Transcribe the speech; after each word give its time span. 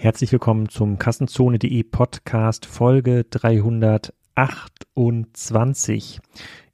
Herzlich 0.00 0.30
willkommen 0.30 0.68
zum 0.68 0.96
Kassenzone.de 0.96 1.82
Podcast 1.82 2.66
Folge 2.66 3.24
328. 3.24 6.20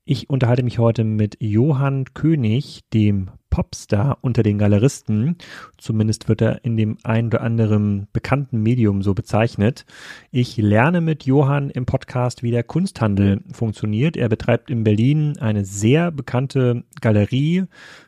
Ich 0.04 0.28
unterhalte 0.28 0.62
mich 0.62 0.78
heute 0.78 1.04
mit 1.04 1.38
Johann 1.40 2.04
König, 2.12 2.82
dem 2.92 3.30
Popstar 3.54 4.18
unter 4.20 4.42
den 4.42 4.58
Galeristen. 4.58 5.36
Zumindest 5.78 6.28
wird 6.28 6.42
er 6.42 6.64
in 6.64 6.76
dem 6.76 6.98
ein 7.04 7.26
oder 7.26 7.40
anderen 7.40 8.08
bekannten 8.12 8.60
Medium 8.60 9.00
so 9.00 9.14
bezeichnet. 9.14 9.86
Ich 10.32 10.56
lerne 10.56 11.00
mit 11.00 11.22
Johann 11.22 11.70
im 11.70 11.86
Podcast, 11.86 12.42
wie 12.42 12.50
der 12.50 12.64
Kunsthandel 12.64 13.42
funktioniert. 13.52 14.16
Er 14.16 14.28
betreibt 14.28 14.70
in 14.70 14.82
Berlin 14.82 15.38
eine 15.38 15.64
sehr 15.64 16.10
bekannte 16.10 16.82
Galerie, 17.00 17.66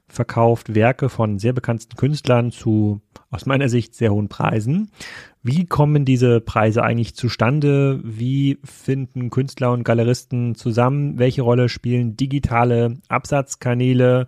verkauft 0.09 0.75
Werke 0.75 1.09
von 1.09 1.39
sehr 1.39 1.53
bekannten 1.53 1.95
Künstlern 1.97 2.51
zu 2.51 3.01
aus 3.31 3.47
meiner 3.47 3.69
Sicht 3.69 3.95
sehr 3.95 4.13
hohen 4.13 4.29
Preisen. 4.29 4.91
Wie 5.45 5.65
kommen 5.65 6.05
diese 6.05 6.41
Preise 6.41 6.83
eigentlich 6.83 7.15
zustande? 7.15 8.01
Wie 8.03 8.59
finden 8.65 9.31
Künstler 9.31 9.71
und 9.71 9.85
Galeristen 9.85 10.57
zusammen? 10.57 11.21
Welche 11.21 11.43
Rolle 11.43 11.69
spielen 11.69 12.17
digitale 12.17 12.95
Absatzkanäle? 13.09 14.27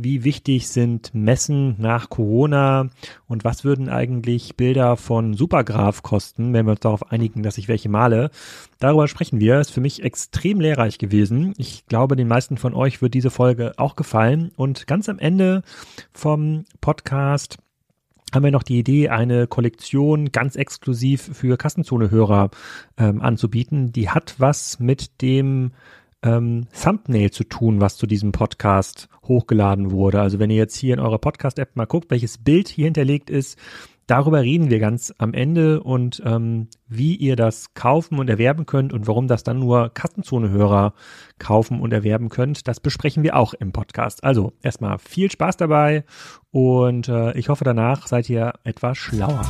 Wie 0.00 0.22
wichtig 0.22 0.68
sind 0.68 1.12
Messen 1.12 1.74
nach 1.78 2.08
Corona? 2.08 2.88
Und 3.26 3.42
was 3.42 3.64
würden 3.64 3.88
eigentlich 3.88 4.56
Bilder 4.56 4.96
von 4.96 5.34
Supergraph 5.34 6.04
kosten, 6.04 6.52
wenn 6.52 6.66
wir 6.66 6.70
uns 6.70 6.80
darauf 6.80 7.10
einigen, 7.10 7.42
dass 7.42 7.58
ich 7.58 7.66
welche 7.66 7.88
male? 7.88 8.30
Darüber 8.78 9.08
sprechen 9.08 9.40
wir. 9.40 9.58
Ist 9.58 9.72
für 9.72 9.80
mich 9.80 10.04
extrem 10.04 10.60
lehrreich 10.60 10.98
gewesen. 10.98 11.52
Ich 11.58 11.84
glaube, 11.86 12.14
den 12.14 12.28
meisten 12.28 12.58
von 12.58 12.74
euch 12.74 13.02
wird 13.02 13.12
diese 13.12 13.30
Folge 13.30 13.72
auch 13.76 13.96
gefallen. 13.96 14.52
Und 14.54 14.86
ganz 14.86 15.08
am 15.08 15.18
Ende 15.18 15.62
vom 16.12 16.64
Podcast 16.80 17.58
haben 18.32 18.44
wir 18.44 18.52
noch 18.52 18.62
die 18.62 18.78
Idee, 18.78 19.08
eine 19.08 19.48
Kollektion 19.48 20.30
ganz 20.30 20.54
exklusiv 20.54 21.30
für 21.32 21.56
Kassenzone-Hörer 21.56 22.50
ähm, 22.98 23.20
anzubieten. 23.20 23.90
Die 23.90 24.10
hat 24.10 24.36
was 24.38 24.78
mit 24.78 25.22
dem 25.22 25.72
ähm, 26.22 26.66
Thumbnail 26.72 27.30
zu 27.30 27.44
tun, 27.44 27.80
was 27.80 27.96
zu 27.96 28.06
diesem 28.06 28.32
Podcast 28.32 29.08
hochgeladen 29.24 29.90
wurde. 29.90 30.20
Also 30.20 30.38
wenn 30.38 30.50
ihr 30.50 30.56
jetzt 30.56 30.76
hier 30.76 30.94
in 30.94 31.00
eurer 31.00 31.18
Podcast-App 31.18 31.76
mal 31.76 31.86
guckt, 31.86 32.10
welches 32.10 32.38
Bild 32.38 32.68
hier 32.68 32.86
hinterlegt 32.86 33.30
ist, 33.30 33.58
Darüber 34.08 34.40
reden 34.40 34.70
wir 34.70 34.78
ganz 34.78 35.12
am 35.18 35.34
Ende 35.34 35.82
und 35.82 36.22
ähm, 36.24 36.68
wie 36.88 37.14
ihr 37.14 37.36
das 37.36 37.74
kaufen 37.74 38.18
und 38.18 38.30
erwerben 38.30 38.64
könnt 38.64 38.94
und 38.94 39.06
warum 39.06 39.28
das 39.28 39.44
dann 39.44 39.58
nur 39.58 39.90
Kassenzone-Hörer 39.92 40.94
kaufen 41.38 41.82
und 41.82 41.92
erwerben 41.92 42.30
könnt, 42.30 42.68
das 42.68 42.80
besprechen 42.80 43.22
wir 43.22 43.36
auch 43.36 43.52
im 43.52 43.70
Podcast. 43.70 44.24
Also 44.24 44.54
erstmal 44.62 44.96
viel 44.96 45.30
Spaß 45.30 45.58
dabei 45.58 46.04
und 46.50 47.08
äh, 47.08 47.36
ich 47.36 47.50
hoffe 47.50 47.64
danach 47.64 48.06
seid 48.06 48.30
ihr 48.30 48.54
etwas 48.64 48.96
schlauer. 48.96 49.42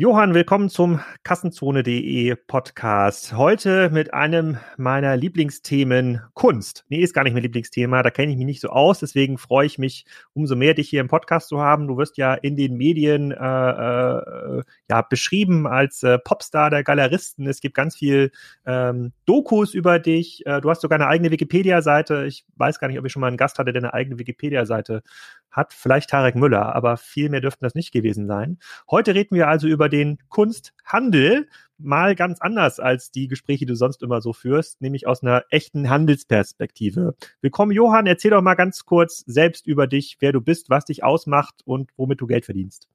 Johann, 0.00 0.32
willkommen 0.32 0.70
zum 0.70 1.00
Kassenzone.de 1.24 2.34
Podcast. 2.46 3.34
Heute 3.34 3.90
mit 3.90 4.14
einem 4.14 4.56
meiner 4.78 5.14
Lieblingsthemen 5.14 6.22
Kunst. 6.32 6.86
Nee, 6.88 7.02
ist 7.02 7.12
gar 7.12 7.22
nicht 7.22 7.34
mein 7.34 7.42
Lieblingsthema, 7.42 8.02
da 8.02 8.08
kenne 8.08 8.32
ich 8.32 8.38
mich 8.38 8.46
nicht 8.46 8.60
so 8.62 8.70
aus, 8.70 9.00
deswegen 9.00 9.36
freue 9.36 9.66
ich 9.66 9.76
mich 9.76 10.06
umso 10.32 10.56
mehr, 10.56 10.72
dich 10.72 10.88
hier 10.88 11.02
im 11.02 11.08
Podcast 11.08 11.48
zu 11.48 11.60
haben. 11.60 11.86
Du 11.86 11.98
wirst 11.98 12.16
ja 12.16 12.32
in 12.32 12.56
den 12.56 12.78
Medien 12.78 13.30
äh, 13.30 13.36
äh, 13.36 14.62
ja 14.88 15.02
beschrieben 15.02 15.66
als 15.66 16.02
äh, 16.02 16.18
Popstar 16.18 16.70
der 16.70 16.82
Galeristen. 16.82 17.46
Es 17.46 17.60
gibt 17.60 17.74
ganz 17.74 17.94
viel 17.94 18.32
ähm, 18.64 19.12
Dokus 19.26 19.74
über 19.74 19.98
dich. 19.98 20.46
Äh, 20.46 20.62
du 20.62 20.70
hast 20.70 20.80
sogar 20.80 20.98
eine 20.98 21.08
eigene 21.08 21.30
Wikipedia-Seite. 21.30 22.24
Ich 22.24 22.46
weiß 22.56 22.78
gar 22.78 22.88
nicht, 22.88 22.98
ob 22.98 23.04
ich 23.04 23.12
schon 23.12 23.20
mal 23.20 23.26
einen 23.26 23.36
Gast 23.36 23.58
hatte, 23.58 23.74
der 23.74 23.82
eine 23.82 23.92
eigene 23.92 24.18
Wikipedia-Seite 24.18 25.02
hat. 25.50 25.72
Vielleicht 25.72 26.10
Tarek 26.10 26.36
Müller, 26.36 26.74
aber 26.74 26.96
viel 26.96 27.28
mehr 27.28 27.40
dürften 27.40 27.64
das 27.64 27.74
nicht 27.74 27.92
gewesen 27.92 28.26
sein. 28.26 28.58
Heute 28.90 29.14
reden 29.14 29.34
wir 29.34 29.48
also 29.48 29.68
über 29.68 29.88
den 29.88 30.18
Kunsthandel 30.28 31.48
mal 31.78 32.14
ganz 32.14 32.40
anders 32.40 32.78
als 32.78 33.10
die 33.10 33.28
Gespräche, 33.28 33.60
die 33.60 33.72
du 33.72 33.74
sonst 33.74 34.02
immer 34.02 34.20
so 34.20 34.32
führst, 34.32 34.80
nämlich 34.80 35.06
aus 35.06 35.22
einer 35.22 35.44
echten 35.50 35.88
Handelsperspektive. 35.88 37.14
Willkommen, 37.40 37.72
Johann. 37.72 38.06
Erzähl 38.06 38.30
doch 38.30 38.42
mal 38.42 38.54
ganz 38.54 38.84
kurz 38.84 39.24
selbst 39.26 39.66
über 39.66 39.86
dich, 39.86 40.18
wer 40.20 40.32
du 40.32 40.40
bist, 40.40 40.70
was 40.70 40.84
dich 40.84 41.02
ausmacht 41.02 41.62
und 41.64 41.90
womit 41.96 42.20
du 42.20 42.26
Geld 42.26 42.44
verdienst. 42.44 42.88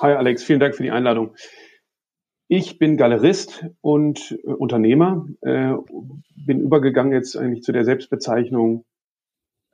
Hi, 0.00 0.12
Alex. 0.12 0.42
Vielen 0.42 0.60
Dank 0.60 0.74
für 0.74 0.82
die 0.82 0.90
Einladung. 0.90 1.34
Ich 2.48 2.78
bin 2.78 2.96
Galerist 2.96 3.66
und 3.80 4.38
äh, 4.44 4.50
Unternehmer, 4.50 5.26
äh, 5.40 5.72
bin 6.36 6.60
übergegangen 6.60 7.12
jetzt 7.12 7.36
eigentlich 7.36 7.62
zu 7.62 7.72
der 7.72 7.84
Selbstbezeichnung 7.84 8.84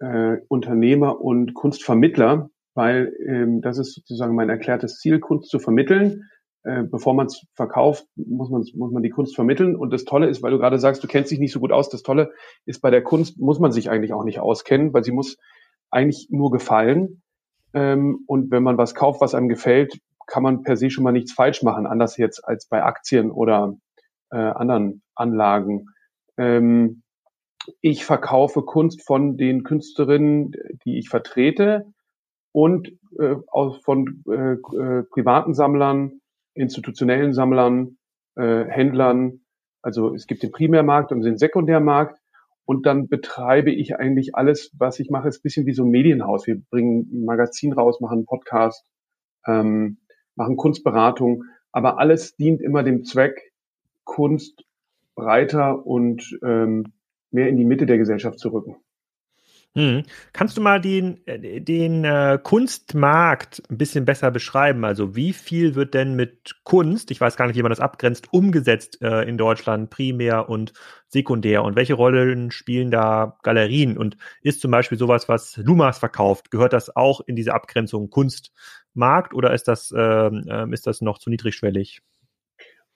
äh, 0.01 0.39
Unternehmer 0.49 1.21
und 1.21 1.55
Kunstvermittler, 1.55 2.51
weil 2.75 3.15
ähm, 3.27 3.61
das 3.63 3.79
ist 3.79 3.95
sozusagen 3.95 4.35
mein 4.35 4.51
erklärtes 4.51 4.99
Ziel, 4.99 5.21
Kunst 5.21 5.51
zu 5.51 5.59
vermitteln 5.59 6.25
äh, 6.63 6.83
bevor 6.83 7.15
man 7.15 7.27
es 7.27 7.47
verkauft, 7.55 8.07
muss 8.17 8.51
man, 8.51 8.65
muss 8.75 8.93
man 8.93 9.03
die 9.03 9.11
Kunst 9.11 9.35
vermitteln. 9.35 9.77
Und 9.77 9.93
das 9.93 10.05
Tolle 10.05 10.29
ist, 10.29 10.43
weil 10.43 10.51
du 10.51 10.59
gerade 10.59 10.79
sagst, 10.79 11.03
du 11.03 11.09
kennst 11.09 11.31
dich 11.31 11.39
nicht 11.39 11.53
so 11.53 11.61
gut 11.61 11.73
aus, 11.73 11.89
das 11.89 12.03
Tolle 12.03 12.33
ist, 12.67 12.81
bei 12.81 12.91
der 12.91 13.03
Kunst 13.03 13.39
muss 13.39 13.59
man 13.59 13.73
sich 13.73 13.91
eigentlich 13.91 14.13
auch 14.13 14.25
nicht 14.25 14.41
auskennen, 14.41 14.93
weil 14.93 15.05
sie 15.05 15.13
muss 15.13 15.39
eigentlich 15.91 16.29
nur 16.31 16.51
gefallen. 16.51 17.23
Ähm, 17.73 18.25
und 18.27 18.51
wenn 18.51 18.63
man 18.63 18.77
was 18.77 18.95
kauft, 18.95 19.21
was 19.21 19.35
einem 19.35 19.49
gefällt, 19.49 20.01
kann 20.27 20.43
man 20.43 20.63
per 20.63 20.77
se 20.77 20.91
schon 20.91 21.03
mal 21.05 21.13
nichts 21.13 21.33
falsch 21.33 21.63
machen, 21.63 21.87
anders 21.87 22.17
jetzt 22.17 22.45
als 22.45 22.67
bei 22.67 22.83
Aktien 22.83 23.31
oder 23.31 23.75
äh, 24.31 24.37
anderen 24.37 25.03
Anlagen. 25.15 25.87
Ähm, 26.37 27.03
ich 27.81 28.05
verkaufe 28.05 28.63
Kunst 28.63 29.07
von 29.07 29.37
den 29.37 29.63
Künstlerinnen, 29.65 30.53
die 30.85 30.99
ich 30.99 31.09
vertrete 31.09 31.87
und 32.53 32.89
äh, 33.19 33.37
aus, 33.49 33.79
von 33.83 34.23
äh, 34.29 34.55
äh, 34.55 35.03
privaten 35.05 35.55
Sammlern 35.55 36.21
institutionellen 36.55 37.33
Sammlern, 37.33 37.99
äh, 38.37 38.65
Händlern. 38.65 39.41
Also 39.83 40.15
es 40.15 40.27
gibt 40.27 40.43
den 40.43 40.53
Primärmarkt 40.53 41.13
und 41.13 41.23
den 41.23 41.39
Sekundärmarkt. 41.39 42.19
Und 42.67 42.87
dann 42.87 43.09
betreibe 43.09 43.73
ich 43.73 43.97
eigentlich 43.97 44.37
alles, 44.37 44.71
was 44.79 45.01
ich 45.01 45.11
mache, 45.11 45.29
ist 45.29 45.41
ein 45.41 45.43
bisschen 45.43 45.67
wie 45.67 45.73
so 45.73 45.85
ein 45.85 45.91
Medienhaus. 45.91 46.47
Wir 46.47 46.61
bringen 46.71 47.09
ein 47.13 47.25
Magazin 47.25 47.73
raus, 47.73 48.01
machen 48.01 48.19
einen 48.19 48.27
Podcast, 48.27 48.85
ähm, 49.47 49.99
machen 50.37 50.57
Kunstberatung. 50.57 51.45
Aber 51.73 51.99
alles 51.99 52.37
dient 52.37 52.61
immer 52.61 52.85
dem 52.85 53.05
Zweck, 53.05 53.53
Kunst 54.05 54.65
breiter 55.17 55.85
und 55.85 56.39
ähm, 56.45 56.93
mehr 57.31 57.49
in 57.49 57.57
die 57.57 57.65
Mitte 57.65 57.87
der 57.87 57.99
Gesellschaft 57.99 58.39
zu 58.39 58.49
rücken. 58.51 58.77
Hm. 59.75 60.03
Kannst 60.33 60.57
du 60.57 60.61
mal 60.61 60.81
den, 60.81 61.25
äh, 61.29 61.61
den 61.61 62.05
äh, 62.05 62.41
Kunstmarkt 62.43 63.63
ein 63.71 63.79
bisschen 63.79 64.05
besser 64.05 64.33
beschreiben? 64.33 64.85
Also 64.85 65.15
wie 65.15 65.33
viel 65.33 65.77
wird 65.77 65.95
denn 65.95 66.17
mit 66.17 66.57
Kunst, 66.65 67.13
ich 67.13 67.21
weiß 67.21 67.37
gar 67.37 67.47
nicht, 67.47 67.55
wie 67.55 67.63
man 67.63 67.71
das 67.71 67.79
abgrenzt, 67.79 68.33
umgesetzt 68.33 69.01
äh, 69.01 69.23
in 69.29 69.39
Deutschland, 69.39 69.89
primär 69.89 70.49
und 70.49 70.73
sekundär? 71.07 71.63
Und 71.63 71.77
welche 71.77 71.95
Rollen 71.95 72.51
spielen 72.51 72.91
da 72.91 73.39
Galerien? 73.45 73.97
Und 73.97 74.17
ist 74.43 74.61
zum 74.61 74.73
Beispiel 74.73 74.99
sowas, 74.99 75.29
was 75.29 75.57
Lumas 75.57 76.01
verkauft, 76.01 76.51
gehört 76.51 76.73
das 76.73 76.97
auch 76.97 77.21
in 77.21 77.37
diese 77.37 77.55
Abgrenzung 77.55 78.11
Kunstmarkt 78.11 79.35
oder 79.35 79.55
ist 79.55 79.69
das, 79.69 79.93
äh, 79.97 80.73
ist 80.73 80.89
das 80.89 81.01
noch 81.01 81.19
zu 81.19 81.31
niedrigschwellig? 81.31 82.03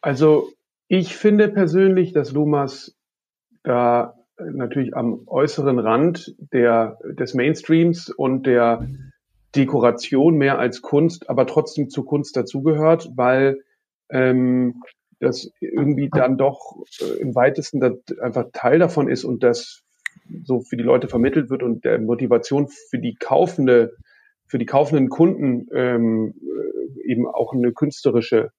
Also 0.00 0.50
ich 0.88 1.16
finde 1.16 1.48
persönlich, 1.48 2.12
dass 2.12 2.32
Lumas 2.32 2.96
da 3.62 4.16
natürlich 4.38 4.96
am 4.96 5.22
äußeren 5.26 5.78
Rand 5.78 6.34
der, 6.52 6.98
des 7.04 7.34
Mainstreams 7.34 8.10
und 8.10 8.46
der 8.46 8.88
Dekoration 9.54 10.36
mehr 10.36 10.58
als 10.58 10.82
Kunst, 10.82 11.30
aber 11.30 11.46
trotzdem 11.46 11.88
zur 11.88 12.04
Kunst 12.04 12.36
dazugehört, 12.36 13.10
weil 13.14 13.60
ähm, 14.10 14.82
das 15.20 15.50
irgendwie 15.60 16.10
dann 16.12 16.36
doch 16.36 16.76
äh, 17.00 17.20
im 17.20 17.34
weitesten 17.34 17.82
einfach 18.20 18.46
Teil 18.52 18.78
davon 18.78 19.08
ist 19.08 19.24
und 19.24 19.42
das 19.42 19.82
so 20.44 20.60
für 20.60 20.76
die 20.76 20.82
Leute 20.82 21.08
vermittelt 21.08 21.50
wird 21.50 21.62
und 21.62 21.84
der 21.84 22.00
Motivation 22.00 22.68
für 22.68 22.98
die 22.98 23.14
kaufende, 23.14 23.92
für 24.46 24.58
die 24.58 24.66
kaufenden 24.66 25.08
Kunden 25.08 25.68
ähm, 25.72 26.34
äh, 26.42 27.10
eben 27.10 27.26
auch 27.26 27.52
eine 27.52 27.72
künstlerische 27.72 28.50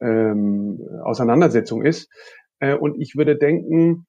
ähm, 0.00 0.80
Auseinandersetzung 1.02 1.84
ist. 1.84 2.08
Äh, 2.60 2.74
und 2.74 3.00
ich 3.00 3.16
würde 3.16 3.36
denken, 3.36 4.06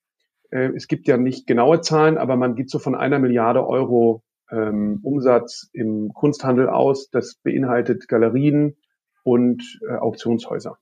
äh, 0.52 0.72
es 0.76 0.88
gibt 0.88 1.08
ja 1.08 1.18
nicht 1.18 1.48
genaue 1.48 1.82
Zahlen, 1.82 2.18
aber 2.18 2.36
man 2.36 2.56
geht 2.56 2.70
so 2.70 2.80
von 2.80 2.96
einer 2.96 3.20
Milliarde 3.20 3.66
Euro 3.66 4.24
ähm, 4.52 5.00
Umsatz 5.04 5.70
im 5.74 6.12
Kunsthandel 6.14 6.70
aus. 6.70 7.10
Das 7.10 7.36
beinhaltet 7.36 8.08
Galerien 8.08 8.78
und 9.24 9.80
äh, 9.88 9.96
Auktionshäuser. 9.96 10.78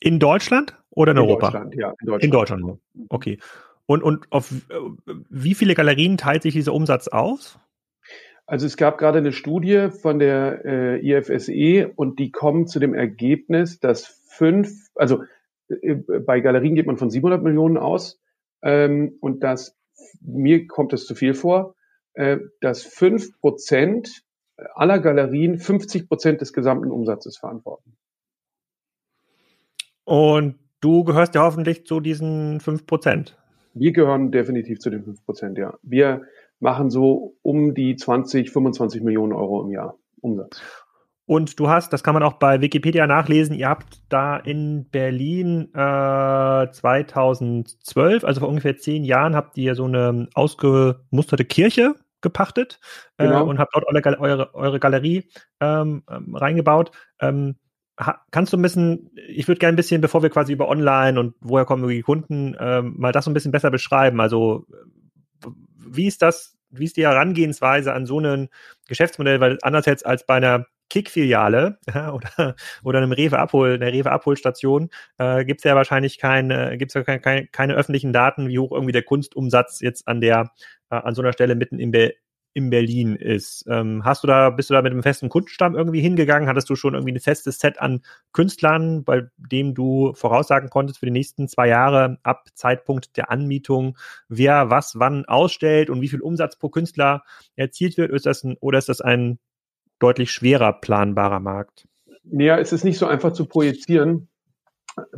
In 0.00 0.18
Deutschland 0.18 0.76
oder 0.90 1.12
in, 1.12 1.18
in 1.18 1.24
Europa? 1.24 1.50
Deutschland, 1.50 1.74
ja, 1.74 1.90
in 2.00 2.06
Deutschland. 2.06 2.24
In 2.24 2.30
Deutschland. 2.30 2.78
Okay. 3.08 3.38
Und, 3.86 4.02
und 4.02 4.26
auf 4.30 4.52
äh, 4.52 5.14
wie 5.28 5.54
viele 5.54 5.74
Galerien 5.74 6.16
teilt 6.16 6.42
sich 6.42 6.54
dieser 6.54 6.72
Umsatz 6.72 7.08
aus? 7.08 7.58
Also 8.46 8.66
es 8.66 8.76
gab 8.76 8.98
gerade 8.98 9.18
eine 9.18 9.32
Studie 9.32 9.88
von 9.90 10.18
der 10.18 10.64
äh, 10.64 11.18
IFSE 11.18 11.92
und 11.94 12.18
die 12.18 12.30
kommen 12.30 12.66
zu 12.66 12.80
dem 12.80 12.94
Ergebnis, 12.94 13.80
dass 13.80 14.06
fünf, 14.28 14.90
also 14.94 15.22
äh, 15.68 15.94
bei 15.94 16.40
Galerien 16.40 16.74
geht 16.74 16.86
man 16.86 16.96
von 16.96 17.10
700 17.10 17.42
Millionen 17.42 17.76
aus 17.76 18.21
ähm, 18.62 19.16
und 19.20 19.42
dass 19.42 19.76
mir 20.20 20.66
kommt 20.66 20.92
es 20.92 21.06
zu 21.06 21.14
viel 21.14 21.34
vor, 21.34 21.74
äh, 22.14 22.38
dass 22.60 22.82
fünf 22.82 23.38
Prozent 23.40 24.22
aller 24.74 24.98
Galerien 24.98 25.58
50 25.58 26.08
Prozent 26.08 26.40
des 26.40 26.52
gesamten 26.52 26.90
Umsatzes 26.90 27.36
verantworten. 27.36 27.96
Und 30.04 30.58
du 30.80 31.04
gehörst 31.04 31.34
ja 31.34 31.42
hoffentlich 31.42 31.86
zu 31.86 32.00
diesen 32.00 32.60
5 32.60 32.86
Prozent. 32.86 33.38
Wir 33.74 33.92
gehören 33.92 34.30
definitiv 34.30 34.80
zu 34.80 34.90
den 34.90 35.04
5 35.04 35.24
Prozent, 35.24 35.58
ja. 35.58 35.78
Wir 35.82 36.22
machen 36.60 36.90
so 36.90 37.36
um 37.42 37.74
die 37.74 37.96
20, 37.96 38.50
25 38.50 39.02
Millionen 39.02 39.32
Euro 39.32 39.62
im 39.62 39.70
Jahr 39.70 39.96
Umsatz. 40.20 40.62
Und 41.32 41.58
du 41.58 41.70
hast, 41.70 41.94
das 41.94 42.02
kann 42.02 42.12
man 42.12 42.22
auch 42.22 42.34
bei 42.34 42.60
Wikipedia 42.60 43.06
nachlesen, 43.06 43.56
ihr 43.56 43.70
habt 43.70 44.02
da 44.10 44.36
in 44.36 44.90
Berlin 44.90 45.70
äh, 45.72 46.70
2012, 46.70 48.22
also 48.22 48.40
vor 48.40 48.50
ungefähr 48.50 48.76
zehn 48.76 49.02
Jahren, 49.02 49.34
habt 49.34 49.56
ihr 49.56 49.74
so 49.74 49.86
eine 49.86 50.28
ausgemusterte 50.34 51.46
Kirche 51.46 51.94
gepachtet 52.20 52.80
äh, 53.16 53.24
genau. 53.24 53.46
äh, 53.46 53.48
und 53.48 53.58
habt 53.58 53.74
dort 53.74 53.86
eure, 53.86 54.20
eure, 54.20 54.54
eure 54.54 54.78
Galerie 54.78 55.30
ähm, 55.60 56.02
ähm, 56.10 56.36
reingebaut. 56.36 56.90
Ähm, 57.18 57.56
kannst 58.30 58.52
du 58.52 58.58
ein 58.58 58.62
bisschen, 58.62 59.10
ich 59.26 59.48
würde 59.48 59.58
gerne 59.58 59.72
ein 59.72 59.76
bisschen, 59.76 60.02
bevor 60.02 60.22
wir 60.22 60.28
quasi 60.28 60.52
über 60.52 60.68
Online 60.68 61.18
und 61.18 61.34
woher 61.40 61.64
kommen 61.64 61.88
die 61.88 62.02
Kunden, 62.02 62.54
ähm, 62.60 62.96
mal 62.98 63.12
das 63.12 63.24
so 63.24 63.30
ein 63.30 63.34
bisschen 63.34 63.52
besser 63.52 63.70
beschreiben. 63.70 64.20
Also 64.20 64.66
wie 65.78 66.08
ist 66.08 66.20
das, 66.20 66.58
wie 66.68 66.84
ist 66.84 66.98
die 66.98 67.06
Herangehensweise 67.06 67.94
an 67.94 68.04
so 68.04 68.18
ein 68.18 68.50
Geschäftsmodell, 68.86 69.40
weil 69.40 69.56
anders 69.62 69.86
jetzt 69.86 70.04
als 70.04 70.26
bei 70.26 70.34
einer 70.34 70.66
Kick-Filiale 70.92 71.78
ja, 71.92 72.12
oder, 72.36 72.54
oder 72.84 72.98
einem 72.98 73.12
Rewe-Abhol, 73.12 73.74
einer 73.74 73.92
Rewe-Abholstation 73.92 74.90
äh, 75.16 75.44
gibt 75.46 75.60
es 75.60 75.64
ja 75.64 75.74
wahrscheinlich 75.74 76.18
keine, 76.18 76.76
gibt's 76.76 76.92
ja 76.92 77.02
keine, 77.02 77.20
keine, 77.20 77.46
keine 77.46 77.74
öffentlichen 77.74 78.12
Daten, 78.12 78.48
wie 78.48 78.58
hoch 78.58 78.72
irgendwie 78.72 78.92
der 78.92 79.02
Kunstumsatz 79.02 79.80
jetzt 79.80 80.06
an 80.06 80.20
der, 80.20 80.52
äh, 80.90 80.96
an 80.96 81.14
so 81.14 81.22
einer 81.22 81.32
Stelle 81.32 81.54
mitten 81.54 81.78
im, 81.78 81.92
Be 81.92 82.12
in 82.52 82.68
Berlin 82.68 83.16
ist. 83.16 83.64
Ähm, 83.68 84.04
hast 84.04 84.22
du 84.22 84.26
da, 84.26 84.50
bist 84.50 84.68
du 84.68 84.74
da 84.74 84.82
mit 84.82 84.92
einem 84.92 85.02
festen 85.02 85.30
Kundenstamm 85.30 85.74
irgendwie 85.74 86.02
hingegangen? 86.02 86.46
Hattest 86.46 86.68
du 86.68 86.76
schon 86.76 86.92
irgendwie 86.92 87.14
ein 87.14 87.20
festes 87.20 87.58
Set 87.58 87.80
an 87.80 88.02
Künstlern, 88.32 89.02
bei 89.02 89.22
dem 89.38 89.72
du 89.72 90.12
voraussagen 90.12 90.68
konntest 90.68 90.98
für 90.98 91.06
die 91.06 91.12
nächsten 91.12 91.48
zwei 91.48 91.68
Jahre 91.68 92.18
ab 92.22 92.48
Zeitpunkt 92.52 93.16
der 93.16 93.30
Anmietung, 93.30 93.96
wer 94.28 94.68
was 94.68 94.98
wann 94.98 95.24
ausstellt 95.24 95.88
und 95.88 96.02
wie 96.02 96.08
viel 96.08 96.20
Umsatz 96.20 96.58
pro 96.58 96.68
Künstler 96.68 97.22
erzielt 97.56 97.96
wird? 97.96 98.10
Ist 98.10 98.26
das 98.26 98.44
ein, 98.44 98.58
oder 98.60 98.76
ist 98.76 98.90
das 98.90 99.00
ein 99.00 99.38
deutlich 100.02 100.30
schwerer 100.32 100.72
planbarer 100.72 101.40
Markt? 101.40 101.86
Ja, 102.24 102.58
es 102.58 102.72
ist 102.72 102.84
nicht 102.84 102.98
so 102.98 103.06
einfach 103.06 103.32
zu 103.32 103.46
projizieren. 103.46 104.28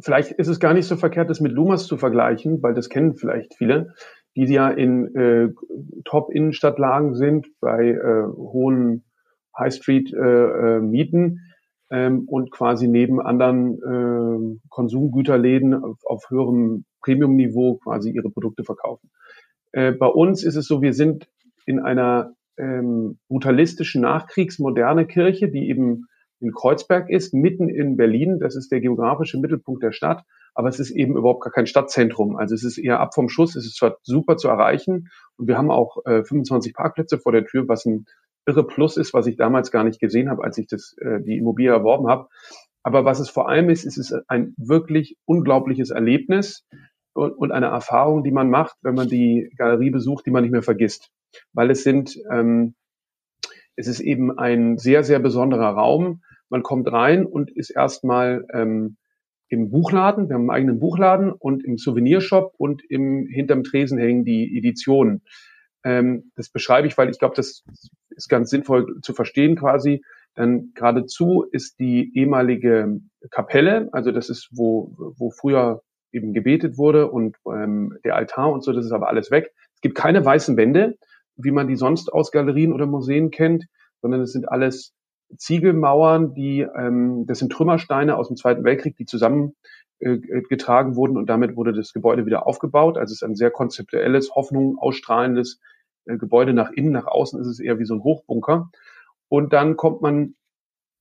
Vielleicht 0.00 0.32
ist 0.32 0.48
es 0.48 0.60
gar 0.60 0.72
nicht 0.72 0.86
so 0.86 0.96
verkehrt, 0.96 1.30
das 1.30 1.40
mit 1.40 1.52
Lumas 1.52 1.86
zu 1.86 1.96
vergleichen, 1.96 2.62
weil 2.62 2.74
das 2.74 2.88
kennen 2.88 3.14
vielleicht 3.14 3.54
viele 3.56 3.94
die 4.36 4.44
ja 4.46 4.68
in 4.68 5.14
äh, 5.14 5.48
Top-Innenstadtlagen 6.04 7.14
sind, 7.14 7.46
bei 7.60 7.90
äh, 7.90 8.24
hohen 8.36 9.04
High-Street-Mieten 9.56 11.40
äh, 11.90 11.96
äh, 11.96 12.06
ähm, 12.06 12.24
und 12.26 12.50
quasi 12.50 12.88
neben 12.88 13.20
anderen 13.20 13.74
äh, 13.78 14.58
Konsumgüterläden 14.68 15.74
auf, 15.74 15.98
auf 16.04 16.30
höherem 16.30 16.84
Premium-Niveau 17.02 17.76
quasi 17.76 18.10
ihre 18.10 18.30
Produkte 18.30 18.64
verkaufen. 18.64 19.10
Äh, 19.72 19.92
bei 19.92 20.06
uns 20.06 20.42
ist 20.42 20.56
es 20.56 20.66
so, 20.66 20.82
wir 20.82 20.94
sind 20.94 21.28
in 21.66 21.78
einer 21.78 22.32
ähm, 22.58 23.18
brutalistischen 23.28 24.02
Nachkriegsmoderne 24.02 25.06
Kirche, 25.06 25.48
die 25.48 25.68
eben 25.68 26.06
in 26.40 26.52
Kreuzberg 26.52 27.08
ist, 27.10 27.32
mitten 27.32 27.68
in 27.68 27.96
Berlin. 27.96 28.38
Das 28.38 28.56
ist 28.56 28.70
der 28.70 28.80
geografische 28.80 29.38
Mittelpunkt 29.38 29.82
der 29.82 29.92
Stadt 29.92 30.24
aber 30.54 30.68
es 30.68 30.78
ist 30.78 30.90
eben 30.90 31.16
überhaupt 31.16 31.42
gar 31.42 31.52
kein 31.52 31.66
Stadtzentrum. 31.66 32.36
Also 32.36 32.54
es 32.54 32.64
ist 32.64 32.78
eher 32.78 33.00
ab 33.00 33.14
vom 33.14 33.28
Schuss, 33.28 33.56
es 33.56 33.66
ist 33.66 33.76
zwar 33.76 33.98
super 34.02 34.36
zu 34.36 34.48
erreichen 34.48 35.10
und 35.36 35.48
wir 35.48 35.58
haben 35.58 35.70
auch 35.70 36.04
äh, 36.06 36.22
25 36.22 36.74
Parkplätze 36.74 37.18
vor 37.18 37.32
der 37.32 37.44
Tür, 37.44 37.68
was 37.68 37.84
ein 37.84 38.06
irre 38.46 38.66
Plus 38.66 38.96
ist, 38.96 39.14
was 39.14 39.26
ich 39.26 39.36
damals 39.36 39.70
gar 39.70 39.84
nicht 39.84 40.00
gesehen 40.00 40.30
habe, 40.30 40.44
als 40.44 40.58
ich 40.58 40.66
das, 40.66 40.96
äh, 40.98 41.20
die 41.20 41.38
Immobilie 41.38 41.72
erworben 41.72 42.08
habe. 42.08 42.28
Aber 42.82 43.04
was 43.04 43.18
es 43.18 43.30
vor 43.30 43.48
allem 43.48 43.70
ist, 43.70 43.84
ist 43.84 43.96
es 43.96 44.14
ein 44.28 44.54
wirklich 44.56 45.16
unglaubliches 45.24 45.90
Erlebnis 45.90 46.66
und, 47.14 47.32
und 47.32 47.50
eine 47.50 47.66
Erfahrung, 47.66 48.22
die 48.22 48.30
man 48.30 48.50
macht, 48.50 48.76
wenn 48.82 48.94
man 48.94 49.08
die 49.08 49.50
Galerie 49.56 49.90
besucht, 49.90 50.26
die 50.26 50.30
man 50.30 50.42
nicht 50.42 50.52
mehr 50.52 50.62
vergisst. 50.62 51.10
Weil 51.52 51.70
es 51.70 51.82
sind, 51.82 52.18
ähm, 52.30 52.74
es 53.76 53.86
ist 53.86 54.00
eben 54.00 54.38
ein 54.38 54.78
sehr, 54.78 55.02
sehr 55.04 55.18
besonderer 55.18 55.70
Raum. 55.70 56.22
Man 56.48 56.62
kommt 56.62 56.90
rein 56.90 57.26
und 57.26 57.50
ist 57.50 57.70
erstmal 57.70 58.46
ähm, 58.52 58.96
im 59.48 59.70
Buchladen, 59.70 60.28
wir 60.28 60.34
haben 60.34 60.42
einen 60.42 60.50
eigenen 60.50 60.78
Buchladen 60.80 61.32
und 61.32 61.64
im 61.64 61.78
Souvenirshop 61.78 62.54
und 62.56 62.82
im 62.88 63.26
hinterm 63.26 63.62
Tresen 63.62 63.98
hängen 63.98 64.24
die 64.24 64.56
Editionen. 64.56 65.22
Ähm, 65.84 66.32
das 66.34 66.48
beschreibe 66.48 66.86
ich, 66.86 66.96
weil 66.96 67.10
ich 67.10 67.18
glaube, 67.18 67.36
das 67.36 67.62
ist 68.10 68.28
ganz 68.28 68.50
sinnvoll 68.50 69.00
zu 69.02 69.12
verstehen 69.12 69.56
quasi. 69.56 70.02
Dann 70.34 70.72
geradezu 70.74 71.44
ist 71.50 71.78
die 71.78 72.12
ehemalige 72.16 73.00
Kapelle, 73.30 73.88
also 73.92 74.10
das 74.10 74.30
ist, 74.30 74.48
wo, 74.52 74.92
wo 75.16 75.30
früher 75.30 75.82
eben 76.10 76.32
gebetet 76.32 76.78
wurde 76.78 77.10
und 77.10 77.36
ähm, 77.46 77.96
der 78.04 78.16
Altar 78.16 78.50
und 78.52 78.64
so, 78.64 78.72
das 78.72 78.86
ist 78.86 78.92
aber 78.92 79.08
alles 79.08 79.30
weg. 79.30 79.52
Es 79.74 79.80
gibt 79.80 79.94
keine 79.94 80.24
weißen 80.24 80.56
Wände, 80.56 80.96
wie 81.36 81.50
man 81.50 81.68
die 81.68 81.76
sonst 81.76 82.12
aus 82.12 82.30
Galerien 82.30 82.72
oder 82.72 82.86
Museen 82.86 83.30
kennt, 83.30 83.66
sondern 84.00 84.20
es 84.20 84.32
sind 84.32 84.48
alles 84.48 84.92
Ziegelmauern, 85.36 86.34
die, 86.34 86.60
ähm, 86.60 87.26
das 87.26 87.38
sind 87.38 87.52
Trümmersteine 87.52 88.16
aus 88.16 88.28
dem 88.28 88.36
Zweiten 88.36 88.64
Weltkrieg, 88.64 88.96
die 88.96 89.06
zusammengetragen 89.06 90.92
äh, 90.92 90.96
wurden 90.96 91.16
und 91.16 91.26
damit 91.26 91.56
wurde 91.56 91.72
das 91.72 91.92
Gebäude 91.92 92.26
wieder 92.26 92.46
aufgebaut. 92.46 92.96
Also 92.96 93.12
es 93.12 93.22
ist 93.22 93.28
ein 93.28 93.34
sehr 93.34 93.50
konzeptuelles, 93.50 94.34
Hoffnung 94.34 94.78
ausstrahlendes 94.78 95.60
äh, 96.06 96.16
Gebäude 96.16 96.52
nach 96.52 96.70
innen, 96.70 96.92
nach 96.92 97.06
außen 97.06 97.40
ist 97.40 97.46
es 97.46 97.60
eher 97.60 97.78
wie 97.78 97.84
so 97.84 97.94
ein 97.94 98.04
Hochbunker. 98.04 98.70
Und 99.28 99.52
dann 99.52 99.76
kommt 99.76 100.02
man 100.02 100.34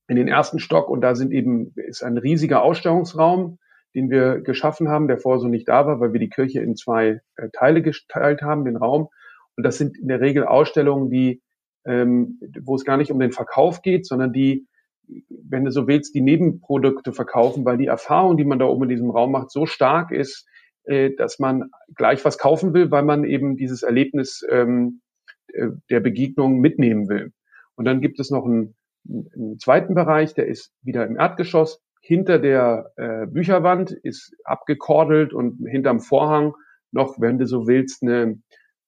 in 0.07 0.15
den 0.15 0.27
ersten 0.27 0.59
Stock 0.59 0.89
und 0.89 1.01
da 1.01 1.15
sind 1.15 1.31
eben, 1.31 1.73
ist 1.75 2.03
ein 2.03 2.17
riesiger 2.17 2.63
Ausstellungsraum, 2.63 3.59
den 3.95 4.09
wir 4.09 4.41
geschaffen 4.41 4.89
haben, 4.89 5.07
der 5.07 5.17
vorher 5.17 5.39
so 5.39 5.47
nicht 5.47 5.67
da 5.67 5.85
war, 5.85 5.99
weil 5.99 6.13
wir 6.13 6.19
die 6.19 6.29
Kirche 6.29 6.61
in 6.61 6.75
zwei 6.75 7.21
äh, 7.35 7.49
Teile 7.53 7.81
geteilt 7.81 8.41
haben, 8.41 8.65
den 8.65 8.77
Raum. 8.77 9.09
Und 9.55 9.63
das 9.63 9.77
sind 9.77 9.97
in 9.97 10.07
der 10.07 10.21
Regel 10.21 10.45
Ausstellungen, 10.45 11.09
die 11.09 11.41
ähm, 11.85 12.39
wo 12.61 12.75
es 12.75 12.85
gar 12.85 12.97
nicht 12.97 13.11
um 13.11 13.19
den 13.19 13.31
Verkauf 13.31 13.81
geht, 13.81 14.05
sondern 14.05 14.31
die, 14.31 14.67
wenn 15.29 15.65
du 15.65 15.71
so 15.71 15.87
willst, 15.87 16.15
die 16.15 16.21
Nebenprodukte 16.21 17.11
verkaufen, 17.13 17.65
weil 17.65 17.77
die 17.77 17.87
Erfahrung, 17.87 18.37
die 18.37 18.45
man 18.45 18.59
da 18.59 18.65
oben 18.65 18.83
in 18.83 18.89
diesem 18.89 19.09
Raum 19.09 19.31
macht, 19.31 19.51
so 19.51 19.65
stark 19.65 20.11
ist, 20.11 20.47
äh, 20.85 21.11
dass 21.15 21.39
man 21.39 21.69
gleich 21.95 22.23
was 22.25 22.37
kaufen 22.37 22.73
will, 22.73 22.91
weil 22.91 23.03
man 23.03 23.23
eben 23.23 23.57
dieses 23.57 23.83
Erlebnis 23.83 24.45
ähm, 24.49 25.01
äh, 25.47 25.67
der 25.89 25.99
Begegnung 25.99 26.59
mitnehmen 26.59 27.09
will. 27.09 27.31
Und 27.75 27.85
dann 27.85 28.01
gibt 28.01 28.19
es 28.19 28.29
noch 28.29 28.45
einen, 28.45 28.75
einen 29.07 29.59
zweiten 29.59 29.93
Bereich, 29.95 30.33
der 30.33 30.47
ist 30.47 30.71
wieder 30.81 31.05
im 31.05 31.17
Erdgeschoss. 31.17 31.81
Hinter 32.01 32.37
der 32.37 32.91
äh, 32.97 33.25
Bücherwand 33.27 33.91
ist 33.91 34.35
abgekordelt 34.43 35.33
und 35.33 35.65
hinterm 35.67 35.99
Vorhang 35.99 36.53
noch, 36.91 37.19
wenn 37.19 37.39
du 37.39 37.47
so 37.47 37.65
willst, 37.65 38.03
eine 38.03 38.39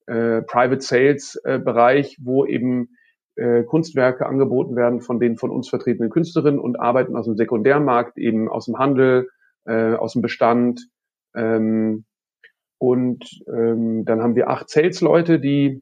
äh, 0.08 0.42
Private 0.42 0.82
Sales 0.82 1.40
äh, 1.44 1.60
Bereich, 1.60 2.18
wo 2.22 2.46
eben 2.46 2.90
äh, 3.36 3.64
Kunstwerke 3.64 4.26
angeboten 4.26 4.76
werden 4.76 5.02
von 5.02 5.20
den 5.20 5.38
von 5.38 5.52
uns 5.52 5.70
vertretenen 5.70 6.10
Künstlerinnen 6.10 6.60
und 6.60 6.80
arbeiten 6.80 7.16
aus 7.16 7.26
dem 7.26 7.36
Sekundärmarkt, 7.36 8.18
eben 8.18 8.50
aus 8.50 8.66
dem 8.66 8.78
Handel, 8.78 9.30
äh, 9.66 9.94
aus 9.94 10.14
dem 10.14 10.22
Bestand. 10.22 10.88
Ähm, 11.36 12.06
und 12.78 13.26
ähm, 13.48 14.06
dann 14.06 14.22
haben 14.22 14.36
wir 14.36 14.50
acht 14.50 14.70
Sales-Leute, 14.70 15.40
die 15.40 15.82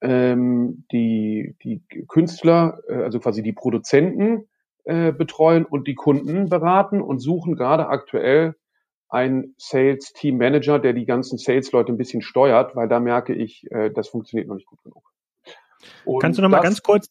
ähm, 0.00 0.84
die, 0.92 1.56
die 1.62 1.82
Künstler, 2.08 2.80
äh, 2.88 3.02
also 3.02 3.18
quasi 3.20 3.42
die 3.42 3.52
Produzenten 3.52 4.48
äh, 4.84 5.12
betreuen 5.12 5.64
und 5.64 5.88
die 5.88 5.94
Kunden 5.94 6.48
beraten 6.48 7.00
und 7.00 7.18
suchen 7.18 7.56
gerade 7.56 7.88
aktuell 7.88 8.54
ein 9.08 9.54
Sales 9.56 10.12
Team 10.12 10.38
Manager, 10.38 10.78
der 10.78 10.92
die 10.92 11.06
ganzen 11.06 11.38
Sales 11.38 11.72
Leute 11.72 11.92
ein 11.92 11.96
bisschen 11.96 12.22
steuert, 12.22 12.74
weil 12.74 12.88
da 12.88 13.00
merke 13.00 13.34
ich, 13.34 13.64
äh, 13.70 13.90
das 13.90 14.08
funktioniert 14.08 14.48
noch 14.48 14.56
nicht 14.56 14.66
gut 14.66 14.82
genug. 14.82 15.02
Und 16.04 16.20
Kannst 16.20 16.38
du 16.38 16.42
noch 16.42 16.48
mal 16.48 16.60
ganz 16.60 16.82
kurz 16.82 17.08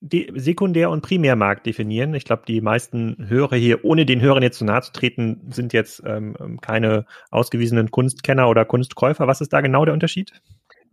die 0.00 0.30
Sekundär- 0.34 0.90
und 0.90 1.02
Primärmarkt 1.02 1.66
definieren? 1.66 2.14
Ich 2.14 2.24
glaube, 2.24 2.42
die 2.46 2.60
meisten 2.60 3.28
Hörer 3.28 3.56
hier, 3.56 3.84
ohne 3.84 4.06
den 4.06 4.20
Hörern 4.20 4.42
jetzt 4.42 4.58
zu 4.58 4.64
nahe 4.64 4.82
zu 4.82 4.92
treten, 4.92 5.48
sind 5.50 5.72
jetzt 5.72 6.02
ähm, 6.06 6.58
keine 6.60 7.06
ausgewiesenen 7.30 7.90
Kunstkenner 7.90 8.48
oder 8.48 8.64
Kunstkäufer. 8.64 9.26
Was 9.26 9.40
ist 9.40 9.52
da 9.52 9.60
genau 9.60 9.84
der 9.84 9.94
Unterschied? 9.94 10.32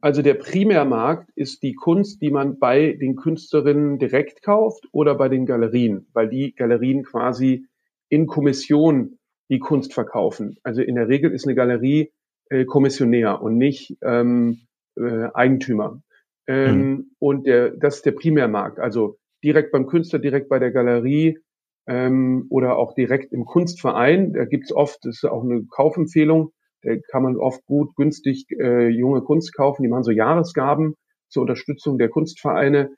Also 0.02 0.22
der 0.22 0.34
Primärmarkt 0.34 1.30
ist 1.36 1.64
die 1.64 1.76
Kunst, 1.76 2.22
die 2.22 2.30
man 2.30 2.60
bei 2.60 2.98
den 3.00 3.16
Künstlerinnen 3.16 4.00
direkt 4.00 4.42
kauft 4.42 4.86
oder 4.92 5.16
bei 5.16 5.30
den 5.30 5.46
Galerien, 5.46 6.08
weil 6.12 6.28
die 6.28 6.54
Galerien 6.54 7.04
quasi 7.04 7.68
in 8.10 8.28
Kommission 8.28 9.18
die 9.50 9.60
Kunst 9.60 9.94
verkaufen. 9.94 10.58
Also 10.64 10.82
in 10.82 10.96
der 10.96 11.08
Regel 11.08 11.32
ist 11.32 11.46
eine 11.46 11.56
Galerie 11.56 12.12
äh, 12.50 12.66
Kommissionär 12.66 13.42
und 13.42 13.58
nicht 13.58 13.98
ähm, 14.02 14.62
äh, 14.96 15.28
Eigentümer. 15.34 16.02
Ähm, 16.48 16.78
mhm. 16.78 17.12
Und 17.20 17.48
der, 17.48 17.72
das 17.72 17.98
ist 17.98 18.06
der 18.06 18.12
Primärmarkt. 18.12 18.80
Also 18.80 19.18
direkt 19.44 19.72
beim 19.72 19.88
Künstler, 19.88 20.20
direkt 20.20 20.50
bei 20.50 20.60
der 20.60 20.72
Galerie 20.72 21.40
ähm, 21.88 22.48
oder 22.50 22.78
auch 22.78 22.94
direkt 22.94 23.34
im 23.34 23.46
Kunstverein. 23.46 24.34
Da 24.34 24.46
gibt's 24.46 24.74
oft, 24.74 25.00
das 25.04 25.24
ist 25.24 25.26
auch 25.26 25.44
eine 25.44 25.66
Kaufempfehlung, 25.70 26.52
da 26.82 26.96
kann 27.12 27.24
man 27.24 27.38
oft 27.38 27.66
gut, 27.66 27.96
günstig 27.96 28.46
äh, 28.52 28.88
junge 28.90 29.22
Kunst 29.22 29.56
kaufen. 29.56 29.84
Die 29.84 29.90
machen 29.90 30.04
so 30.04 30.12
Jahresgaben 30.12 30.96
zur 31.30 31.42
Unterstützung 31.42 31.98
der 31.98 32.10
Kunstvereine. 32.10 32.92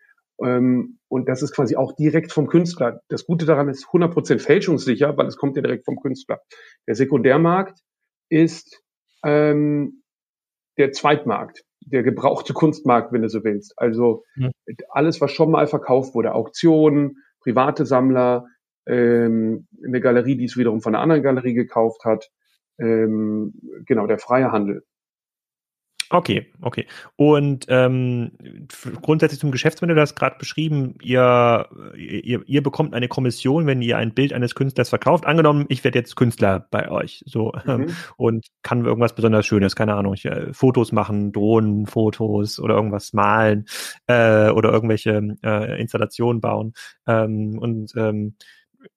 Ähm, 0.43 0.99
und 1.07 1.29
das 1.29 1.41
ist 1.41 1.53
quasi 1.53 1.75
auch 1.75 1.93
direkt 1.93 2.31
vom 2.31 2.47
Künstler. 2.47 3.01
Das 3.07 3.25
Gute 3.25 3.45
daran 3.45 3.69
ist 3.69 3.85
100% 3.85 4.39
fälschungssicher, 4.39 5.15
weil 5.17 5.27
es 5.27 5.37
kommt 5.37 5.55
ja 5.55 5.61
direkt 5.61 5.85
vom 5.85 5.99
Künstler. 5.99 6.41
Der 6.87 6.95
Sekundärmarkt 6.95 7.79
ist 8.29 8.81
ähm, 9.23 10.03
der 10.77 10.91
Zweitmarkt, 10.91 11.63
der 11.81 12.03
gebrauchte 12.03 12.53
Kunstmarkt, 12.53 13.13
wenn 13.13 13.21
du 13.21 13.29
so 13.29 13.43
willst. 13.43 13.73
Also 13.77 14.23
mhm. 14.35 14.51
alles, 14.89 15.21
was 15.21 15.31
schon 15.31 15.51
mal 15.51 15.67
verkauft 15.67 16.15
wurde, 16.15 16.33
Auktionen, 16.33 17.17
private 17.41 17.85
Sammler, 17.85 18.47
ähm, 18.87 19.67
eine 19.85 20.01
Galerie, 20.01 20.35
die 20.35 20.45
es 20.45 20.57
wiederum 20.57 20.81
von 20.81 20.93
einer 20.93 21.01
anderen 21.01 21.23
Galerie 21.23 21.53
gekauft 21.53 22.03
hat, 22.03 22.29
ähm, 22.77 23.53
genau, 23.85 24.07
der 24.07 24.19
freie 24.19 24.51
Handel. 24.51 24.83
Okay, 26.09 26.47
okay. 26.61 26.85
Und 27.15 27.65
ähm, 27.69 28.31
grundsätzlich 29.01 29.39
zum 29.39 29.51
Geschäftsmodell, 29.51 29.95
du 29.95 30.01
hast 30.01 30.15
gerade 30.15 30.37
beschrieben, 30.37 30.95
ihr, 31.01 31.67
ihr, 31.95 32.41
ihr 32.45 32.63
bekommt 32.63 32.93
eine 32.93 33.07
Kommission, 33.07 33.65
wenn 33.65 33.81
ihr 33.81 33.97
ein 33.97 34.13
Bild 34.13 34.33
eines 34.33 34.55
Künstlers 34.55 34.89
verkauft. 34.89 35.25
Angenommen, 35.25 35.65
ich 35.69 35.83
werde 35.83 35.99
jetzt 35.99 36.15
Künstler 36.15 36.67
bei 36.69 36.91
euch 36.91 37.23
so 37.25 37.53
mhm. 37.65 37.87
und 38.17 38.45
kann 38.61 38.85
irgendwas 38.85 39.15
besonders 39.15 39.45
Schönes, 39.45 39.75
keine 39.75 39.95
Ahnung, 39.95 40.13
ich, 40.13 40.25
äh, 40.25 40.53
Fotos 40.53 40.91
machen, 40.91 41.31
Drohnenfotos 41.31 42.59
oder 42.59 42.75
irgendwas 42.75 43.13
malen 43.13 43.65
äh, 44.07 44.49
oder 44.49 44.71
irgendwelche 44.71 45.35
äh, 45.43 45.81
Installationen 45.81 46.41
bauen. 46.41 46.73
Ähm, 47.07 47.57
und 47.59 47.93
ähm, 47.95 48.35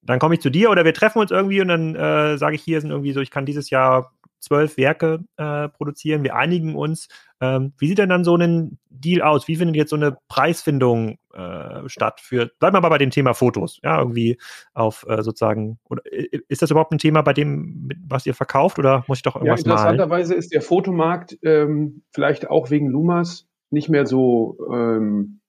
dann 0.01 0.19
komme 0.19 0.35
ich 0.35 0.41
zu 0.41 0.49
dir 0.49 0.69
oder 0.69 0.85
wir 0.85 0.93
treffen 0.93 1.19
uns 1.19 1.31
irgendwie 1.31 1.61
und 1.61 1.67
dann 1.67 1.95
äh, 1.95 2.37
sage 2.37 2.55
ich 2.55 2.61
hier 2.61 2.79
sind 2.81 2.91
irgendwie 2.91 3.13
so, 3.13 3.21
ich 3.21 3.31
kann 3.31 3.45
dieses 3.45 3.69
Jahr 3.69 4.13
zwölf 4.39 4.77
Werke 4.77 5.23
äh, 5.37 5.69
produzieren, 5.69 6.23
wir 6.23 6.35
einigen 6.35 6.75
uns. 6.75 7.07
Ähm, 7.41 7.73
wie 7.77 7.87
sieht 7.87 7.97
denn 7.97 8.09
dann 8.09 8.23
so 8.23 8.35
ein 8.35 8.79
Deal 8.89 9.21
aus? 9.21 9.47
Wie 9.47 9.55
findet 9.55 9.75
jetzt 9.75 9.91
so 9.91 9.95
eine 9.95 10.17
Preisfindung 10.27 11.17
äh, 11.33 11.87
statt? 11.87 12.19
Für, 12.21 12.51
bleiben 12.59 12.75
wir 12.75 12.81
mal 12.81 12.89
bei 12.89 12.97
dem 12.97 13.11
Thema 13.11 13.33
Fotos, 13.33 13.79
ja, 13.83 13.99
irgendwie 13.99 14.37
auf 14.73 15.05
äh, 15.07 15.21
sozusagen, 15.21 15.79
oder 15.89 16.01
ist 16.47 16.61
das 16.61 16.71
überhaupt 16.71 16.91
ein 16.91 16.97
Thema 16.97 17.21
bei 17.21 17.33
dem, 17.33 17.89
was 18.07 18.25
ihr 18.25 18.33
verkauft 18.33 18.79
oder 18.79 19.03
muss 19.07 19.19
ich 19.19 19.23
doch 19.23 19.35
irgendwas 19.35 19.63
ja, 19.63 19.71
interessanterweise 19.71 20.29
malen? 20.29 20.39
ist 20.39 20.53
der 20.53 20.61
Fotomarkt 20.61 21.37
ähm, 21.43 22.03
vielleicht 22.11 22.49
auch 22.49 22.69
wegen 22.69 22.87
Lumas 22.87 23.47
nicht 23.69 23.89
mehr 23.89 24.05
so 24.05 24.57
ähm, 24.73 25.39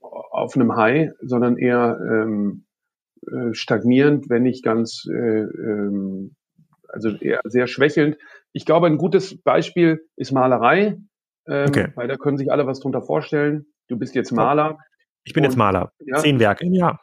auf 0.00 0.54
einem 0.54 0.76
High, 0.76 1.10
sondern 1.20 1.56
eher 1.56 1.98
ähm, 2.00 2.64
äh, 3.26 3.52
stagnierend, 3.52 4.30
wenn 4.30 4.44
nicht 4.44 4.64
ganz 4.64 5.06
äh, 5.10 5.42
ähm, 5.42 6.36
also 6.92 7.10
eher 7.10 7.40
sehr 7.44 7.66
schwächelnd. 7.66 8.16
Ich 8.52 8.64
glaube, 8.64 8.86
ein 8.86 8.98
gutes 8.98 9.40
Beispiel 9.42 10.06
ist 10.16 10.32
Malerei, 10.32 10.98
ähm, 11.46 11.68
okay. 11.68 11.88
weil 11.94 12.08
da 12.08 12.16
können 12.16 12.36
sich 12.36 12.50
alle 12.50 12.66
was 12.66 12.80
drunter 12.80 13.02
vorstellen. 13.02 13.66
Du 13.88 13.98
bist 13.98 14.14
jetzt 14.14 14.32
Maler. 14.32 14.78
Ich 15.24 15.32
bin 15.32 15.44
und, 15.44 15.50
jetzt 15.50 15.56
Maler. 15.56 15.92
Ja, 16.04 16.18
Zehn 16.18 16.40
Werke 16.40 16.64
im 16.64 16.74
Jahr. 16.74 17.00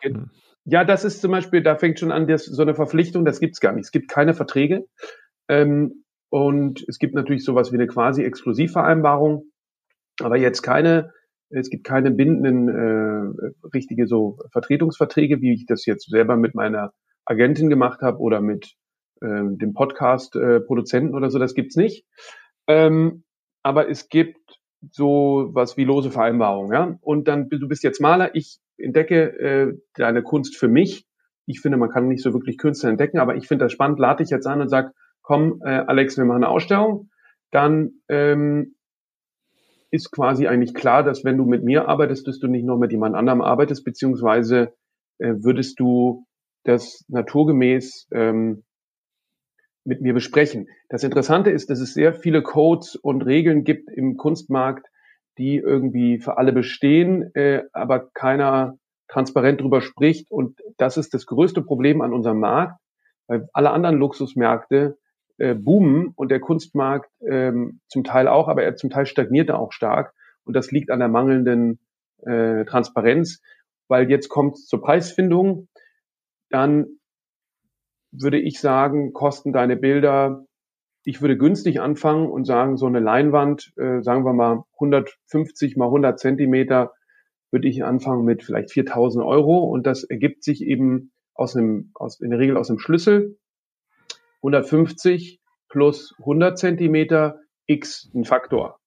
Ja, 0.65 0.83
das 0.83 1.05
ist 1.05 1.21
zum 1.21 1.31
Beispiel, 1.31 1.63
da 1.63 1.77
fängt 1.77 1.99
schon 1.99 2.11
an, 2.11 2.27
das, 2.27 2.45
so 2.45 2.61
eine 2.61 2.75
Verpflichtung, 2.75 3.23
das 3.23 3.39
gibt's 3.39 3.61
gar 3.61 3.71
nicht. 3.71 3.85
Es 3.85 3.91
gibt 3.91 4.09
keine 4.09 4.33
Verträge. 4.33 4.85
Ähm, 5.47 6.03
und 6.29 6.83
es 6.87 6.99
gibt 6.99 7.15
natürlich 7.15 7.45
sowas 7.45 7.71
wie 7.71 7.77
eine 7.77 7.87
quasi 7.87 8.23
Exklusivvereinbarung, 8.23 9.45
aber 10.21 10.37
jetzt 10.37 10.61
keine, 10.61 11.13
es 11.49 11.69
gibt 11.69 11.85
keine 11.85 12.11
bindenden 12.11 12.67
äh, 12.67 13.67
richtige 13.73 14.07
so 14.07 14.39
Vertretungsverträge, 14.51 15.41
wie 15.41 15.53
ich 15.53 15.65
das 15.65 15.85
jetzt 15.85 16.09
selber 16.09 16.35
mit 16.35 16.53
meiner 16.53 16.91
Agentin 17.25 17.69
gemacht 17.69 18.01
habe 18.01 18.19
oder 18.19 18.41
mit 18.41 18.75
äh, 19.21 19.57
dem 19.57 19.73
Podcast-Produzenten 19.73 21.13
äh, 21.13 21.15
oder 21.15 21.29
so, 21.29 21.39
das 21.39 21.53
gibt's 21.53 21.75
nicht. 21.75 22.05
Ähm, 22.67 23.23
aber 23.63 23.89
es 23.89 24.09
gibt 24.09 24.59
so 24.91 25.49
was 25.53 25.77
wie 25.77 25.83
lose 25.83 26.11
Vereinbarungen, 26.11 26.73
ja. 26.73 26.97
Und 27.01 27.27
dann, 27.27 27.49
du 27.49 27.67
bist 27.67 27.83
jetzt 27.83 27.99
Maler, 28.01 28.35
ich 28.35 28.59
entdecke 28.77 29.39
äh, 29.39 29.73
deine 29.95 30.23
Kunst 30.23 30.55
für 30.55 30.67
mich. 30.67 31.05
Ich 31.45 31.61
finde, 31.61 31.77
man 31.77 31.89
kann 31.89 32.07
nicht 32.07 32.21
so 32.21 32.33
wirklich 32.33 32.57
Künstler 32.57 32.89
entdecken, 32.89 33.19
aber 33.19 33.35
ich 33.35 33.47
finde 33.47 33.65
das 33.65 33.71
spannend, 33.71 33.99
lade 33.99 34.23
dich 34.23 34.31
jetzt 34.31 34.47
an 34.47 34.61
und 34.61 34.69
sag, 34.69 34.93
komm, 35.21 35.61
äh, 35.63 35.69
Alex, 35.69 36.17
wir 36.17 36.25
machen 36.25 36.43
eine 36.43 36.49
Ausstellung. 36.49 37.09
Dann 37.51 37.91
ähm, 38.09 38.75
ist 39.91 40.11
quasi 40.11 40.47
eigentlich 40.47 40.73
klar, 40.73 41.03
dass 41.03 41.23
wenn 41.23 41.37
du 41.37 41.45
mit 41.45 41.63
mir 41.63 41.87
arbeitest, 41.87 42.27
dass 42.27 42.39
du 42.39 42.47
nicht 42.47 42.65
noch 42.65 42.77
mit 42.77 42.91
jemand 42.91 43.15
anderem 43.15 43.41
arbeitest, 43.41 43.85
beziehungsweise 43.85 44.73
äh, 45.19 45.33
würdest 45.39 45.79
du 45.79 46.25
das 46.63 47.05
naturgemäß 47.07 48.07
ähm, 48.11 48.63
mit 49.87 50.01
mir 50.01 50.13
besprechen. 50.13 50.67
Das 50.89 51.03
Interessante 51.03 51.49
ist, 51.49 51.69
dass 51.69 51.79
es 51.79 51.93
sehr 51.93 52.13
viele 52.13 52.43
Codes 52.43 52.95
und 52.95 53.25
Regeln 53.25 53.63
gibt 53.63 53.89
im 53.89 54.17
Kunstmarkt, 54.17 54.87
die 55.37 55.57
irgendwie 55.57 56.19
für 56.19 56.37
alle 56.37 56.51
bestehen, 56.51 57.33
äh, 57.35 57.63
aber 57.71 58.09
keiner 58.13 58.77
transparent 59.07 59.61
drüber 59.61 59.81
spricht. 59.81 60.29
Und 60.29 60.59
das 60.77 60.97
ist 60.97 61.13
das 61.13 61.25
größte 61.25 61.61
Problem 61.61 62.01
an 62.01 62.13
unserem 62.13 62.39
Markt, 62.39 62.79
weil 63.27 63.47
alle 63.53 63.71
anderen 63.71 63.97
Luxusmärkte 63.97 64.97
äh, 65.37 65.53
boomen 65.53 66.11
und 66.15 66.31
der 66.31 66.41
Kunstmarkt 66.41 67.09
ähm, 67.21 67.79
zum 67.87 68.03
Teil 68.03 68.27
auch, 68.27 68.49
aber 68.49 68.63
er 68.63 68.75
zum 68.75 68.89
Teil 68.89 69.05
stagniert 69.05 69.49
er 69.49 69.59
auch 69.59 69.71
stark. 69.71 70.13
Und 70.43 70.53
das 70.55 70.71
liegt 70.71 70.91
an 70.91 70.99
der 70.99 71.07
mangelnden 71.07 71.79
äh, 72.25 72.65
Transparenz, 72.65 73.41
weil 73.87 74.09
jetzt 74.09 74.27
kommt 74.27 74.57
zur 74.57 74.81
Preisfindung, 74.81 75.69
dann 76.49 76.87
würde 78.21 78.39
ich 78.39 78.59
sagen, 78.59 79.13
kosten 79.13 79.53
deine 79.53 79.75
Bilder, 79.75 80.45
ich 81.03 81.21
würde 81.21 81.37
günstig 81.37 81.79
anfangen 81.79 82.29
und 82.29 82.45
sagen, 82.45 82.77
so 82.77 82.85
eine 82.85 82.99
Leinwand, 82.99 83.71
äh, 83.77 84.01
sagen 84.01 84.25
wir 84.25 84.33
mal 84.33 84.63
150 84.73 85.77
mal 85.77 85.85
100 85.85 86.19
Zentimeter, 86.19 86.93
würde 87.51 87.67
ich 87.67 87.83
anfangen 87.85 88.25
mit 88.25 88.43
vielleicht 88.43 88.71
4000 88.71 89.23
Euro 89.23 89.59
und 89.59 89.87
das 89.87 90.03
ergibt 90.03 90.43
sich 90.43 90.61
eben 90.61 91.11
aus 91.33 91.55
einem, 91.55 91.91
aus, 91.93 92.19
in 92.19 92.31
der 92.31 92.39
Regel 92.39 92.57
aus 92.57 92.69
einem 92.69 92.79
Schlüssel. 92.79 93.37
150 94.37 95.39
plus 95.69 96.13
100 96.19 96.57
Zentimeter 96.57 97.39
x 97.65 98.11
ein 98.13 98.25
Faktor. 98.25 98.79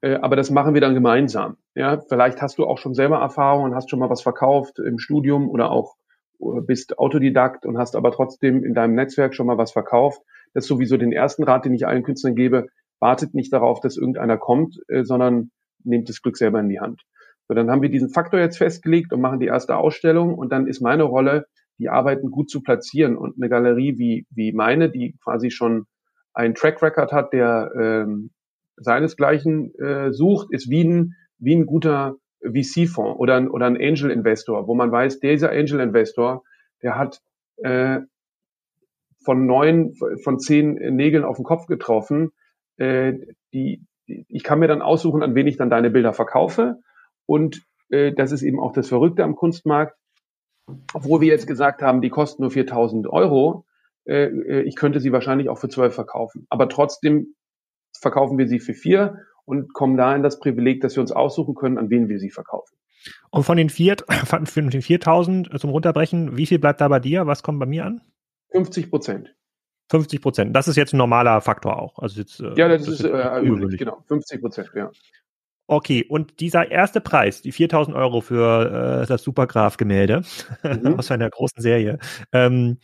Äh, 0.00 0.14
aber 0.14 0.36
das 0.36 0.50
machen 0.50 0.74
wir 0.74 0.80
dann 0.80 0.94
gemeinsam. 0.94 1.56
Ja, 1.74 2.00
vielleicht 2.00 2.40
hast 2.40 2.58
du 2.58 2.66
auch 2.66 2.78
schon 2.78 2.94
selber 2.94 3.18
Erfahrung 3.18 3.64
und 3.64 3.74
hast 3.74 3.90
schon 3.90 3.98
mal 3.98 4.10
was 4.10 4.22
verkauft 4.22 4.78
im 4.78 4.98
Studium 4.98 5.48
oder 5.48 5.70
auch 5.70 5.96
bist 6.38 6.98
Autodidakt 6.98 7.66
und 7.66 7.78
hast 7.78 7.96
aber 7.96 8.12
trotzdem 8.12 8.64
in 8.64 8.74
deinem 8.74 8.94
Netzwerk 8.94 9.34
schon 9.34 9.46
mal 9.46 9.58
was 9.58 9.72
verkauft. 9.72 10.22
Das 10.54 10.64
ist 10.64 10.68
sowieso 10.68 10.96
den 10.96 11.12
ersten 11.12 11.44
Rat, 11.44 11.64
den 11.64 11.74
ich 11.74 11.86
allen 11.86 12.02
Künstlern 12.02 12.34
gebe. 12.34 12.68
Wartet 13.00 13.34
nicht 13.34 13.52
darauf, 13.52 13.80
dass 13.80 13.96
irgendeiner 13.96 14.38
kommt, 14.38 14.78
äh, 14.88 15.04
sondern 15.04 15.50
nehmt 15.84 16.08
das 16.08 16.22
Glück 16.22 16.36
selber 16.36 16.60
in 16.60 16.68
die 16.68 16.80
Hand. 16.80 17.02
So, 17.48 17.54
dann 17.54 17.70
haben 17.70 17.82
wir 17.82 17.88
diesen 17.88 18.10
Faktor 18.10 18.40
jetzt 18.40 18.58
festgelegt 18.58 19.12
und 19.12 19.20
machen 19.20 19.40
die 19.40 19.46
erste 19.46 19.76
Ausstellung 19.76 20.34
und 20.34 20.52
dann 20.52 20.66
ist 20.66 20.80
meine 20.80 21.04
Rolle, 21.04 21.46
die 21.78 21.88
Arbeiten 21.88 22.30
gut 22.30 22.50
zu 22.50 22.62
platzieren 22.62 23.16
und 23.16 23.36
eine 23.36 23.48
Galerie 23.48 23.98
wie, 23.98 24.26
wie 24.30 24.52
meine, 24.52 24.90
die 24.90 25.16
quasi 25.22 25.50
schon 25.50 25.86
einen 26.34 26.54
Track 26.54 26.82
Record 26.82 27.12
hat, 27.12 27.32
der 27.32 27.70
ähm, 27.78 28.30
seinesgleichen 28.76 29.74
äh, 29.76 30.12
sucht, 30.12 30.48
ist 30.50 30.68
wie 30.68 30.84
ein, 30.84 31.14
wie 31.38 31.54
ein 31.54 31.66
guter 31.66 32.16
VC-Fonds 32.42 33.18
oder, 33.18 33.36
ein, 33.36 33.48
oder 33.50 33.66
ein 33.66 33.76
Angel-Investor, 33.76 34.66
wo 34.66 34.74
man 34.74 34.92
weiß, 34.92 35.20
dieser 35.20 35.50
Angel-Investor, 35.50 36.42
der 36.82 36.96
hat 36.96 37.20
äh, 37.58 38.00
von 39.24 39.46
neun, 39.46 39.94
von 40.22 40.38
zehn 40.38 40.74
Nägeln 40.74 41.24
auf 41.24 41.36
den 41.36 41.44
Kopf 41.44 41.66
getroffen. 41.66 42.30
Äh, 42.76 43.14
die, 43.52 43.84
die, 44.06 44.24
ich 44.28 44.42
kann 44.42 44.60
mir 44.60 44.68
dann 44.68 44.82
aussuchen, 44.82 45.22
an 45.22 45.34
wen 45.34 45.46
ich 45.46 45.56
dann 45.56 45.70
deine 45.70 45.90
Bilder 45.90 46.12
verkaufe. 46.12 46.76
Und 47.26 47.62
äh, 47.90 48.12
das 48.12 48.32
ist 48.32 48.42
eben 48.42 48.60
auch 48.60 48.72
das 48.72 48.88
Verrückte 48.88 49.24
am 49.24 49.34
Kunstmarkt. 49.34 49.96
Obwohl 50.92 51.20
wir 51.20 51.28
jetzt 51.28 51.46
gesagt 51.46 51.82
haben, 51.82 52.00
die 52.00 52.10
kosten 52.10 52.42
nur 52.42 52.50
4000 52.50 53.06
Euro, 53.08 53.64
äh, 54.04 54.24
äh, 54.24 54.62
ich 54.62 54.76
könnte 54.76 55.00
sie 55.00 55.12
wahrscheinlich 55.12 55.48
auch 55.48 55.58
für 55.58 55.68
12 55.68 55.94
verkaufen. 55.94 56.46
Aber 56.48 56.68
trotzdem 56.68 57.34
verkaufen 58.00 58.38
wir 58.38 58.46
sie 58.46 58.60
für 58.60 58.74
vier 58.74 59.18
und 59.48 59.72
kommen 59.72 59.96
da 59.96 60.14
in 60.14 60.22
das 60.22 60.38
Privileg, 60.38 60.82
dass 60.82 60.94
wir 60.96 61.00
uns 61.00 61.10
aussuchen 61.10 61.54
können, 61.54 61.78
an 61.78 61.88
wen 61.88 62.08
wir 62.08 62.18
sie 62.18 62.30
verkaufen. 62.30 62.76
Und 63.30 63.44
von 63.44 63.56
den, 63.56 63.70
vier, 63.70 63.96
von 64.26 64.44
den 64.70 64.82
4000 64.82 65.58
zum 65.58 65.70
Runterbrechen, 65.70 66.36
wie 66.36 66.46
viel 66.46 66.58
bleibt 66.58 66.80
da 66.80 66.88
bei 66.88 67.00
dir? 67.00 67.26
Was 67.26 67.42
kommt 67.42 67.58
bei 67.58 67.66
mir 67.66 67.86
an? 67.86 68.02
50 68.52 68.90
Prozent. 68.90 69.34
50 69.90 70.20
Prozent. 70.20 70.56
Das 70.56 70.68
ist 70.68 70.76
jetzt 70.76 70.92
ein 70.92 70.98
normaler 70.98 71.40
Faktor 71.40 71.80
auch. 71.80 71.98
Also 71.98 72.20
jetzt, 72.20 72.40
äh, 72.40 72.52
ja, 72.56 72.68
das, 72.68 72.84
das 72.84 73.00
ist, 73.00 73.04
äh, 73.04 73.40
üblich, 73.40 73.78
genau. 73.78 74.02
50 74.06 74.40
Prozent, 74.42 74.70
ja. 74.74 74.90
Okay, 75.66 76.04
und 76.08 76.40
dieser 76.40 76.70
erste 76.70 77.00
Preis, 77.00 77.42
die 77.42 77.52
4000 77.52 77.96
Euro 77.96 78.20
für 78.20 79.02
äh, 79.02 79.06
das 79.06 79.22
Supergraph-Gemälde 79.22 80.22
mhm. 80.62 80.98
aus 80.98 81.10
einer 81.10 81.28
großen 81.28 81.62
Serie, 81.62 81.98
ähm, 82.32 82.78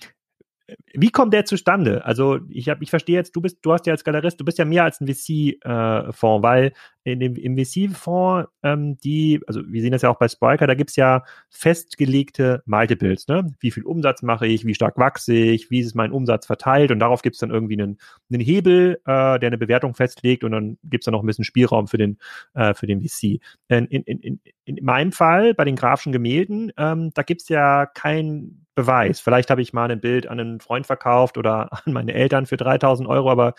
wie 0.95 1.11
kommt 1.11 1.35
der 1.35 1.45
zustande? 1.45 2.05
Also 2.05 2.41
ich 2.49 2.69
habe, 2.69 2.83
ich 2.83 2.91
verstehe 2.91 3.17
jetzt, 3.17 3.37
du 3.37 3.41
bist, 3.41 3.59
du 3.63 3.73
hast 3.73 3.87
ja 3.87 3.93
als 3.93 4.05
Galerist, 4.05 4.41
du 4.41 4.45
bist 4.45 4.59
ja 4.59 4.65
mehr 4.65 4.85
als 4.85 5.01
ein 5.01 5.07
VC-Fonds, 5.07 6.41
äh, 6.41 6.43
weil 6.43 6.73
in 7.05 7.21
dem 7.21 7.37
im 7.37 7.57
VC-Fonds, 7.57 8.49
ähm, 8.63 8.97
die, 8.99 9.43
also 9.47 9.61
wir 9.67 9.83
sehen 9.83 9.93
das 9.93 10.03
ja 10.03 10.09
auch 10.09 10.19
bei 10.19 10.29
Spriker, 10.29 10.67
da 10.67 10.75
gibt's 10.75 10.97
ja 10.97 11.23
festgelegte 11.51 12.63
Multiples, 12.65 13.29
ne? 13.29 13.47
Wie 13.61 13.71
viel 13.71 13.85
Umsatz 13.85 14.23
mache 14.23 14.47
ich, 14.47 14.65
wie 14.65 14.75
stark 14.75 14.97
wachse 14.97 15.35
ich, 15.35 15.71
wie 15.71 15.81
ist 15.81 15.95
mein 15.95 16.13
Umsatz 16.13 16.47
verteilt 16.47 16.91
und 16.91 16.99
darauf 17.01 17.21
gibt's 17.21 17.41
dann 17.41 17.51
irgendwie 17.51 17.75
einen, 17.75 17.99
einen 18.31 18.41
Hebel, 18.41 19.01
äh, 19.05 19.39
der 19.39 19.49
eine 19.49 19.59
Bewertung 19.59 19.95
festlegt 19.95 20.45
und 20.45 20.53
dann 20.53 20.79
gibt's 20.85 21.05
dann 21.05 21.13
noch 21.13 21.23
ein 21.23 21.27
bisschen 21.27 21.45
Spielraum 21.45 21.89
für 21.89 21.99
den, 21.99 22.19
äh, 22.55 22.73
für 22.73 22.87
den 22.87 23.03
VC. 23.03 23.41
In, 23.69 23.87
in, 23.87 24.03
in, 24.05 24.41
in 24.65 24.85
meinem 24.85 25.13
Fall, 25.13 25.53
bei 25.53 25.65
den 25.65 25.77
grafischen 25.77 26.13
Gemälden, 26.13 26.73
ähm, 26.79 27.11
da 27.13 27.23
gibt's 27.23 27.51
ja 27.51 27.85
kein 27.85 28.64
Beweis. 28.75 29.21
Vielleicht 29.21 29.51
habe 29.51 29.63
ich 29.63 29.73
mal 29.73 29.91
ein 29.91 30.01
Bild 30.01 30.27
an 30.27 30.41
einen 30.41 30.61
Freund 30.61 30.87
verkauft 30.87 31.39
oder 31.39 31.73
an 31.85 31.93
meine 31.93 32.15
Eltern 32.15 32.47
für 32.47 32.57
3000 32.57 33.09
Euro, 33.09 33.31
aber 33.31 33.55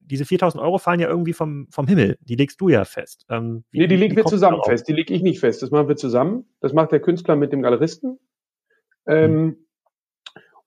diese 0.00 0.24
4000 0.24 0.62
Euro 0.62 0.78
fallen 0.78 1.00
ja 1.00 1.08
irgendwie 1.08 1.32
vom, 1.32 1.66
vom 1.70 1.86
Himmel. 1.88 2.16
Die 2.20 2.36
legst 2.36 2.60
du 2.60 2.68
ja 2.68 2.84
fest. 2.84 3.26
Ähm, 3.28 3.64
wie, 3.70 3.80
nee, 3.80 3.86
die 3.88 3.96
legen 3.96 4.16
wir 4.16 4.24
zusammen 4.24 4.60
fest. 4.64 4.86
Die 4.88 4.92
lege 4.92 5.12
ich 5.12 5.22
nicht 5.22 5.40
fest. 5.40 5.62
Das 5.62 5.70
machen 5.70 5.88
wir 5.88 5.96
zusammen. 5.96 6.44
Das 6.60 6.72
macht 6.72 6.92
der 6.92 7.00
Künstler 7.00 7.34
mit 7.34 7.52
dem 7.52 7.62
Galeristen. 7.62 8.18
Ähm, 9.06 9.32
hm. 9.32 9.56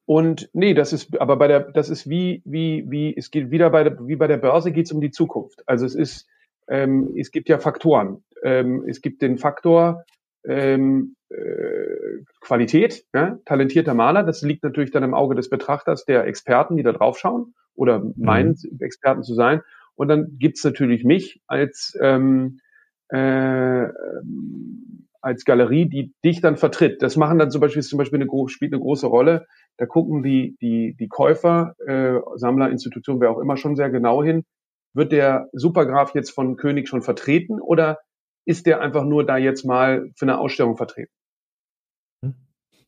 Und 0.05 0.49
nee, 0.53 0.73
das 0.73 0.91
ist, 0.91 1.21
aber 1.21 1.37
bei 1.37 1.47
der, 1.47 1.71
das 1.71 1.89
ist 1.89 2.09
wie, 2.09 2.41
wie, 2.43 2.83
wie, 2.89 3.15
es 3.15 3.31
geht 3.31 3.51
wieder 3.51 3.69
bei 3.69 3.83
der, 3.83 4.07
wie 4.07 4.15
bei 4.15 4.27
der 4.27 4.37
Börse 4.37 4.71
geht 4.71 4.87
es 4.87 4.91
um 4.91 5.01
die 5.01 5.11
Zukunft. 5.11 5.61
Also 5.67 5.85
es 5.85 5.95
ist, 5.95 6.27
ähm, 6.67 7.13
es 7.15 7.31
gibt 7.31 7.47
ja 7.47 7.59
Faktoren. 7.59 8.23
Ähm, 8.43 8.83
es 8.87 9.01
gibt 9.01 9.21
den 9.21 9.37
Faktor, 9.37 10.05
ähm, 10.45 11.15
äh, 11.29 12.23
Qualität, 12.41 13.05
ja, 13.13 13.39
talentierter 13.45 13.93
Maler. 13.93 14.23
Das 14.23 14.41
liegt 14.41 14.63
natürlich 14.63 14.91
dann 14.91 15.03
im 15.03 15.13
Auge 15.13 15.35
des 15.35 15.49
Betrachters, 15.49 16.05
der 16.05 16.25
Experten, 16.25 16.77
die 16.77 16.83
da 16.83 16.91
drauf 16.91 17.17
schauen 17.17 17.53
oder 17.75 17.99
mhm. 17.99 18.13
meinen, 18.17 18.57
mhm. 18.61 18.79
Experten 18.79 19.23
zu 19.23 19.33
sein. 19.33 19.61
Und 19.95 20.07
dann 20.07 20.37
gibt's 20.39 20.63
natürlich 20.63 21.03
mich 21.03 21.41
als 21.47 21.97
ähm, 22.01 22.59
äh, 23.09 23.87
als 25.21 25.45
Galerie, 25.45 25.87
die 25.87 26.13
dich 26.23 26.41
dann 26.41 26.57
vertritt. 26.57 27.01
Das 27.01 27.17
machen 27.17 27.39
dann 27.39 27.51
zum 27.51 27.61
Beispiel, 27.61 27.81
zum 27.81 27.97
Beispiel 27.97 28.21
eine, 28.21 28.49
spielt 28.49 28.73
eine 28.73 28.81
große 28.81 29.07
Rolle. 29.07 29.45
Da 29.77 29.85
gucken 29.85 30.23
die, 30.23 30.55
die, 30.61 30.95
die 30.97 31.07
Käufer, 31.07 31.75
äh, 31.85 32.19
Sammler, 32.35 32.69
Institutionen, 32.69 33.19
wer 33.21 33.31
auch 33.31 33.39
immer 33.39 33.57
schon 33.57 33.75
sehr 33.75 33.89
genau 33.89 34.23
hin. 34.23 34.45
Wird 34.93 35.11
der 35.11 35.49
Supergraf 35.53 36.15
jetzt 36.15 36.31
von 36.31 36.55
König 36.55 36.87
schon 36.87 37.01
vertreten 37.01 37.59
oder 37.59 37.99
ist 38.45 38.65
der 38.65 38.81
einfach 38.81 39.03
nur 39.03 39.25
da 39.25 39.37
jetzt 39.37 39.65
mal 39.65 40.09
für 40.15 40.25
eine 40.25 40.39
Ausstellung 40.39 40.77
vertreten. 40.77 41.11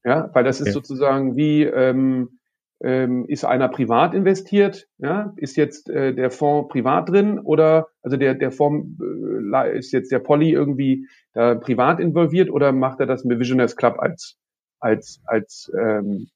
Ja, 0.04 0.30
weil 0.34 0.44
das 0.44 0.60
ist 0.60 0.68
okay. 0.68 0.74
sozusagen 0.74 1.36
wie, 1.36 1.64
ähm, 1.64 2.40
ähm, 2.84 3.26
ist 3.28 3.46
einer 3.46 3.70
privat 3.70 4.14
investiert, 4.14 4.88
ja, 4.98 5.34
ist 5.38 5.56
jetzt 5.56 5.90
äh, 5.90 6.14
der 6.14 6.32
Fonds 6.32 6.70
privat 6.70 7.10
drin 7.10 7.40
oder 7.40 7.88
also 8.02 8.18
der 8.18 8.34
der 8.34 8.52
Fonds 8.52 9.00
äh, 9.00 9.78
ist 9.78 9.92
jetzt 9.92 10.12
der 10.12 10.20
Polly 10.20 10.52
irgendwie 10.52 11.08
da 11.34 11.56
privat 11.56 12.00
involviert 12.00 12.50
oder 12.50 12.72
macht 12.72 13.00
er 13.00 13.06
das 13.06 13.24
mit 13.24 13.40
Visionaries 13.40 13.76
Club 13.76 14.00
als 14.00 14.38
als 14.80 15.22
als 15.26 15.72
ähm, 15.80 16.30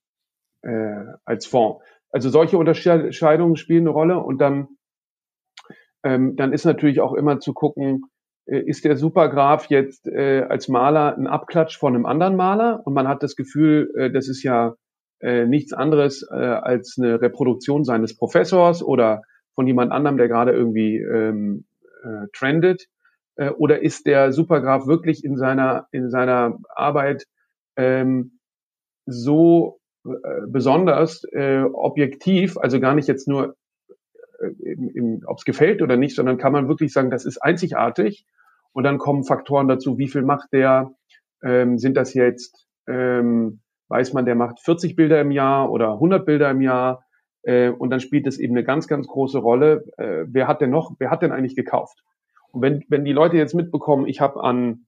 äh, 0.62 1.06
als 1.26 1.48
Fonds? 1.48 1.84
Also 2.12 2.30
solche 2.30 2.58
Unterscheidungen 2.58 3.56
spielen 3.56 3.84
eine 3.84 3.90
Rolle 3.90 4.20
und 4.20 4.40
dann 4.40 4.68
ähm, 6.04 6.36
dann 6.36 6.54
ist 6.54 6.66
natürlich 6.66 7.02
auch 7.02 7.14
immer 7.14 7.40
zu 7.40 7.54
gucken, 7.54 8.04
ist 8.46 8.86
der 8.86 8.96
Supergraf 8.98 9.68
jetzt 9.70 10.08
äh, 10.08 10.46
als 10.48 10.68
Maler 10.68 11.18
ein 11.18 11.28
Abklatsch 11.28 11.78
von 11.78 11.96
einem 11.96 12.06
anderen 12.06 12.36
Maler 12.36 12.82
und 12.86 12.94
man 12.94 13.08
hat 13.08 13.24
das 13.24 13.36
Gefühl, 13.36 13.92
äh, 13.98 14.12
das 14.12 14.28
ist 14.28 14.44
ja 14.44 14.76
äh, 15.20 15.46
nichts 15.46 15.74
anderes 15.74 16.28
äh, 16.30 16.36
als 16.36 16.98
eine 17.00 17.22
Reproduktion 17.22 17.84
seines 17.84 18.16
Professors 18.16 18.84
oder 18.84 19.22
von 19.56 19.66
jemand 19.66 19.92
anderem, 19.92 20.18
der 20.18 20.28
gerade 20.28 20.52
irgendwie 20.52 20.98
ähm, 20.98 21.66
äh, 22.04 22.28
trendet? 22.34 22.86
Äh, 23.36 23.50
oder 23.50 23.82
ist 23.82 24.06
der 24.06 24.32
Supergraf 24.32 24.86
wirklich 24.88 25.24
in 25.24 25.38
seiner 25.38 25.88
in 25.92 26.10
seiner 26.10 26.58
Arbeit 26.76 27.26
ähm, 27.78 28.40
so 29.06 29.80
äh, 30.06 30.10
besonders 30.48 31.24
äh, 31.32 31.62
objektiv, 31.62 32.58
also 32.58 32.80
gar 32.80 32.94
nicht 32.96 33.08
jetzt 33.08 33.28
nur 33.28 33.50
äh, 33.50 33.54
ob 35.26 35.38
es 35.38 35.46
gefällt 35.46 35.82
oder 35.82 35.98
nicht, 35.98 36.16
sondern 36.16 36.38
kann 36.38 36.52
man 36.52 36.68
wirklich 36.68 36.94
sagen, 36.94 37.10
das 37.10 37.26
ist 37.26 37.38
einzigartig 37.38 38.26
und 38.74 38.84
dann 38.84 38.98
kommen 38.98 39.24
Faktoren 39.24 39.68
dazu, 39.68 39.98
wie 39.98 40.08
viel 40.08 40.24
macht 40.24 40.52
der? 40.52 40.92
Ähm, 41.44 41.78
sind 41.78 41.96
das 41.96 42.14
jetzt, 42.14 42.68
ähm, 42.88 43.62
weiß 43.88 44.14
man, 44.14 44.26
der 44.26 44.36
macht 44.36 44.60
40 44.60 44.96
Bilder 44.96 45.22
im 45.22 45.32
Jahr 45.32 45.72
oder 45.72 45.94
100 45.94 46.26
Bilder 46.26 46.50
im 46.52 46.62
Jahr? 46.62 47.06
Äh, 47.44 47.70
und 47.70 47.90
dann 47.90 48.00
spielt 48.00 48.28
es 48.28 48.40
eben 48.40 48.54
eine 48.54 48.64
ganz, 48.64 48.88
ganz 48.88 49.08
große 49.08 49.38
Rolle. 49.38 49.86
Äh, 49.98 50.26
wer 50.28 50.48
hat 50.48 50.62
denn 50.62 50.72
noch, 50.72 50.92
wer 51.00 51.10
hat 51.10 51.22
denn 51.22 51.32
eigentlich 51.32 51.56
gekauft? 51.56 52.04
Und 52.52 52.62
wenn, 52.62 52.84
wenn 52.90 53.06
die 53.06 53.14
Leute 53.14 53.38
jetzt 53.38 53.54
mitbekommen, 53.54 54.08
ich 54.08 54.20
habe 54.20 54.44
an 54.44 54.88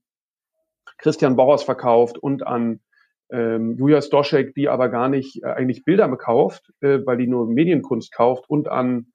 Christian 0.98 1.36
Bauers 1.36 1.64
verkauft 1.64 2.18
und 2.18 2.46
an 2.46 2.82
ähm, 3.30 3.76
Julia 3.78 4.02
Stoschek, 4.02 4.54
die 4.56 4.70
aber 4.70 4.90
gar 4.90 5.10
nicht 5.10 5.44
äh, 5.44 5.48
eigentlich 5.48 5.84
Bilder 5.84 6.08
bekauft, 6.08 6.74
äh, 6.82 7.00
weil 7.06 7.18
die 7.18 7.28
nur 7.28 7.48
Medienkunst 7.48 8.12
kauft 8.14 8.50
und 8.50 8.68
an 8.68 9.08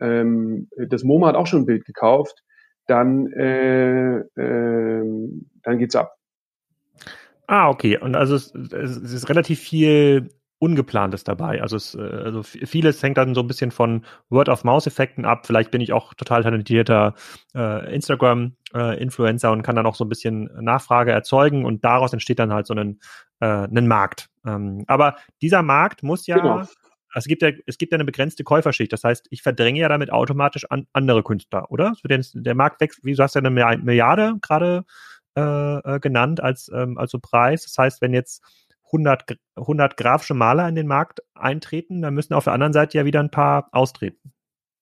ähm, 0.00 0.68
das 0.88 1.04
MoMA 1.04 1.28
hat 1.28 1.36
auch 1.36 1.46
schon 1.46 1.62
ein 1.62 1.66
Bild 1.66 1.84
gekauft, 1.84 2.42
dann, 2.86 3.30
äh, 3.32 4.18
äh, 4.18 5.30
dann 5.62 5.78
geht's 5.78 5.96
ab. 5.96 6.14
Ah, 7.46 7.68
okay. 7.70 7.98
Und 7.98 8.14
also 8.14 8.34
es, 8.34 8.54
es 8.54 9.12
ist 9.12 9.28
relativ 9.28 9.60
viel 9.60 10.28
Ungeplantes 10.60 11.22
dabei. 11.22 11.62
Also, 11.62 11.76
es, 11.76 11.94
äh, 11.94 12.00
also 12.00 12.42
vieles 12.42 13.02
hängt 13.02 13.16
dann 13.16 13.34
so 13.34 13.42
ein 13.42 13.46
bisschen 13.46 13.70
von 13.70 14.04
Word-of-Mouse-Effekten 14.28 15.24
ab. 15.24 15.46
Vielleicht 15.46 15.70
bin 15.70 15.80
ich 15.80 15.92
auch 15.92 16.14
total 16.14 16.42
talentierter 16.42 17.14
äh, 17.54 17.94
Instagram-Influencer 17.94 19.48
äh, 19.48 19.52
und 19.52 19.62
kann 19.62 19.76
dann 19.76 19.86
auch 19.86 19.94
so 19.94 20.04
ein 20.04 20.08
bisschen 20.08 20.50
Nachfrage 20.60 21.12
erzeugen 21.12 21.64
und 21.64 21.84
daraus 21.84 22.12
entsteht 22.12 22.40
dann 22.40 22.52
halt 22.52 22.66
so 22.66 22.74
ein, 22.74 22.98
äh, 23.40 23.46
ein 23.46 23.86
Markt. 23.86 24.30
Ähm, 24.44 24.84
aber 24.88 25.16
dieser 25.40 25.62
Markt 25.62 26.02
muss 26.02 26.26
ja 26.26 26.36
genau 26.36 26.62
es 27.14 27.24
gibt 27.24 27.42
ja, 27.42 27.50
es 27.66 27.78
gibt 27.78 27.92
ja 27.92 27.96
eine 27.96 28.04
begrenzte 28.04 28.44
Käuferschicht. 28.44 28.92
Das 28.92 29.04
heißt, 29.04 29.26
ich 29.30 29.42
verdränge 29.42 29.80
ja 29.80 29.88
damit 29.88 30.12
automatisch 30.12 30.70
an 30.70 30.86
andere 30.92 31.22
Künstler, 31.22 31.70
oder? 31.70 31.94
Der 32.04 32.54
Markt 32.54 32.80
wächst, 32.80 33.04
wie 33.04 33.14
du 33.14 33.22
hast 33.22 33.34
ja 33.34 33.40
eine 33.40 33.50
Milliarde 33.50 34.34
gerade 34.42 34.84
äh, 35.36 35.78
äh, 35.78 36.00
genannt 36.00 36.42
als, 36.42 36.70
ähm, 36.74 36.98
als 36.98 37.10
so 37.10 37.18
Preis. 37.18 37.62
Das 37.64 37.76
heißt, 37.78 38.02
wenn 38.02 38.12
jetzt 38.12 38.42
100, 38.86 39.36
100 39.56 39.96
grafische 39.96 40.34
Maler 40.34 40.68
in 40.68 40.74
den 40.74 40.86
Markt 40.86 41.22
eintreten, 41.34 42.02
dann 42.02 42.14
müssen 42.14 42.34
auf 42.34 42.44
der 42.44 42.54
anderen 42.54 42.72
Seite 42.72 42.98
ja 42.98 43.04
wieder 43.04 43.20
ein 43.20 43.30
paar 43.30 43.68
austreten. 43.72 44.32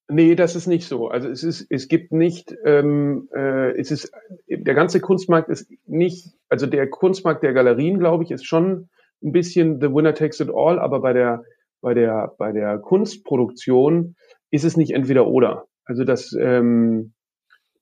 Nee, 0.08 0.36
das 0.36 0.54
ist 0.54 0.68
nicht 0.68 0.86
so. 0.86 1.08
Also 1.08 1.28
es 1.28 1.42
ist, 1.42 1.66
es 1.68 1.88
gibt 1.88 2.12
nicht, 2.12 2.54
ähm, 2.64 3.28
äh, 3.34 3.76
es 3.76 3.90
ist, 3.90 4.12
der 4.48 4.74
ganze 4.74 5.00
Kunstmarkt 5.00 5.48
ist 5.48 5.68
nicht, 5.84 6.28
also 6.48 6.66
der 6.66 6.88
Kunstmarkt 6.88 7.42
der 7.42 7.52
Galerien, 7.52 7.98
glaube 7.98 8.22
ich, 8.22 8.30
ist 8.30 8.46
schon 8.46 8.88
ein 9.22 9.32
bisschen 9.32 9.80
the 9.80 9.92
winner 9.92 10.14
takes 10.14 10.38
it 10.38 10.50
all, 10.54 10.78
aber 10.78 11.00
bei 11.00 11.12
der 11.12 11.42
bei 11.80 11.94
der, 11.94 12.34
bei 12.38 12.52
der 12.52 12.78
Kunstproduktion 12.78 14.16
ist 14.50 14.64
es 14.64 14.76
nicht 14.76 14.92
entweder 14.92 15.26
oder. 15.26 15.66
Also 15.84 16.04
das, 16.04 16.32
ähm, 16.38 17.12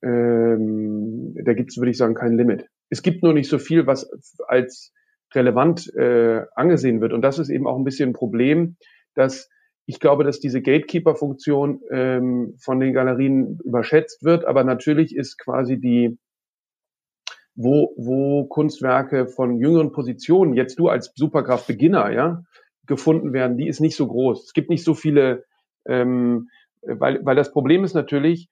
ähm, 0.02 1.34
da 1.44 1.54
gibt 1.54 1.70
es, 1.70 1.78
würde 1.78 1.90
ich 1.90 1.96
sagen, 1.96 2.14
kein 2.14 2.36
Limit. 2.36 2.68
Es 2.90 3.02
gibt 3.02 3.22
nur 3.22 3.32
nicht 3.32 3.48
so 3.48 3.58
viel, 3.58 3.86
was 3.86 4.08
als 4.46 4.92
relevant 5.34 5.92
äh, 5.94 6.42
angesehen 6.54 7.00
wird. 7.00 7.12
Und 7.12 7.22
das 7.22 7.38
ist 7.38 7.48
eben 7.48 7.66
auch 7.66 7.76
ein 7.76 7.84
bisschen 7.84 8.10
ein 8.10 8.14
Problem, 8.14 8.76
dass 9.14 9.48
ich 9.86 10.00
glaube, 10.00 10.24
dass 10.24 10.40
diese 10.40 10.62
Gatekeeper-Funktion 10.62 11.80
ähm, 11.90 12.54
von 12.58 12.80
den 12.80 12.94
Galerien 12.94 13.58
überschätzt 13.64 14.24
wird. 14.24 14.44
Aber 14.44 14.64
natürlich 14.64 15.14
ist 15.14 15.38
quasi 15.38 15.78
die, 15.78 16.18
wo, 17.54 17.94
wo 17.96 18.46
Kunstwerke 18.46 19.26
von 19.26 19.58
jüngeren 19.58 19.92
Positionen, 19.92 20.54
jetzt 20.54 20.78
du 20.78 20.88
als 20.88 21.12
Supergraf-Beginner, 21.14 22.12
ja, 22.12 22.42
gefunden 22.86 23.32
werden, 23.32 23.56
die 23.56 23.68
ist 23.68 23.80
nicht 23.80 23.96
so 23.96 24.06
groß. 24.06 24.44
Es 24.44 24.52
gibt 24.52 24.70
nicht 24.70 24.84
so 24.84 24.94
viele, 24.94 25.44
ähm, 25.86 26.48
weil, 26.82 27.24
weil 27.24 27.36
das 27.36 27.52
Problem 27.52 27.84
ist 27.84 27.94
natürlich, 27.94 28.48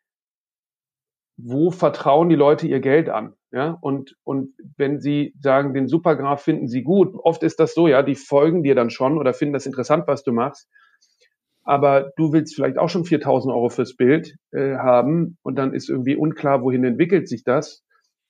wo 1.36 1.70
vertrauen 1.70 2.28
die 2.28 2.36
Leute 2.36 2.66
ihr 2.66 2.80
Geld 2.80 3.08
an? 3.08 3.34
Ja, 3.50 3.76
und, 3.82 4.16
und 4.24 4.54
wenn 4.76 5.00
sie 5.00 5.34
sagen, 5.38 5.74
den 5.74 5.86
Supergraph 5.86 6.42
finden 6.42 6.68
sie 6.68 6.82
gut, 6.82 7.14
oft 7.14 7.42
ist 7.42 7.60
das 7.60 7.74
so, 7.74 7.86
ja, 7.86 8.02
die 8.02 8.14
folgen 8.14 8.62
dir 8.62 8.74
dann 8.74 8.88
schon 8.88 9.18
oder 9.18 9.34
finden 9.34 9.52
das 9.52 9.66
interessant, 9.66 10.04
was 10.06 10.22
du 10.22 10.32
machst. 10.32 10.68
Aber 11.62 12.12
du 12.16 12.32
willst 12.32 12.54
vielleicht 12.54 12.78
auch 12.78 12.88
schon 12.88 13.04
4000 13.04 13.54
Euro 13.54 13.68
fürs 13.68 13.94
Bild 13.94 14.36
äh, 14.52 14.76
haben 14.76 15.36
und 15.42 15.56
dann 15.56 15.74
ist 15.74 15.90
irgendwie 15.90 16.16
unklar, 16.16 16.62
wohin 16.62 16.84
entwickelt 16.84 17.28
sich 17.28 17.44
das. 17.44 17.81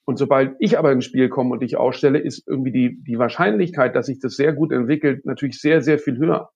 Und 0.04 0.18
sobald 0.18 0.56
ich 0.58 0.78
aber 0.78 0.90
ins 0.92 1.04
Spiel 1.04 1.28
komme 1.28 1.50
und 1.50 1.62
ich 1.62 1.76
ausstelle, 1.76 2.18
ist 2.18 2.46
irgendwie 2.48 2.72
die, 2.72 3.02
die 3.02 3.18
Wahrscheinlichkeit, 3.18 3.94
dass 3.94 4.06
sich 4.06 4.18
das 4.18 4.34
sehr 4.34 4.52
gut 4.52 4.72
entwickelt, 4.72 5.24
natürlich 5.24 5.60
sehr, 5.60 5.80
sehr 5.80 5.98
viel 5.98 6.18
höher. 6.18 6.50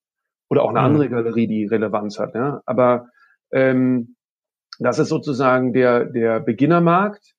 Oder 0.48 0.62
auch 0.62 0.70
eine 0.70 0.80
mhm. 0.80 0.87
andere 0.87 1.09
Galerie, 1.09 1.46
die 1.46 1.66
Relevanz 1.66 2.18
hat. 2.18 2.35
Ja? 2.35 2.61
Aber 2.66 3.09
ähm, 3.52 4.16
das 4.78 4.98
ist 4.98 5.09
sozusagen 5.09 5.72
der, 5.72 6.04
der 6.04 6.40
Beginnermarkt. 6.40 7.35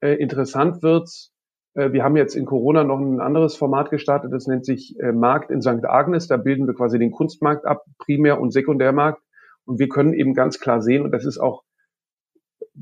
Äh, 0.00 0.14
interessant 0.14 0.82
wird's, 0.82 1.32
Äh, 1.78 1.92
wir 1.92 2.02
haben 2.02 2.16
jetzt 2.16 2.34
in 2.34 2.44
Corona 2.44 2.84
noch 2.84 2.98
ein 2.98 3.20
anderes 3.20 3.56
Format 3.56 3.90
gestartet, 3.90 4.32
das 4.32 4.46
nennt 4.46 4.64
sich 4.64 4.96
äh, 5.00 5.12
Markt 5.12 5.50
in 5.50 5.62
St. 5.62 5.84
Agnes. 5.84 6.26
Da 6.26 6.36
bilden 6.36 6.66
wir 6.66 6.74
quasi 6.74 6.98
den 6.98 7.12
Kunstmarkt 7.12 7.66
ab, 7.66 7.84
Primär- 7.98 8.40
und 8.40 8.52
Sekundärmarkt. 8.52 9.22
Und 9.64 9.78
wir 9.78 9.88
können 9.88 10.14
eben 10.14 10.34
ganz 10.34 10.58
klar 10.58 10.80
sehen, 10.82 11.04
und 11.04 11.12
das 11.12 11.24
ist 11.24 11.38
auch, 11.38 11.62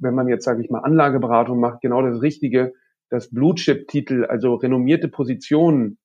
wenn 0.01 0.15
man 0.15 0.29
jetzt, 0.29 0.45
sage 0.45 0.63
ich 0.63 0.71
mal, 0.71 0.81
Anlageberatung 0.81 1.61
macht, 1.61 1.81
genau 1.81 2.03
das 2.03 2.23
Richtige, 2.23 2.73
dass 3.11 3.31
Blue-Chip-Titel, 3.31 4.25
also 4.25 4.55
renommierte 4.55 5.09
Positionen, 5.09 5.99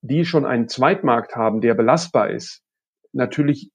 die 0.00 0.24
schon 0.24 0.44
einen 0.44 0.68
Zweitmarkt 0.68 1.36
haben, 1.36 1.60
der 1.60 1.74
belastbar 1.74 2.30
ist, 2.30 2.62
natürlich 3.12 3.70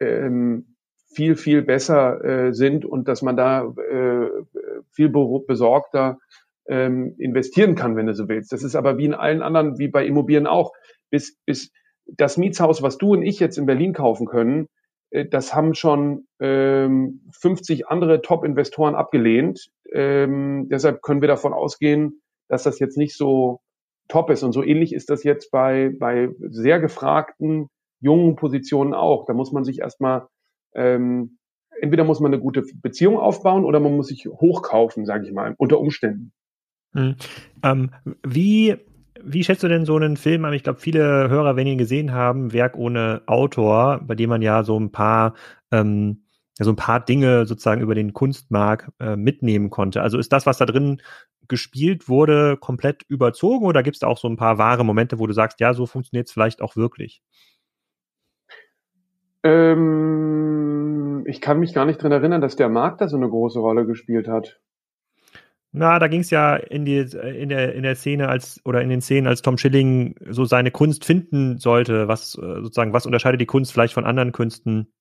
ähm, 0.00 0.76
viel, 1.14 1.36
viel 1.36 1.62
besser 1.62 2.24
äh, 2.24 2.54
sind 2.54 2.84
und 2.84 3.08
dass 3.08 3.22
man 3.22 3.36
da 3.36 3.64
äh, 3.64 4.28
viel 4.90 5.08
besorgter 5.08 6.18
ähm, 6.66 7.14
investieren 7.18 7.74
kann, 7.74 7.96
wenn 7.96 8.06
du 8.06 8.14
so 8.14 8.28
willst. 8.28 8.52
Das 8.52 8.62
ist 8.62 8.76
aber 8.76 8.98
wie 8.98 9.06
in 9.06 9.14
allen 9.14 9.42
anderen, 9.42 9.78
wie 9.78 9.88
bei 9.88 10.06
Immobilien 10.06 10.46
auch. 10.46 10.72
Bis, 11.10 11.36
bis 11.44 11.72
das 12.06 12.38
Mietshaus, 12.38 12.82
was 12.82 12.98
du 12.98 13.12
und 13.12 13.22
ich 13.22 13.40
jetzt 13.40 13.58
in 13.58 13.66
Berlin 13.66 13.92
kaufen 13.92 14.26
können, 14.26 14.68
das 15.30 15.54
haben 15.54 15.74
schon 15.74 16.26
ähm, 16.40 17.20
50 17.32 17.88
andere 17.88 18.22
Top-Investoren 18.22 18.94
abgelehnt. 18.94 19.70
Ähm, 19.92 20.68
deshalb 20.70 21.02
können 21.02 21.20
wir 21.20 21.28
davon 21.28 21.52
ausgehen, 21.52 22.22
dass 22.48 22.62
das 22.62 22.78
jetzt 22.78 22.96
nicht 22.96 23.16
so 23.16 23.60
top 24.08 24.30
ist. 24.30 24.42
Und 24.42 24.52
so 24.52 24.62
ähnlich 24.62 24.92
ist 24.94 25.10
das 25.10 25.24
jetzt 25.24 25.50
bei, 25.50 25.92
bei 25.98 26.30
sehr 26.40 26.80
gefragten 26.80 27.68
jungen 28.00 28.36
Positionen 28.36 28.94
auch. 28.94 29.26
Da 29.26 29.32
muss 29.32 29.52
man 29.52 29.64
sich 29.64 29.80
erstmal, 29.80 30.26
ähm, 30.74 31.38
entweder 31.80 32.04
muss 32.04 32.20
man 32.20 32.32
eine 32.32 32.42
gute 32.42 32.64
Beziehung 32.82 33.18
aufbauen 33.18 33.64
oder 33.64 33.80
man 33.80 33.96
muss 33.96 34.08
sich 34.08 34.26
hochkaufen, 34.26 35.06
sage 35.06 35.26
ich 35.26 35.32
mal, 35.32 35.54
unter 35.58 35.78
Umständen. 35.78 36.32
Hm. 36.92 37.16
Ähm, 37.62 37.90
wie, 38.26 38.76
wie 39.24 39.44
schätzt 39.44 39.62
du 39.62 39.68
denn 39.68 39.84
so 39.84 39.96
einen 39.96 40.16
Film 40.16 40.44
an? 40.44 40.52
Ich 40.52 40.62
glaube, 40.62 40.80
viele 40.80 41.28
Hörer, 41.28 41.56
wenn 41.56 41.66
ihn 41.66 41.78
gesehen 41.78 42.12
haben, 42.12 42.52
Werk 42.52 42.76
ohne 42.76 43.22
Autor, 43.26 44.00
bei 44.04 44.14
dem 44.14 44.30
man 44.30 44.42
ja 44.42 44.64
so 44.64 44.78
ein 44.78 44.92
paar 44.92 45.34
ähm, 45.70 46.22
so 46.58 46.70
ein 46.70 46.76
paar 46.76 47.00
Dinge 47.00 47.46
sozusagen 47.46 47.80
über 47.80 47.94
den 47.94 48.12
Kunstmarkt 48.12 48.90
äh, 49.00 49.16
mitnehmen 49.16 49.70
konnte. 49.70 50.02
Also 50.02 50.18
ist 50.18 50.32
das, 50.32 50.46
was 50.46 50.58
da 50.58 50.66
drin 50.66 51.00
gespielt 51.48 52.08
wurde, 52.08 52.56
komplett 52.56 53.02
überzogen 53.08 53.66
oder 53.66 53.82
gibt 53.82 53.96
es 53.96 54.00
da 54.00 54.06
auch 54.06 54.18
so 54.18 54.28
ein 54.28 54.36
paar 54.36 54.58
wahre 54.58 54.84
Momente, 54.84 55.18
wo 55.18 55.26
du 55.26 55.32
sagst, 55.32 55.60
ja, 55.60 55.74
so 55.74 55.86
funktioniert 55.86 56.28
es 56.28 56.32
vielleicht 56.32 56.62
auch 56.62 56.76
wirklich? 56.76 57.22
Ähm, 59.44 61.24
ich 61.26 61.40
kann 61.40 61.58
mich 61.58 61.74
gar 61.74 61.84
nicht 61.84 62.02
dran 62.02 62.12
erinnern, 62.12 62.40
dass 62.40 62.56
der 62.56 62.68
Markt 62.68 63.00
da 63.00 63.08
so 63.08 63.16
eine 63.16 63.28
große 63.28 63.58
Rolle 63.58 63.86
gespielt 63.86 64.28
hat. 64.28 64.60
Na, 65.74 65.98
da 65.98 66.06
ging 66.06 66.20
es 66.20 66.28
ja 66.28 66.54
in 66.54 66.84
die 66.84 66.98
in 66.98 67.48
der 67.48 67.74
in 67.74 67.82
der 67.82 67.96
Szene 67.96 68.28
als 68.28 68.60
oder 68.64 68.82
in 68.82 68.90
den 68.90 69.00
Szenen, 69.00 69.26
als 69.26 69.40
Tom 69.40 69.56
Schilling 69.56 70.14
so 70.28 70.44
seine 70.44 70.70
Kunst 70.70 71.06
finden 71.06 71.58
sollte, 71.58 72.08
was 72.08 72.34
äh, 72.34 72.60
sozusagen 72.62 72.92
was 72.92 73.06
unterscheidet 73.06 73.40
die 73.40 73.46
Kunst 73.46 73.72
vielleicht 73.72 73.94
von 73.94 74.04
anderen 74.04 74.32
Künsten? 74.32 74.92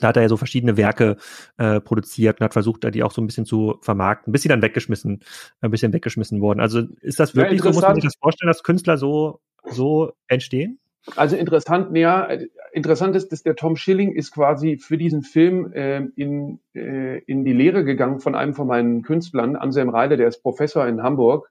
Da 0.00 0.08
hat 0.08 0.16
er 0.16 0.22
ja 0.22 0.28
so 0.28 0.36
verschiedene 0.36 0.76
Werke 0.76 1.16
äh, 1.58 1.80
produziert 1.80 2.40
und 2.40 2.44
hat 2.44 2.52
versucht, 2.52 2.94
die 2.94 3.02
auch 3.02 3.12
so 3.12 3.20
ein 3.20 3.26
bisschen 3.26 3.44
zu 3.44 3.76
vermarkten, 3.82 4.32
bis 4.32 4.42
sie 4.42 4.48
dann 4.48 4.62
weggeschmissen, 4.62 5.20
ein 5.60 5.70
bisschen 5.70 5.92
weggeschmissen 5.92 6.40
wurden. 6.40 6.60
Also 6.60 6.82
ist 7.00 7.20
das 7.20 7.34
wirklich 7.34 7.58
ja, 7.58 7.64
so? 7.64 7.78
Muss 7.78 7.82
man 7.82 7.96
sich 7.96 8.04
das 8.04 8.16
vorstellen, 8.16 8.48
dass 8.48 8.62
Künstler 8.62 8.96
so 8.96 9.40
so 9.68 10.12
entstehen? 10.28 10.78
Also 11.16 11.36
interessant, 11.36 11.94
ja, 11.96 12.28
interessant 12.72 13.14
ist, 13.14 13.30
dass 13.30 13.42
der 13.42 13.56
Tom 13.56 13.76
Schilling 13.76 14.12
ist 14.12 14.32
quasi 14.32 14.78
für 14.78 14.96
diesen 14.96 15.22
Film 15.22 15.70
äh, 15.72 16.02
in, 16.16 16.60
äh, 16.74 17.18
in 17.24 17.44
die 17.44 17.52
Lehre 17.52 17.84
gegangen 17.84 18.20
von 18.20 18.34
einem 18.34 18.54
von 18.54 18.66
meinen 18.66 19.02
Künstlern, 19.02 19.56
Anselm 19.56 19.90
Reile, 19.90 20.16
der 20.16 20.28
ist 20.28 20.42
Professor 20.42 20.86
in 20.86 21.02
Hamburg 21.02 21.50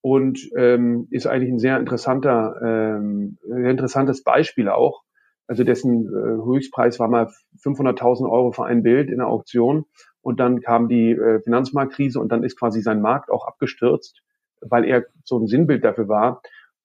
und 0.00 0.48
ähm, 0.56 1.08
ist 1.10 1.26
eigentlich 1.26 1.50
ein 1.50 1.58
sehr 1.58 1.78
interessanter, 1.78 2.60
ähm, 2.62 3.38
sehr 3.42 3.70
interessantes 3.70 4.22
Beispiel 4.22 4.68
auch. 4.68 5.02
Also 5.46 5.64
dessen 5.64 6.06
äh, 6.06 6.44
Höchstpreis 6.44 7.00
war 7.00 7.08
mal 7.08 7.30
500.000 7.62 8.30
Euro 8.30 8.52
für 8.52 8.64
ein 8.64 8.82
Bild 8.82 9.10
in 9.10 9.18
der 9.18 9.26
Auktion 9.26 9.86
und 10.22 10.40
dann 10.40 10.60
kam 10.60 10.88
die 10.88 11.10
äh, 11.10 11.40
Finanzmarktkrise 11.40 12.20
und 12.20 12.30
dann 12.30 12.44
ist 12.44 12.58
quasi 12.58 12.80
sein 12.80 13.00
Markt 13.02 13.30
auch 13.30 13.46
abgestürzt, 13.46 14.22
weil 14.60 14.84
er 14.84 15.04
so 15.24 15.38
ein 15.38 15.46
Sinnbild 15.46 15.84
dafür 15.84 16.08
war. 16.08 16.42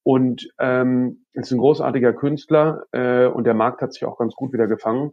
Und 0.10 0.50
ähm, 0.58 1.24
ist 1.34 1.52
ein 1.52 1.60
großartiger 1.60 2.14
Künstler 2.14 2.86
äh, 2.94 3.28
und 3.28 3.44
der 3.44 3.54
Markt 3.54 3.84
hat 3.84 3.94
sich 3.94 4.06
auch 4.06 4.18
ganz 4.18 4.34
gut 4.34 4.52
wieder 4.54 4.66
gefangen. 4.66 5.12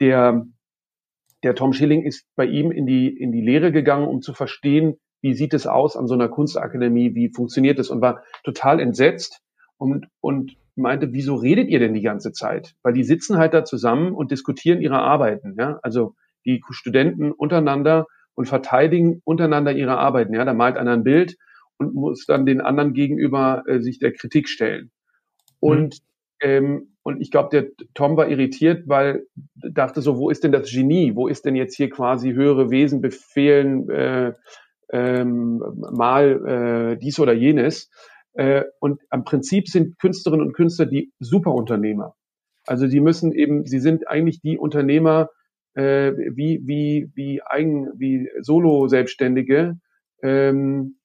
Der, 0.00 0.46
der 1.42 1.54
Tom 1.54 1.74
Schilling 1.74 2.02
ist 2.02 2.24
bei 2.34 2.46
ihm 2.46 2.70
in 2.70 2.86
die, 2.86 3.14
in 3.14 3.30
die 3.30 3.42
Lehre 3.42 3.72
gegangen, 3.72 4.08
um 4.08 4.22
zu 4.22 4.32
verstehen, 4.32 4.94
wie 5.20 5.34
sieht 5.34 5.52
es 5.52 5.66
aus 5.66 5.98
an 5.98 6.06
so 6.06 6.14
einer 6.14 6.30
Kunstakademie, 6.30 7.14
wie 7.14 7.30
funktioniert 7.30 7.78
es 7.78 7.90
und 7.90 8.00
war 8.00 8.22
total 8.42 8.80
entsetzt 8.80 9.42
und, 9.76 10.06
und 10.22 10.56
meinte, 10.76 11.12
wieso 11.12 11.34
redet 11.34 11.68
ihr 11.68 11.78
denn 11.78 11.92
die 11.92 12.00
ganze 12.00 12.32
Zeit? 12.32 12.74
Weil 12.82 12.94
die 12.94 13.04
sitzen 13.04 13.36
halt 13.36 13.52
da 13.52 13.66
zusammen 13.66 14.14
und 14.14 14.30
diskutieren 14.30 14.80
ihre 14.80 14.98
Arbeiten. 14.98 15.56
Ja? 15.58 15.78
Also 15.82 16.14
die 16.46 16.62
Studenten 16.70 17.32
untereinander 17.32 18.06
und 18.34 18.46
verteidigen 18.48 19.20
untereinander 19.24 19.72
ihre 19.72 19.98
Arbeiten. 19.98 20.32
Ja? 20.32 20.46
Da 20.46 20.54
malt 20.54 20.78
einer 20.78 20.92
ein 20.92 21.04
Bild 21.04 21.36
und 21.78 21.94
muss 21.94 22.26
dann 22.26 22.46
den 22.46 22.60
anderen 22.60 22.94
gegenüber 22.94 23.64
äh, 23.66 23.80
sich 23.80 23.98
der 23.98 24.12
Kritik 24.12 24.48
stellen. 24.48 24.90
Und, 25.60 25.98
mhm. 26.42 26.48
ähm, 26.48 26.88
und 27.02 27.20
ich 27.20 27.30
glaube, 27.30 27.48
der 27.50 27.68
Tom 27.94 28.16
war 28.16 28.28
irritiert, 28.28 28.88
weil 28.88 29.26
dachte 29.54 30.02
so, 30.02 30.18
wo 30.18 30.30
ist 30.30 30.44
denn 30.44 30.52
das 30.52 30.70
Genie? 30.70 31.14
Wo 31.14 31.28
ist 31.28 31.44
denn 31.44 31.56
jetzt 31.56 31.76
hier 31.76 31.90
quasi 31.90 32.32
höhere 32.32 32.70
Wesen 32.70 33.00
befehlen, 33.00 33.88
äh, 33.90 34.32
ähm, 34.90 35.62
mal 35.92 36.94
äh, 36.94 36.96
dies 36.98 37.18
oder 37.18 37.32
jenes? 37.32 37.90
Äh, 38.34 38.64
und 38.80 39.00
am 39.10 39.24
Prinzip 39.24 39.68
sind 39.68 39.98
Künstlerinnen 39.98 40.46
und 40.46 40.52
Künstler 40.54 40.86
die 40.86 41.12
Superunternehmer. 41.18 42.14
Also 42.66 42.86
die 42.86 43.00
müssen 43.00 43.32
eben, 43.32 43.66
sie 43.66 43.80
sind 43.80 44.08
eigentlich 44.08 44.40
die 44.40 44.58
Unternehmer 44.58 45.28
äh, 45.74 46.12
wie 46.34 46.60
wie 46.64 47.10
wie 47.14 47.42
eigen 47.42 47.88
wie 47.98 48.28
Solo-Selbstständige, 48.40 49.78
ähm, 50.22 50.96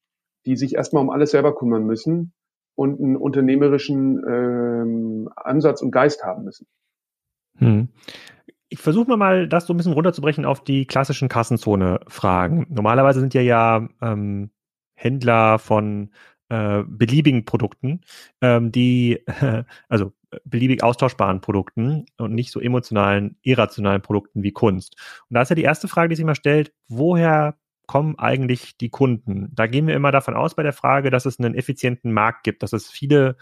die 0.48 0.56
sich 0.56 0.74
erstmal 0.74 1.02
um 1.02 1.10
alles 1.10 1.32
selber 1.32 1.54
kümmern 1.54 1.84
müssen 1.84 2.32
und 2.74 2.98
einen 3.00 3.16
unternehmerischen 3.16 4.24
ähm, 4.26 5.28
Ansatz 5.36 5.82
und 5.82 5.90
Geist 5.90 6.24
haben 6.24 6.44
müssen. 6.44 6.66
Hm. 7.58 7.88
Ich 8.70 8.78
versuche 8.78 9.16
mal, 9.16 9.46
das 9.46 9.66
so 9.66 9.74
ein 9.74 9.76
bisschen 9.76 9.92
runterzubrechen 9.92 10.46
auf 10.46 10.64
die 10.64 10.86
klassischen 10.86 11.28
Kassenzone-Fragen. 11.28 12.66
Normalerweise 12.70 13.20
sind 13.20 13.34
ja 13.34 13.42
ja 13.42 13.88
ähm, 14.00 14.50
Händler 14.94 15.58
von 15.58 16.10
äh, 16.48 16.82
beliebigen 16.86 17.44
Produkten, 17.44 18.00
ähm, 18.40 18.72
die, 18.72 19.22
äh, 19.26 19.64
also 19.88 20.12
beliebig 20.44 20.82
austauschbaren 20.82 21.42
Produkten 21.42 22.06
und 22.16 22.34
nicht 22.34 22.52
so 22.52 22.60
emotionalen, 22.60 23.36
irrationalen 23.42 24.00
Produkten 24.00 24.42
wie 24.42 24.52
Kunst. 24.52 24.96
Und 25.28 25.34
da 25.34 25.42
ist 25.42 25.50
ja 25.50 25.56
die 25.56 25.62
erste 25.62 25.88
Frage, 25.88 26.08
die 26.08 26.16
sich 26.16 26.22
immer 26.22 26.34
stellt, 26.34 26.72
woher 26.88 27.58
kommen 27.88 28.16
eigentlich 28.18 28.76
die 28.76 28.90
Kunden? 28.90 29.50
Da 29.52 29.66
gehen 29.66 29.88
wir 29.88 29.96
immer 29.96 30.12
davon 30.12 30.34
aus 30.34 30.54
bei 30.54 30.62
der 30.62 30.72
Frage, 30.72 31.10
dass 31.10 31.26
es 31.26 31.40
einen 31.40 31.56
effizienten 31.56 32.12
Markt 32.12 32.44
gibt, 32.44 32.62
dass 32.62 32.72
es 32.72 32.88
viele 32.88 33.36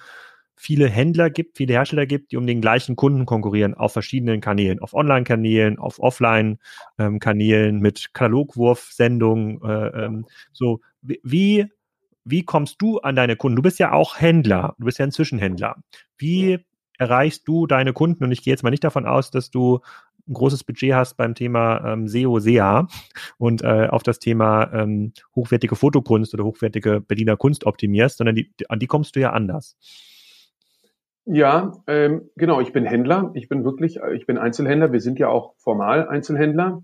viele 0.57 0.89
Händler 0.89 1.29
gibt, 1.29 1.59
viele 1.59 1.75
Hersteller 1.75 2.07
gibt, 2.07 2.33
die 2.33 2.39
um 2.39 2.47
den 2.47 2.61
gleichen 2.61 2.97
Kunden 2.97 3.27
konkurrieren 3.27 3.75
auf 3.75 3.93
verschiedenen 3.93 4.41
Kanälen, 4.41 4.81
auf 4.81 4.95
Online-Kanälen, 4.95 5.79
auf 5.79 6.01
Offline-Kanälen, 6.01 7.77
ähm, 7.77 7.81
mit 7.81 8.15
Katalogwurfsendungen. 8.15 9.61
Äh, 9.63 10.05
ähm, 10.05 10.27
so, 10.53 10.81
wie, 11.03 11.67
wie 12.25 12.43
kommst 12.43 12.81
du 12.81 12.99
an 12.99 13.17
deine 13.17 13.37
Kunden? 13.37 13.57
Du 13.57 13.63
bist 13.63 13.79
ja 13.79 13.93
auch 13.93 14.19
Händler, 14.19 14.75
du 14.79 14.87
bist 14.87 14.99
ja 14.99 15.05
ein 15.05 15.13
Zwischenhändler. 15.13 15.77
Wie 16.17 16.59
erreichst 16.99 17.47
du 17.47 17.67
deine 17.67 17.93
Kunden? 17.93 18.25
Und 18.25 18.33
ich 18.33 18.43
gehe 18.43 18.53
jetzt 18.53 18.63
mal 18.63 18.71
nicht 18.71 18.85
davon 18.85 19.07
aus, 19.07 19.31
dass 19.31 19.51
du 19.51 19.81
ein 20.29 20.35
großes 20.35 20.65
Budget 20.65 20.95
hast 20.95 21.17
beim 21.17 21.35
Thema 21.35 21.93
ähm, 21.93 22.09
SEO, 22.09 22.39
SEA 22.39 22.89
und 23.39 23.63
äh, 23.63 23.89
auf 23.91 24.03
das 24.03 24.19
Thema 24.19 24.73
ähm, 24.73 25.13
hochwertige 25.35 25.77
Fotokunst 25.77 26.35
oder 26.35 26.45
hochwertige 26.45 27.01
Berliner 27.01 27.37
Kunst 27.37 27.65
optimierst, 27.65 28.19
sondern 28.19 28.35
die, 28.35 28.53
an 28.69 28.79
die 28.79 28.87
kommst 28.87 29.17
du 29.17 29.21
ja 29.21 29.33
anders. 29.33 29.77
Ja, 31.27 31.73
ähm, 31.89 32.31
genau. 32.37 32.61
Ich 32.61 32.73
bin 32.73 32.85
Händler. 32.85 33.33
Ich 33.35 33.49
bin 33.49 33.65
wirklich, 33.65 33.99
ich 34.15 34.27
bin 34.27 34.39
Einzelhändler. 34.39 34.93
Wir 34.93 35.01
sind 35.01 35.19
ja 35.19 35.29
auch 35.29 35.55
formal 35.59 36.09
Einzelhändler. 36.09 36.83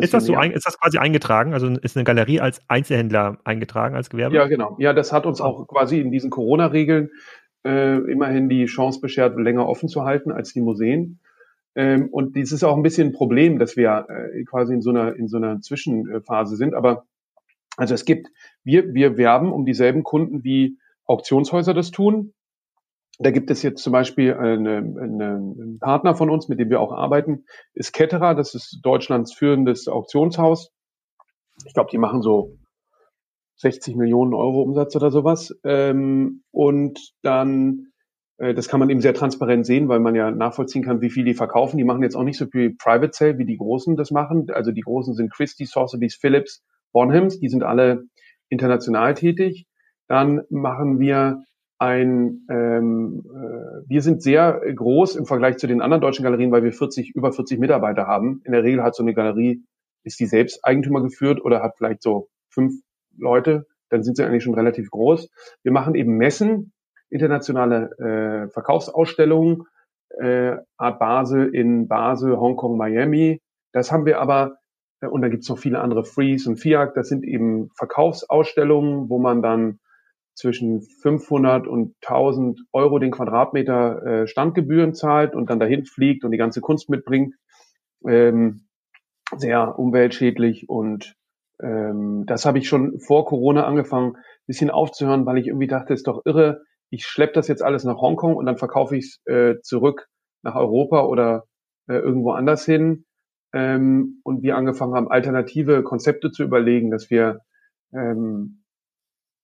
Ist 0.00 0.14
das 0.14 0.26
so, 0.26 0.34
ein, 0.34 0.52
ist 0.52 0.66
das 0.66 0.78
quasi 0.78 0.98
eingetragen? 0.98 1.52
Also 1.52 1.66
ist 1.66 1.96
eine 1.96 2.04
Galerie 2.04 2.40
als 2.40 2.60
Einzelhändler 2.68 3.38
eingetragen 3.44 3.96
als 3.96 4.08
Gewerbe? 4.08 4.36
Ja, 4.36 4.46
genau. 4.46 4.76
Ja, 4.78 4.92
das 4.92 5.12
hat 5.12 5.26
uns 5.26 5.40
auch 5.40 5.66
quasi 5.66 6.00
in 6.00 6.12
diesen 6.12 6.30
Corona-Regeln 6.30 7.10
äh, 7.64 7.98
immerhin 8.10 8.48
die 8.48 8.66
Chance 8.66 9.00
beschert, 9.00 9.36
länger 9.36 9.66
offen 9.66 9.88
zu 9.88 10.04
halten 10.04 10.30
als 10.30 10.52
die 10.52 10.60
Museen. 10.60 11.18
Ähm, 11.76 12.08
und 12.10 12.36
dies 12.36 12.52
ist 12.52 12.64
auch 12.64 12.76
ein 12.76 12.82
bisschen 12.82 13.08
ein 13.08 13.12
Problem, 13.12 13.58
dass 13.58 13.76
wir 13.76 14.06
äh, 14.08 14.44
quasi 14.44 14.74
in 14.74 14.82
so 14.82 14.90
einer, 14.90 15.16
in 15.16 15.28
so 15.28 15.36
einer 15.36 15.60
Zwischenphase 15.60 16.56
sind. 16.56 16.74
Aber 16.74 17.06
also 17.76 17.94
es 17.94 18.04
gibt, 18.04 18.28
wir, 18.62 18.94
wir 18.94 19.16
werben 19.16 19.52
um 19.52 19.64
dieselben 19.64 20.04
Kunden 20.04 20.44
wie 20.44 20.78
Auktionshäuser 21.06 21.74
das 21.74 21.90
tun. 21.90 22.32
Da 23.18 23.30
gibt 23.30 23.50
es 23.50 23.62
jetzt 23.62 23.82
zum 23.82 23.92
Beispiel 23.92 24.34
eine, 24.34 24.78
eine, 24.78 25.36
einen 25.36 25.78
Partner 25.80 26.16
von 26.16 26.30
uns, 26.30 26.48
mit 26.48 26.58
dem 26.58 26.70
wir 26.70 26.80
auch 26.80 26.92
arbeiten, 26.92 27.44
ist 27.74 27.92
Ketterer. 27.92 28.34
Das 28.34 28.54
ist 28.54 28.80
Deutschlands 28.82 29.32
führendes 29.32 29.86
Auktionshaus. 29.86 30.72
Ich 31.64 31.74
glaube, 31.74 31.90
die 31.92 31.98
machen 31.98 32.22
so 32.22 32.56
60 33.56 33.94
Millionen 33.94 34.34
Euro 34.34 34.62
Umsatz 34.62 34.96
oder 34.96 35.10
sowas. 35.10 35.54
Ähm, 35.64 36.42
und 36.50 37.12
dann, 37.22 37.92
das 38.38 38.68
kann 38.68 38.80
man 38.80 38.90
eben 38.90 39.00
sehr 39.00 39.14
transparent 39.14 39.64
sehen, 39.64 39.88
weil 39.88 40.00
man 40.00 40.14
ja 40.14 40.30
nachvollziehen 40.30 40.82
kann, 40.82 41.00
wie 41.00 41.10
viel 41.10 41.24
die 41.24 41.34
verkaufen. 41.34 41.78
Die 41.78 41.84
machen 41.84 42.02
jetzt 42.02 42.16
auch 42.16 42.24
nicht 42.24 42.38
so 42.38 42.46
viel 42.46 42.74
Private 42.74 43.12
Sale, 43.12 43.38
wie 43.38 43.44
die 43.44 43.56
Großen 43.56 43.96
das 43.96 44.10
machen. 44.10 44.46
Also 44.52 44.72
die 44.72 44.80
Großen 44.80 45.14
sind 45.14 45.32
Christie, 45.32 45.66
Sotheby's, 45.66 46.16
Phillips, 46.16 46.64
Bonhams. 46.92 47.38
Die 47.38 47.48
sind 47.48 47.62
alle 47.62 48.04
international 48.48 49.14
tätig. 49.14 49.66
Dann 50.08 50.42
machen 50.50 50.98
wir 50.98 51.44
ein, 51.78 52.46
ähm, 52.50 53.22
äh, 53.26 53.88
wir 53.88 54.02
sind 54.02 54.22
sehr 54.22 54.60
groß 54.74 55.16
im 55.16 55.26
Vergleich 55.26 55.56
zu 55.56 55.66
den 55.66 55.80
anderen 55.80 56.00
deutschen 56.00 56.24
Galerien, 56.24 56.52
weil 56.52 56.62
wir 56.62 56.72
40, 56.72 57.14
über 57.14 57.32
40 57.32 57.58
Mitarbeiter 57.58 58.06
haben. 58.06 58.40
In 58.44 58.52
der 58.52 58.62
Regel 58.62 58.82
hat 58.82 58.94
so 58.94 59.02
eine 59.02 59.14
Galerie, 59.14 59.64
ist 60.02 60.20
die 60.20 60.26
selbst 60.26 60.64
Eigentümer 60.64 61.02
geführt 61.02 61.44
oder 61.44 61.62
hat 61.62 61.76
vielleicht 61.76 62.02
so 62.02 62.28
fünf 62.48 62.74
Leute, 63.16 63.66
dann 63.90 64.02
sind 64.02 64.16
sie 64.16 64.24
eigentlich 64.24 64.42
schon 64.42 64.54
relativ 64.54 64.90
groß. 64.90 65.30
Wir 65.62 65.72
machen 65.72 65.94
eben 65.94 66.16
Messen, 66.16 66.72
internationale 67.14 67.90
äh, 67.98 68.50
Verkaufsausstellungen, 68.50 69.62
äh, 70.20 70.56
Art 70.76 70.98
Basel 70.98 71.54
in 71.54 71.86
Basel, 71.88 72.36
Hongkong, 72.36 72.76
Miami. 72.76 73.40
Das 73.72 73.92
haben 73.92 74.04
wir 74.04 74.20
aber, 74.20 74.58
äh, 75.00 75.06
und 75.06 75.22
da 75.22 75.28
gibt's 75.28 75.48
noch 75.48 75.58
viele 75.58 75.80
andere 75.80 76.04
Freeze 76.04 76.50
und 76.50 76.56
FIAC, 76.56 76.94
das 76.94 77.08
sind 77.08 77.24
eben 77.24 77.70
Verkaufsausstellungen, 77.76 79.08
wo 79.08 79.18
man 79.18 79.42
dann 79.42 79.78
zwischen 80.34 80.82
500 80.82 81.68
und 81.68 81.94
1000 82.02 82.60
Euro 82.72 82.98
den 82.98 83.12
Quadratmeter 83.12 84.02
äh, 84.04 84.26
Standgebühren 84.26 84.92
zahlt 84.92 85.36
und 85.36 85.48
dann 85.48 85.60
dahin 85.60 85.84
fliegt 85.84 86.24
und 86.24 86.32
die 86.32 86.38
ganze 86.38 86.60
Kunst 86.60 86.90
mitbringt. 86.90 87.36
Ähm, 88.06 88.66
sehr 89.36 89.78
umweltschädlich 89.78 90.68
und 90.68 91.14
ähm, 91.62 92.24
das 92.26 92.44
habe 92.44 92.58
ich 92.58 92.68
schon 92.68 92.98
vor 92.98 93.24
Corona 93.24 93.64
angefangen, 93.64 94.16
bisschen 94.46 94.70
aufzuhören, 94.70 95.24
weil 95.24 95.38
ich 95.38 95.46
irgendwie 95.46 95.68
dachte, 95.68 95.94
ist 95.94 96.06
doch 96.06 96.22
irre, 96.24 96.62
ich 96.94 97.06
schleppe 97.06 97.32
das 97.34 97.48
jetzt 97.48 97.62
alles 97.62 97.84
nach 97.84 98.00
Hongkong 98.00 98.36
und 98.36 98.46
dann 98.46 98.56
verkaufe 98.56 98.96
ich 98.96 99.04
es 99.04 99.26
äh, 99.26 99.60
zurück 99.62 100.06
nach 100.42 100.54
Europa 100.54 101.04
oder 101.04 101.44
äh, 101.88 101.96
irgendwo 101.96 102.30
anders 102.30 102.64
hin. 102.64 103.04
Ähm, 103.52 104.20
und 104.22 104.42
wir 104.42 104.56
angefangen 104.56 104.94
haben, 104.94 105.10
alternative 105.10 105.82
Konzepte 105.82 106.30
zu 106.30 106.44
überlegen, 106.44 106.90
dass 106.90 107.10
wir 107.10 107.40
ähm, 107.92 108.62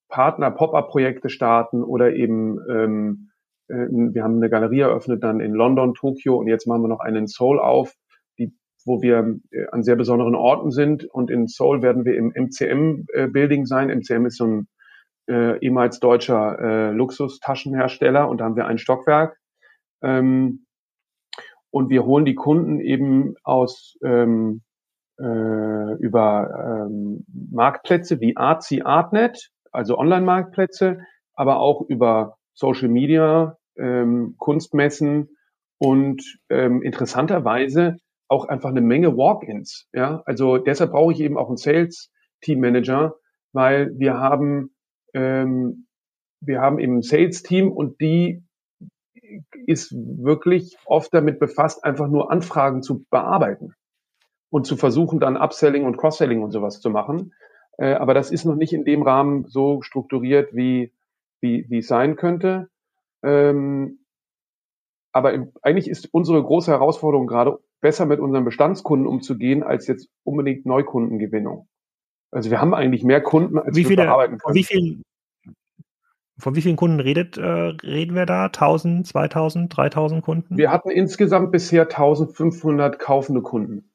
Partner 0.09 0.51
Pop-up-Projekte 0.51 1.29
starten 1.29 1.83
oder 1.83 2.13
eben 2.13 2.59
ähm, 2.69 3.31
äh, 3.69 3.87
wir 3.91 4.23
haben 4.23 4.37
eine 4.37 4.51
Galerie 4.51 4.81
eröffnet 4.81 5.23
dann 5.23 5.41
in 5.41 5.53
London, 5.53 5.95
Tokio 5.95 6.37
und 6.37 6.47
jetzt 6.47 6.67
machen 6.67 6.83
wir 6.83 6.89
noch 6.89 7.01
einen 7.01 7.17
in 7.17 7.27
Seoul 7.27 7.59
auf, 7.59 7.95
die, 8.39 8.53
wo 8.85 9.03
wir 9.03 9.39
äh, 9.51 9.67
an 9.73 9.83
sehr 9.83 9.97
besonderen 9.97 10.35
Orten 10.35 10.71
sind 10.71 11.05
und 11.05 11.31
in 11.31 11.47
Seoul 11.49 11.83
werden 11.83 12.05
wir 12.05 12.17
im 12.17 12.33
MCM-Building 12.33 13.63
äh, 13.63 13.67
sein. 13.67 13.89
MCM 13.91 14.27
ist 14.27 14.37
so 14.37 14.47
ein 14.47 14.69
äh, 15.31 15.59
ehemals 15.61 16.01
deutscher 16.01 16.59
äh, 16.59 16.91
Luxustaschenhersteller 16.91 18.29
und 18.29 18.39
da 18.39 18.45
haben 18.45 18.57
wir 18.57 18.67
ein 18.67 18.79
Stockwerk. 18.79 19.39
Ähm, 20.03 20.67
und 21.71 21.89
wir 21.89 22.05
holen 22.05 22.25
die 22.25 22.35
Kunden 22.35 22.81
eben 22.81 23.37
aus 23.45 23.97
ähm, 24.05 24.63
äh, 25.21 25.95
über 26.01 26.89
ähm, 26.89 27.25
Marktplätze 27.53 28.21
wie 28.21 28.37
Artsy 28.37 28.83
Artnet 28.83 29.51
also 29.73 29.99
Online-Marktplätze, 29.99 31.01
aber 31.35 31.61
auch 31.61 31.83
über 31.83 32.37
Social 32.55 32.89
Media, 32.89 33.57
ähm, 33.77 34.35
Kunstmessen 34.39 35.37
und 35.79 36.23
ähm, 36.51 36.83
interessanterweise 36.83 37.97
auch 38.29 38.47
einfach 38.47 38.71
eine 38.71 38.81
Menge 38.81 39.17
Walk-ins. 39.17 39.89
Ja, 39.93 40.23
also 40.27 40.59
deshalb 40.59 40.93
brauche 40.93 41.13
ich 41.13 41.21
eben 41.21 41.39
auch 41.39 41.49
einen 41.49 41.57
Sales 41.57 42.11
Team 42.43 42.61
Manager, 42.61 43.15
weil 43.53 43.93
wir 43.99 44.19
haben 44.19 44.75
ähm, 45.15 45.87
wir 46.41 46.61
haben 46.61 46.79
eben 46.79 46.99
ein 46.99 47.03
Sales 47.03 47.43
Team 47.43 47.71
und 47.71 48.01
die 48.01 48.43
ist 49.67 49.93
wirklich 49.93 50.77
oft 50.87 51.13
damit 51.15 51.39
befasst, 51.39 51.85
einfach 51.85 52.09
nur 52.09 52.31
Anfragen 52.31 52.83
zu 52.83 53.05
bearbeiten 53.11 53.75
und 54.51 54.67
zu 54.67 54.77
versuchen, 54.77 55.21
dann 55.21 55.37
Upselling 55.37 55.85
und 55.85 55.97
Cross-Selling 55.97 56.43
und 56.43 56.51
sowas 56.51 56.81
zu 56.81 56.91
machen. 56.91 57.33
Äh, 57.79 57.95
aber 57.95 58.15
das 58.15 58.31
ist 58.31 58.45
noch 58.45 58.57
nicht 58.57 58.73
in 58.73 58.85
dem 58.85 59.03
Rahmen 59.03 59.47
so 59.47 59.83
strukturiert, 59.83 60.55
wie, 60.55 60.93
wie, 61.41 61.67
wie 61.69 61.79
es 61.79 61.87
sein 61.87 62.17
könnte. 62.17 62.69
Ähm, 63.23 64.01
aber 65.13 65.33
im, 65.33 65.53
eigentlich 65.63 65.89
ist 65.89 66.13
unsere 66.13 66.43
große 66.43 66.71
Herausforderung 66.71 67.27
gerade, 67.27 67.59
besser 67.81 68.07
mit 68.07 68.21
unseren 68.21 68.45
Bestandskunden 68.45 69.07
umzugehen, 69.07 69.63
als 69.63 69.87
jetzt 69.87 70.11
unbedingt 70.25 70.67
Neukundengewinnung. 70.67 71.69
Also 72.31 72.51
wir 72.51 72.61
haben 72.61 72.75
eigentlich 72.75 73.03
mehr 73.03 73.21
Kunden, 73.21 73.59
als 73.59 73.75
wie 73.77 73.81
wir 73.81 73.89
viele, 73.89 74.03
verarbeiten 74.05 74.39
können. 74.39 74.55
Wie 74.55 74.65
viel, 74.65 75.03
von 76.39 76.55
wie 76.55 76.63
vielen 76.63 76.77
Kunden 76.77 77.01
redet, 77.01 77.39
äh, 77.39 77.43
reden 77.43 78.15
wir 78.15 78.27
da? 78.27 78.47
1000, 78.47 79.07
2000, 79.07 79.77
3000 79.77 80.23
Kunden? 80.23 80.57
Wir 80.57 80.71
hatten 80.71 80.91
insgesamt 80.91 81.53
bisher 81.53 81.83
1500 81.83 82.99
kaufende 82.99 83.43
Kunden. 83.43 83.91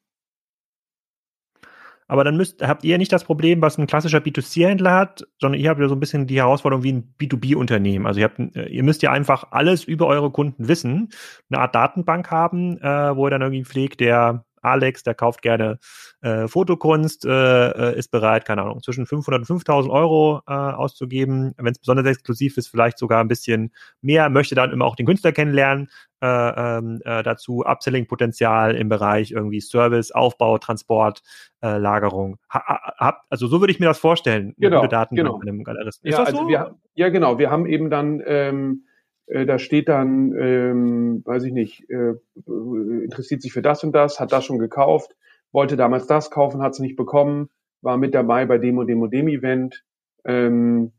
Aber 2.08 2.22
dann 2.22 2.36
müsst, 2.36 2.62
habt 2.62 2.84
ihr 2.84 2.98
nicht 2.98 3.12
das 3.12 3.24
Problem, 3.24 3.60
was 3.62 3.78
ein 3.78 3.88
klassischer 3.88 4.18
B2C-Händler 4.18 4.94
hat, 4.94 5.26
sondern 5.40 5.60
ihr 5.60 5.70
habt 5.70 5.80
ja 5.80 5.88
so 5.88 5.96
ein 5.96 6.00
bisschen 6.00 6.28
die 6.28 6.36
Herausforderung 6.36 6.84
wie 6.84 6.92
ein 6.92 7.14
B2B-Unternehmen. 7.18 8.06
Also 8.06 8.20
ihr, 8.20 8.24
habt, 8.26 8.38
ihr 8.38 8.82
müsst 8.84 9.02
ja 9.02 9.10
einfach 9.10 9.48
alles 9.50 9.82
über 9.82 10.06
eure 10.06 10.30
Kunden 10.30 10.68
wissen, 10.68 11.08
eine 11.50 11.60
Art 11.60 11.74
Datenbank 11.74 12.30
haben, 12.30 12.78
äh, 12.78 13.16
wo 13.16 13.26
ihr 13.26 13.30
dann 13.30 13.42
irgendwie 13.42 13.64
pflegt, 13.64 13.98
der 13.98 14.44
Alex, 14.66 15.02
der 15.02 15.14
kauft 15.14 15.42
gerne 15.42 15.78
äh, 16.20 16.48
Fotokunst, 16.48 17.24
äh, 17.24 17.30
äh 17.30 17.98
ist 17.98 18.10
bereit, 18.10 18.44
keine 18.44 18.62
Ahnung, 18.62 18.82
zwischen 18.82 19.06
500 19.06 19.40
und 19.40 19.46
5000 19.46 19.92
Euro 19.92 20.42
äh, 20.46 20.52
auszugeben. 20.52 21.54
Wenn 21.56 21.72
es 21.72 21.78
besonders 21.78 22.06
exklusiv 22.06 22.56
ist, 22.56 22.68
vielleicht 22.68 22.98
sogar 22.98 23.20
ein 23.20 23.28
bisschen 23.28 23.72
mehr, 24.00 24.28
möchte 24.28 24.54
dann 24.54 24.72
immer 24.72 24.84
auch 24.84 24.96
den 24.96 25.06
Künstler 25.06 25.32
kennenlernen. 25.32 25.88
Äh, 26.22 26.26
ähm, 26.26 27.02
äh, 27.04 27.22
dazu 27.22 27.62
Upselling-Potenzial 27.66 28.74
im 28.74 28.88
Bereich 28.88 29.32
irgendwie 29.32 29.60
Service, 29.60 30.12
Aufbau, 30.12 30.56
Transport, 30.56 31.22
äh, 31.62 31.76
Lagerung. 31.76 32.38
Ha, 32.50 32.94
hab, 32.96 33.20
also 33.28 33.46
so 33.48 33.60
würde 33.60 33.70
ich 33.70 33.80
mir 33.80 33.86
das 33.86 33.98
vorstellen, 33.98 34.54
genau, 34.56 34.86
Daten 34.86 35.14
genau. 35.14 35.38
einem 35.40 35.62
Galeristen. 35.62 36.08
Ist 36.08 36.14
ja, 36.14 36.24
das 36.24 36.28
also 36.28 36.44
so? 36.44 36.48
Wir, 36.48 36.74
ja, 36.94 37.10
genau. 37.10 37.38
Wir 37.38 37.50
haben 37.50 37.66
eben 37.66 37.90
dann 37.90 38.22
ähm, 38.24 38.85
äh, 38.85 38.85
da 39.26 39.58
steht 39.58 39.88
dann, 39.88 40.32
ähm, 40.38 41.22
weiß 41.24 41.44
ich 41.44 41.52
nicht, 41.52 41.90
äh, 41.90 42.14
interessiert 42.46 43.42
sich 43.42 43.52
für 43.52 43.62
das 43.62 43.82
und 43.82 43.92
das, 43.92 44.20
hat 44.20 44.32
das 44.32 44.44
schon 44.44 44.58
gekauft, 44.58 45.16
wollte 45.52 45.76
damals 45.76 46.06
das 46.06 46.30
kaufen, 46.30 46.62
hat 46.62 46.74
es 46.74 46.78
nicht 46.78 46.96
bekommen, 46.96 47.48
war 47.82 47.96
mit 47.96 48.14
dabei 48.14 48.46
bei 48.46 48.58
dem 48.58 48.78
und 48.78 48.86
dem 48.86 49.02
und 49.02 49.12
dem 49.12 49.28
Event. 49.28 49.84
Ähm, 50.24 50.92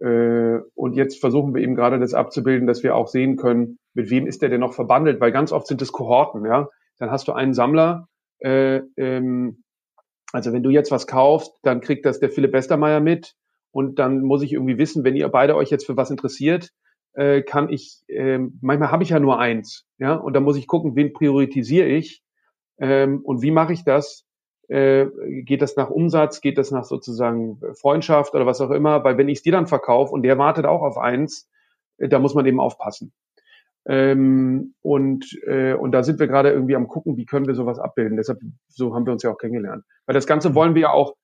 äh, 0.00 0.58
und 0.74 0.94
jetzt 0.94 1.20
versuchen 1.20 1.54
wir 1.54 1.62
eben 1.62 1.74
gerade 1.74 1.98
das 1.98 2.12
abzubilden, 2.12 2.66
dass 2.66 2.82
wir 2.82 2.96
auch 2.96 3.08
sehen 3.08 3.36
können, 3.36 3.78
mit 3.94 4.10
wem 4.10 4.26
ist 4.26 4.42
der 4.42 4.48
denn 4.48 4.60
noch 4.60 4.74
verbandelt, 4.74 5.20
weil 5.20 5.32
ganz 5.32 5.52
oft 5.52 5.66
sind 5.66 5.80
es 5.80 5.92
Kohorten, 5.92 6.44
ja. 6.44 6.68
Dann 6.98 7.10
hast 7.10 7.28
du 7.28 7.32
einen 7.32 7.54
Sammler, 7.54 8.08
äh, 8.40 8.80
ähm, 8.96 9.62
also 10.32 10.52
wenn 10.52 10.62
du 10.62 10.70
jetzt 10.70 10.90
was 10.90 11.06
kaufst, 11.06 11.52
dann 11.62 11.80
kriegt 11.80 12.04
das 12.04 12.20
der 12.20 12.30
Philipp 12.30 12.52
Westermeier 12.52 13.00
mit 13.00 13.34
und 13.70 13.98
dann 13.98 14.22
muss 14.22 14.42
ich 14.42 14.52
irgendwie 14.52 14.78
wissen, 14.78 15.04
wenn 15.04 15.16
ihr 15.16 15.28
beide 15.28 15.56
euch 15.56 15.70
jetzt 15.70 15.86
für 15.86 15.96
was 15.96 16.10
interessiert, 16.10 16.70
äh, 17.14 17.42
kann 17.42 17.68
ich, 17.68 18.02
äh, 18.08 18.38
manchmal 18.60 18.90
habe 18.90 19.02
ich 19.02 19.10
ja 19.10 19.20
nur 19.20 19.38
eins, 19.38 19.86
ja, 19.98 20.14
und 20.14 20.34
da 20.34 20.40
muss 20.40 20.56
ich 20.56 20.66
gucken, 20.66 20.96
wen 20.96 21.12
priorisiere 21.12 21.86
ich 21.86 22.22
ähm, 22.78 23.20
und 23.24 23.42
wie 23.42 23.50
mache 23.50 23.72
ich 23.72 23.84
das? 23.84 24.24
Äh, 24.68 25.06
geht 25.42 25.60
das 25.60 25.76
nach 25.76 25.90
Umsatz, 25.90 26.40
geht 26.40 26.56
das 26.56 26.70
nach 26.70 26.84
sozusagen 26.84 27.60
Freundschaft 27.74 28.34
oder 28.34 28.46
was 28.46 28.60
auch 28.60 28.70
immer? 28.70 29.04
Weil 29.04 29.18
wenn 29.18 29.28
ich 29.28 29.38
es 29.38 29.42
dir 29.42 29.52
dann 29.52 29.66
verkaufe 29.66 30.12
und 30.12 30.22
der 30.22 30.38
wartet 30.38 30.64
auch 30.64 30.82
auf 30.82 30.96
eins, 30.96 31.50
äh, 31.98 32.08
da 32.08 32.18
muss 32.18 32.34
man 32.34 32.46
eben 32.46 32.60
aufpassen. 32.60 33.12
Ähm, 33.84 34.74
und, 34.80 35.26
äh, 35.46 35.74
und 35.74 35.92
da 35.92 36.02
sind 36.02 36.20
wir 36.20 36.28
gerade 36.28 36.50
irgendwie 36.50 36.76
am 36.76 36.86
gucken, 36.86 37.16
wie 37.16 37.26
können 37.26 37.46
wir 37.46 37.54
sowas 37.54 37.78
abbilden. 37.78 38.16
Deshalb, 38.16 38.38
so 38.68 38.94
haben 38.94 39.06
wir 39.06 39.12
uns 39.12 39.24
ja 39.24 39.30
auch 39.30 39.38
kennengelernt. 39.38 39.84
Weil 40.06 40.14
das 40.14 40.26
Ganze 40.26 40.54
wollen 40.54 40.74
wir 40.74 40.82
ja 40.82 40.90
auch 40.90 41.14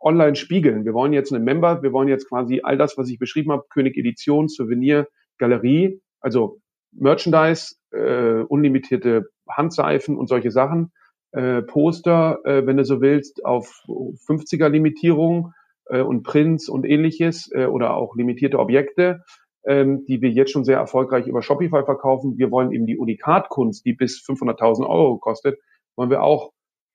online 0.00 0.36
spiegeln. 0.36 0.84
Wir 0.84 0.94
wollen 0.94 1.12
jetzt 1.12 1.32
einen 1.32 1.44
Member, 1.44 1.82
wir 1.82 1.92
wollen 1.92 2.08
jetzt 2.08 2.28
quasi 2.28 2.60
all 2.62 2.76
das, 2.76 2.98
was 2.98 3.08
ich 3.08 3.18
beschrieben 3.18 3.52
habe, 3.52 3.64
König 3.70 3.96
Edition, 3.96 4.48
Souvenir, 4.48 5.08
Galerie, 5.38 6.00
also 6.20 6.60
Merchandise, 6.92 7.76
äh, 7.92 8.42
unlimitierte 8.42 9.30
Handseifen 9.48 10.16
und 10.16 10.28
solche 10.28 10.50
Sachen, 10.50 10.92
äh, 11.32 11.62
Poster, 11.62 12.40
äh, 12.44 12.66
wenn 12.66 12.76
du 12.76 12.84
so 12.84 13.00
willst, 13.00 13.44
auf 13.44 13.84
50er 13.86 14.68
Limitierung 14.68 15.52
äh, 15.86 16.00
und 16.00 16.22
Prints 16.22 16.68
und 16.68 16.86
ähnliches 16.86 17.50
äh, 17.52 17.66
oder 17.66 17.94
auch 17.94 18.16
limitierte 18.16 18.58
Objekte, 18.58 19.24
ähm, 19.66 20.04
die 20.06 20.22
wir 20.22 20.30
jetzt 20.30 20.52
schon 20.52 20.64
sehr 20.64 20.78
erfolgreich 20.78 21.26
über 21.26 21.42
Shopify 21.42 21.84
verkaufen. 21.84 22.38
Wir 22.38 22.50
wollen 22.50 22.72
eben 22.72 22.86
die 22.86 22.96
Unikatkunst, 22.96 23.84
die 23.84 23.92
bis 23.92 24.24
500.000 24.26 24.88
Euro 24.88 25.18
kostet, 25.18 25.58
wollen 25.96 26.10
wir 26.10 26.22
auch 26.22 26.52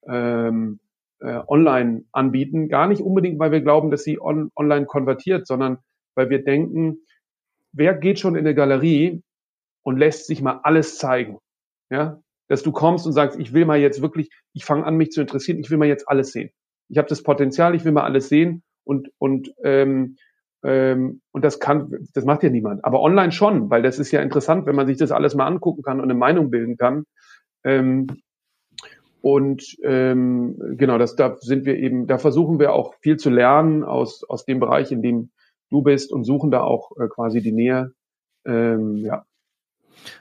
ähm, 0.08 0.80
äh, 1.20 1.40
online 1.48 2.06
anbieten. 2.12 2.70
Gar 2.70 2.88
nicht 2.88 3.02
unbedingt, 3.02 3.40
weil 3.40 3.52
wir 3.52 3.62
glauben, 3.62 3.92
dass 3.92 4.04
sie 4.04 4.20
on 4.20 4.52
online 4.56 4.86
konvertiert, 4.86 5.48
sondern 5.48 5.78
weil 6.16 6.30
wir 6.30 6.44
denken, 6.44 7.00
wer 7.74 7.94
geht 7.96 8.20
schon 8.20 8.36
in 8.36 8.46
eine 8.46 8.56
Galerie 8.56 9.22
und 9.84 9.98
lässt 9.98 10.28
sich 10.28 10.42
mal 10.42 10.62
alles 10.64 10.98
zeigen? 10.98 11.40
Ja, 11.90 12.22
dass 12.48 12.64
du 12.64 12.72
kommst 12.72 13.06
und 13.06 13.14
sagst, 13.14 13.40
ich 13.40 13.54
will 13.54 13.66
mal 13.66 13.80
jetzt 13.80 14.02
wirklich, 14.02 14.30
ich 14.54 14.66
fange 14.66 14.86
an, 14.86 14.96
mich 14.96 15.12
zu 15.12 15.22
interessieren, 15.22 15.60
ich 15.60 15.70
will 15.70 15.78
mal 15.78 15.88
jetzt 15.88 16.08
alles 16.08 16.32
sehen. 16.32 16.52
Ich 16.90 16.98
habe 16.98 17.08
das 17.08 17.24
Potenzial, 17.24 17.76
ich 17.76 17.86
will 17.86 17.92
mal 17.92 18.04
alles 18.04 18.30
sehen 18.30 18.64
Und, 18.84 19.10
und, 19.18 19.54
ähm, 19.64 20.18
ähm, 20.64 21.22
und 21.32 21.44
das 21.44 21.60
kann, 21.60 22.08
das 22.14 22.26
macht 22.26 22.44
ja 22.44 22.50
niemand. 22.50 22.86
Aber 22.86 23.02
online 23.02 23.32
schon, 23.32 23.70
weil 23.70 23.82
das 23.82 24.00
ist 24.00 24.12
ja 24.12 24.22
interessant, 24.22 24.66
wenn 24.66 24.76
man 24.76 24.88
sich 24.88 24.98
das 24.98 25.12
alles 25.12 25.36
mal 25.36 25.48
angucken 25.48 25.82
kann 25.82 26.00
und 26.00 26.06
eine 26.06 26.14
Meinung 26.14 26.50
bilden 26.50 26.78
kann. 26.78 27.06
Ähm, 27.64 28.08
und 29.22 29.78
ähm, 29.84 30.76
genau, 30.78 30.98
das 30.98 31.16
da 31.16 31.38
sind 31.40 31.66
wir 31.66 31.78
eben, 31.78 32.08
da 32.08 32.18
versuchen 32.18 32.60
wir 32.60 32.74
auch 32.74 32.94
viel 33.00 33.18
zu 33.18 33.30
lernen 33.30 33.84
aus, 33.84 34.24
aus 34.28 34.46
dem 34.46 34.60
Bereich, 34.60 34.92
in 34.92 35.02
dem 35.02 35.32
du 35.74 35.82
bist 35.82 36.14
und 36.14 36.24
suchen 36.24 36.52
da 36.52 36.62
auch 36.62 36.92
äh, 36.98 37.08
quasi 37.08 37.42
die 37.42 37.52
Nähe. 37.52 37.94
Ähm, 38.46 38.98
ja. 38.98 39.26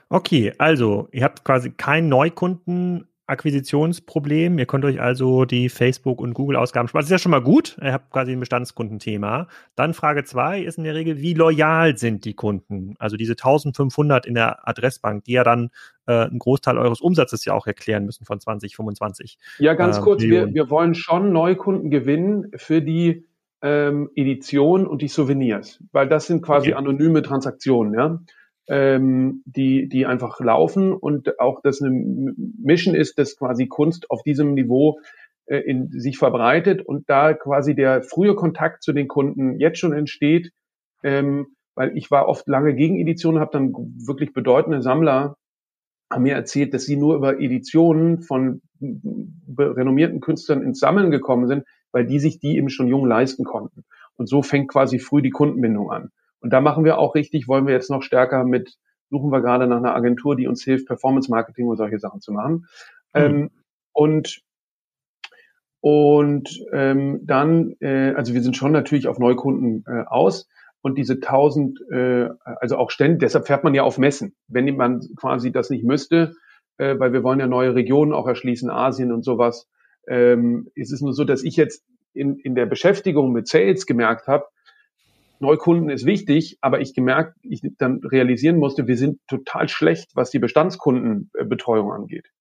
Okay, 0.09 0.53
also 0.57 1.07
ihr 1.11 1.23
habt 1.23 1.43
quasi 1.43 1.71
keinen 1.71 2.09
Neukunden 2.09 3.07
Akquisitionsproblem. 3.25 4.59
Ihr 4.59 4.65
könnt 4.65 4.83
euch 4.83 4.99
also 4.99 5.45
die 5.45 5.69
Facebook- 5.69 6.19
und 6.19 6.33
Google-Ausgaben 6.33 6.89
sparen. 6.89 7.01
Das 7.01 7.07
ist 7.07 7.11
ja 7.11 7.19
schon 7.19 7.31
mal 7.31 7.41
gut. 7.41 7.77
Ihr 7.81 7.93
habt 7.93 8.11
quasi 8.11 8.33
ein 8.33 8.39
Bestandskundenthema. 8.39 9.47
Dann 9.75 9.93
Frage 9.93 10.25
zwei 10.25 10.61
ist 10.61 10.77
in 10.77 10.83
der 10.83 10.93
Regel, 10.93 11.21
wie 11.21 11.33
loyal 11.33 11.97
sind 11.97 12.25
die 12.25 12.33
Kunden? 12.33 12.95
Also 12.99 13.15
diese 13.15 13.33
1500 13.33 14.25
in 14.25 14.33
der 14.33 14.67
Adressbank, 14.67 15.23
die 15.23 15.33
ja 15.33 15.45
dann 15.45 15.69
äh, 16.05 16.25
einen 16.25 16.39
Großteil 16.39 16.77
eures 16.77 16.99
Umsatzes 16.99 17.45
ja 17.45 17.53
auch 17.53 17.65
erklären 17.65 18.05
müssen 18.05 18.25
von 18.25 18.41
2025. 18.41 19.37
Ja, 19.59 19.73
ganz 19.73 19.99
äh, 19.99 20.01
kurz. 20.01 20.21
Wir, 20.21 20.53
wir 20.53 20.69
wollen 20.69 20.93
schon 20.93 21.31
Neukunden 21.31 21.91
gewinnen 21.91 22.51
für 22.55 22.81
die 22.81 23.25
ähm, 23.63 24.09
Edition 24.15 24.85
und 24.85 25.01
die 25.01 25.07
Souvenirs, 25.07 25.83
weil 25.91 26.07
das 26.07 26.27
sind 26.27 26.43
quasi 26.43 26.69
okay. 26.69 26.77
anonyme 26.77 27.23
Transaktionen, 27.23 27.93
ja 27.93 28.19
ähm, 28.67 29.43
die, 29.45 29.89
die 29.89 30.05
einfach 30.05 30.39
laufen 30.39 30.93
und 30.93 31.39
auch 31.39 31.61
das 31.61 31.81
eine 31.81 31.91
Mission 32.61 32.95
ist, 32.95 33.17
dass 33.17 33.37
quasi 33.37 33.67
Kunst 33.67 34.09
auf 34.09 34.23
diesem 34.23 34.53
Niveau 34.53 34.99
äh, 35.45 35.57
in 35.57 35.89
sich 35.89 36.17
verbreitet 36.17 36.81
und 36.81 37.09
da 37.09 37.33
quasi 37.33 37.75
der 37.75 38.03
frühe 38.03 38.35
Kontakt 38.35 38.83
zu 38.83 38.93
den 38.93 39.07
Kunden 39.07 39.59
jetzt 39.59 39.79
schon 39.79 39.93
entsteht, 39.93 40.51
ähm, 41.03 41.47
weil 41.75 41.97
ich 41.97 42.09
war 42.11 42.27
oft 42.27 42.47
lange 42.47 42.73
gegen 42.75 42.99
Editionen, 42.99 43.41
habe 43.41 43.51
dann 43.51 43.73
wirklich 43.73 44.33
bedeutende 44.33 44.81
Sammler 44.81 45.35
haben 46.11 46.23
mir 46.23 46.35
erzählt, 46.35 46.75
dass 46.75 46.83
sie 46.83 46.95
nur 46.95 47.15
über 47.15 47.39
Editionen 47.39 48.21
von 48.21 48.61
renommierten 49.57 50.19
Künstlern 50.19 50.61
ins 50.61 50.79
Sammeln 50.79 51.09
gekommen 51.09 51.47
sind, 51.47 51.63
weil 51.93 52.05
die 52.05 52.19
sich 52.19 52.39
die 52.39 52.57
eben 52.57 52.69
schon 52.69 52.87
jung 52.87 53.05
leisten 53.05 53.45
konnten. 53.45 53.85
Und 54.15 54.27
so 54.27 54.41
fängt 54.41 54.69
quasi 54.69 54.99
früh 54.99 55.21
die 55.21 55.29
Kundenbindung 55.29 55.89
an. 55.89 56.11
Und 56.41 56.51
da 56.51 56.59
machen 56.59 56.83
wir 56.83 56.97
auch 56.97 57.15
richtig, 57.15 57.47
wollen 57.47 57.65
wir 57.65 57.73
jetzt 57.73 57.89
noch 57.89 58.03
stärker 58.03 58.43
mit, 58.43 58.75
suchen 59.09 59.31
wir 59.31 59.41
gerade 59.41 59.67
nach 59.67 59.77
einer 59.77 59.95
Agentur, 59.95 60.35
die 60.35 60.47
uns 60.47 60.63
hilft, 60.63 60.87
Performance 60.87 61.31
Marketing 61.31 61.67
und 61.67 61.77
solche 61.77 61.99
Sachen 61.99 62.19
zu 62.19 62.33
machen. 62.33 62.67
Mhm. 63.13 63.21
Ähm, 63.21 63.51
und 63.93 64.43
und 65.85 66.65
ähm, 66.71 67.19
dann, 67.23 67.75
äh, 67.81 68.13
also 68.13 68.33
wir 68.33 68.41
sind 68.41 68.55
schon 68.55 68.71
natürlich 68.71 69.09
auf 69.09 69.19
Neukunden 69.19 69.83
äh, 69.85 70.05
aus 70.07 70.47
und 70.81 70.97
diese 70.97 71.15
1000, 71.15 71.81
äh, 71.91 72.29
also 72.43 72.77
auch 72.77 72.89
ständig, 72.89 73.19
deshalb 73.19 73.47
fährt 73.47 73.65
man 73.65 73.73
ja 73.73 73.83
auf 73.83 73.97
Messen, 73.97 74.33
wenn 74.47 74.73
man 74.77 75.01
quasi 75.17 75.51
das 75.51 75.69
nicht 75.69 75.83
müsste, 75.83 76.35
äh, 76.77 76.97
weil 76.99 77.11
wir 77.11 77.23
wollen 77.23 77.41
ja 77.41 77.47
neue 77.47 77.75
Regionen 77.75 78.13
auch 78.13 78.27
erschließen, 78.27 78.69
Asien 78.69 79.11
und 79.11 79.23
sowas. 79.23 79.69
Ähm, 80.07 80.69
ist 80.75 80.91
es 80.91 81.01
nur 81.01 81.13
so, 81.13 81.23
dass 81.23 81.43
ich 81.43 81.55
jetzt 81.55 81.83
in, 82.13 82.37
in 82.37 82.55
der 82.55 82.65
Beschäftigung 82.65 83.31
mit 83.31 83.47
Sales 83.47 83.85
gemerkt 83.85 84.27
habe, 84.27 84.45
Neukunden 85.39 85.89
ist 85.89 86.05
wichtig, 86.05 86.57
aber 86.61 86.79
ich 86.79 86.93
gemerkt, 86.93 87.37
ich 87.43 87.61
dann 87.77 87.99
realisieren 88.03 88.57
musste, 88.57 88.87
wir 88.87 88.97
sind 88.97 89.19
total 89.27 89.67
schlecht, 89.67 90.11
was 90.15 90.31
die 90.31 90.39
Bestandskundenbetreuung 90.39 91.91
angeht. 91.91 92.31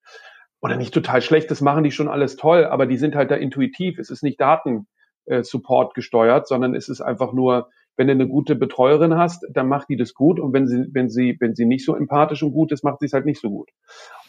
Oder 0.61 0.77
nicht 0.77 0.95
total 0.95 1.21
schlecht, 1.21 1.51
das 1.51 1.61
machen 1.61 1.83
die 1.83 1.91
schon 1.91 2.09
alles 2.09 2.37
toll, 2.37 2.65
aber 2.65 2.87
die 2.87 2.97
sind 2.97 3.17
halt 3.17 3.31
da 3.33 3.35
intuitiv. 3.35 3.99
Es 3.99 4.11
ist 4.11 4.23
nicht 4.23 4.41
Datensupport 4.41 5.91
äh, 5.91 5.95
gesteuert, 5.95 6.47
sondern 6.47 6.77
es 6.77 6.89
ist 6.89 7.01
einfach 7.01 7.33
nur, 7.33 7.71
wenn 7.97 8.07
du 8.07 8.13
eine 8.13 8.29
gute 8.29 8.55
Betreuerin 8.55 9.17
hast, 9.17 9.45
dann 9.51 9.69
macht 9.69 9.89
die 9.89 9.97
das 9.97 10.15
gut 10.15 10.39
und 10.39 10.53
wenn 10.53 10.69
sie, 10.69 10.87
wenn 10.93 11.11
sie, 11.11 11.37
wenn 11.41 11.57
sie 11.57 11.67
nicht 11.67 11.85
so 11.85 11.97
empathisch 11.97 12.43
und 12.43 12.53
gut 12.53 12.71
ist, 12.71 12.85
macht 12.85 13.01
sie 13.01 13.07
es 13.07 13.13
halt 13.13 13.27
nicht 13.27 13.41
so 13.41 13.51
gut. 13.51 13.71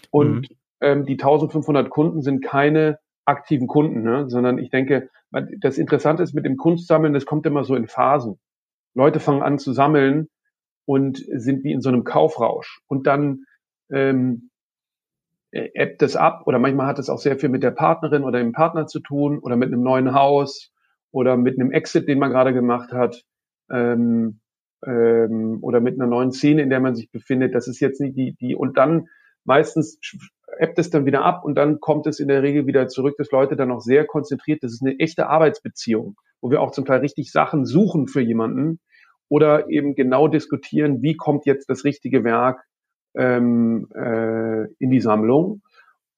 Und 0.10 0.50
mhm. 0.50 0.56
ähm, 0.82 1.06
die 1.06 1.14
1500 1.14 1.92
Kunden 1.92 2.24
sind 2.24 2.44
keine 2.44 2.98
aktiven 3.26 3.68
Kunden, 3.68 4.04
ne? 4.04 4.30
sondern 4.30 4.58
ich 4.58 4.70
denke, 4.70 5.10
das 5.62 5.78
Interessante 5.78 6.24
ist 6.24 6.34
mit 6.34 6.46
dem 6.46 6.58
Kunstsammeln, 6.58 7.14
das 7.14 7.26
kommt 7.26 7.46
immer 7.46 7.64
so 7.64 7.76
in 7.76 7.88
Phasen. 7.88 8.40
Leute 8.94 9.20
fangen 9.20 9.42
an 9.42 9.58
zu 9.58 9.74
sammeln 9.74 10.30
und 10.86 11.18
sind 11.18 11.64
wie 11.64 11.72
in 11.72 11.82
so 11.82 11.90
einem 11.90 12.04
Kaufrausch. 12.04 12.82
Und 12.88 13.08
dann 13.08 13.46
ähm, 13.90 14.50
ebbt 15.52 16.02
es 16.02 16.16
ab 16.16 16.44
oder 16.46 16.60
manchmal 16.60 16.88
hat 16.88 17.00
es 17.00 17.10
auch 17.10 17.20
sehr 17.20 17.38
viel 17.38 17.50
mit 17.50 17.64
der 17.64 17.72
Partnerin 17.72 18.24
oder 18.24 18.40
dem 18.40 18.54
Partner 18.54 18.88
zu 18.88 19.00
tun 19.00 19.40
oder 19.40 19.56
mit 19.56 19.68
einem 19.68 19.84
neuen 19.84 20.14
Haus 20.14 20.72
oder 21.12 21.38
mit 21.38 21.60
einem 21.60 21.72
Exit, 21.72 22.08
den 22.08 22.20
man 22.20 22.32
gerade 22.32 22.54
gemacht 22.54 22.92
hat 22.92 23.24
ähm, 23.72 24.40
ähm, 24.86 25.60
oder 25.62 25.80
mit 25.80 25.96
einer 25.96 26.08
neuen 26.08 26.32
Szene, 26.32 26.64
in 26.64 26.70
der 26.70 26.80
man 26.80 26.96
sich 26.96 27.12
befindet. 27.12 27.56
Das 27.56 27.68
ist 27.68 27.80
jetzt 27.80 28.02
nicht 28.02 28.18
die, 28.18 28.36
die 28.36 28.56
und 28.56 28.78
dann 28.78 29.08
meistens 29.46 30.00
ebbt 30.60 30.80
es 30.80 30.90
dann 30.90 31.06
wieder 31.06 31.24
ab 31.24 31.44
und 31.46 31.56
dann 31.56 31.80
kommt 31.80 32.08
es 32.08 32.20
in 32.20 32.28
der 32.28 32.44
Regel 32.44 32.68
wieder 32.68 32.88
zurück, 32.88 33.16
dass 33.18 33.32
Leute 33.32 33.56
dann 33.56 33.72
auch 33.72 33.82
sehr 33.82 34.06
konzentriert, 34.06 34.64
das 34.64 34.74
ist 34.74 34.82
eine 34.82 35.00
echte 35.00 35.28
Arbeitsbeziehung 35.28 36.16
wo 36.44 36.52
wir 36.52 36.62
auch 36.62 36.72
zum 36.72 36.84
Teil 36.84 37.00
richtig 37.00 37.32
Sachen 37.32 37.66
suchen 37.66 38.08
für 38.08 38.20
jemanden 38.20 38.80
oder 39.30 39.70
eben 39.70 39.96
genau 39.96 40.28
diskutieren, 40.28 41.02
wie 41.02 41.16
kommt 41.16 41.46
jetzt 41.46 41.70
das 41.70 41.86
richtige 41.86 42.26
Werk 42.26 42.66
ähm, 43.16 43.88
äh, 43.96 44.66
in 44.78 44.92
die 44.92 45.00
Sammlung. 45.00 45.62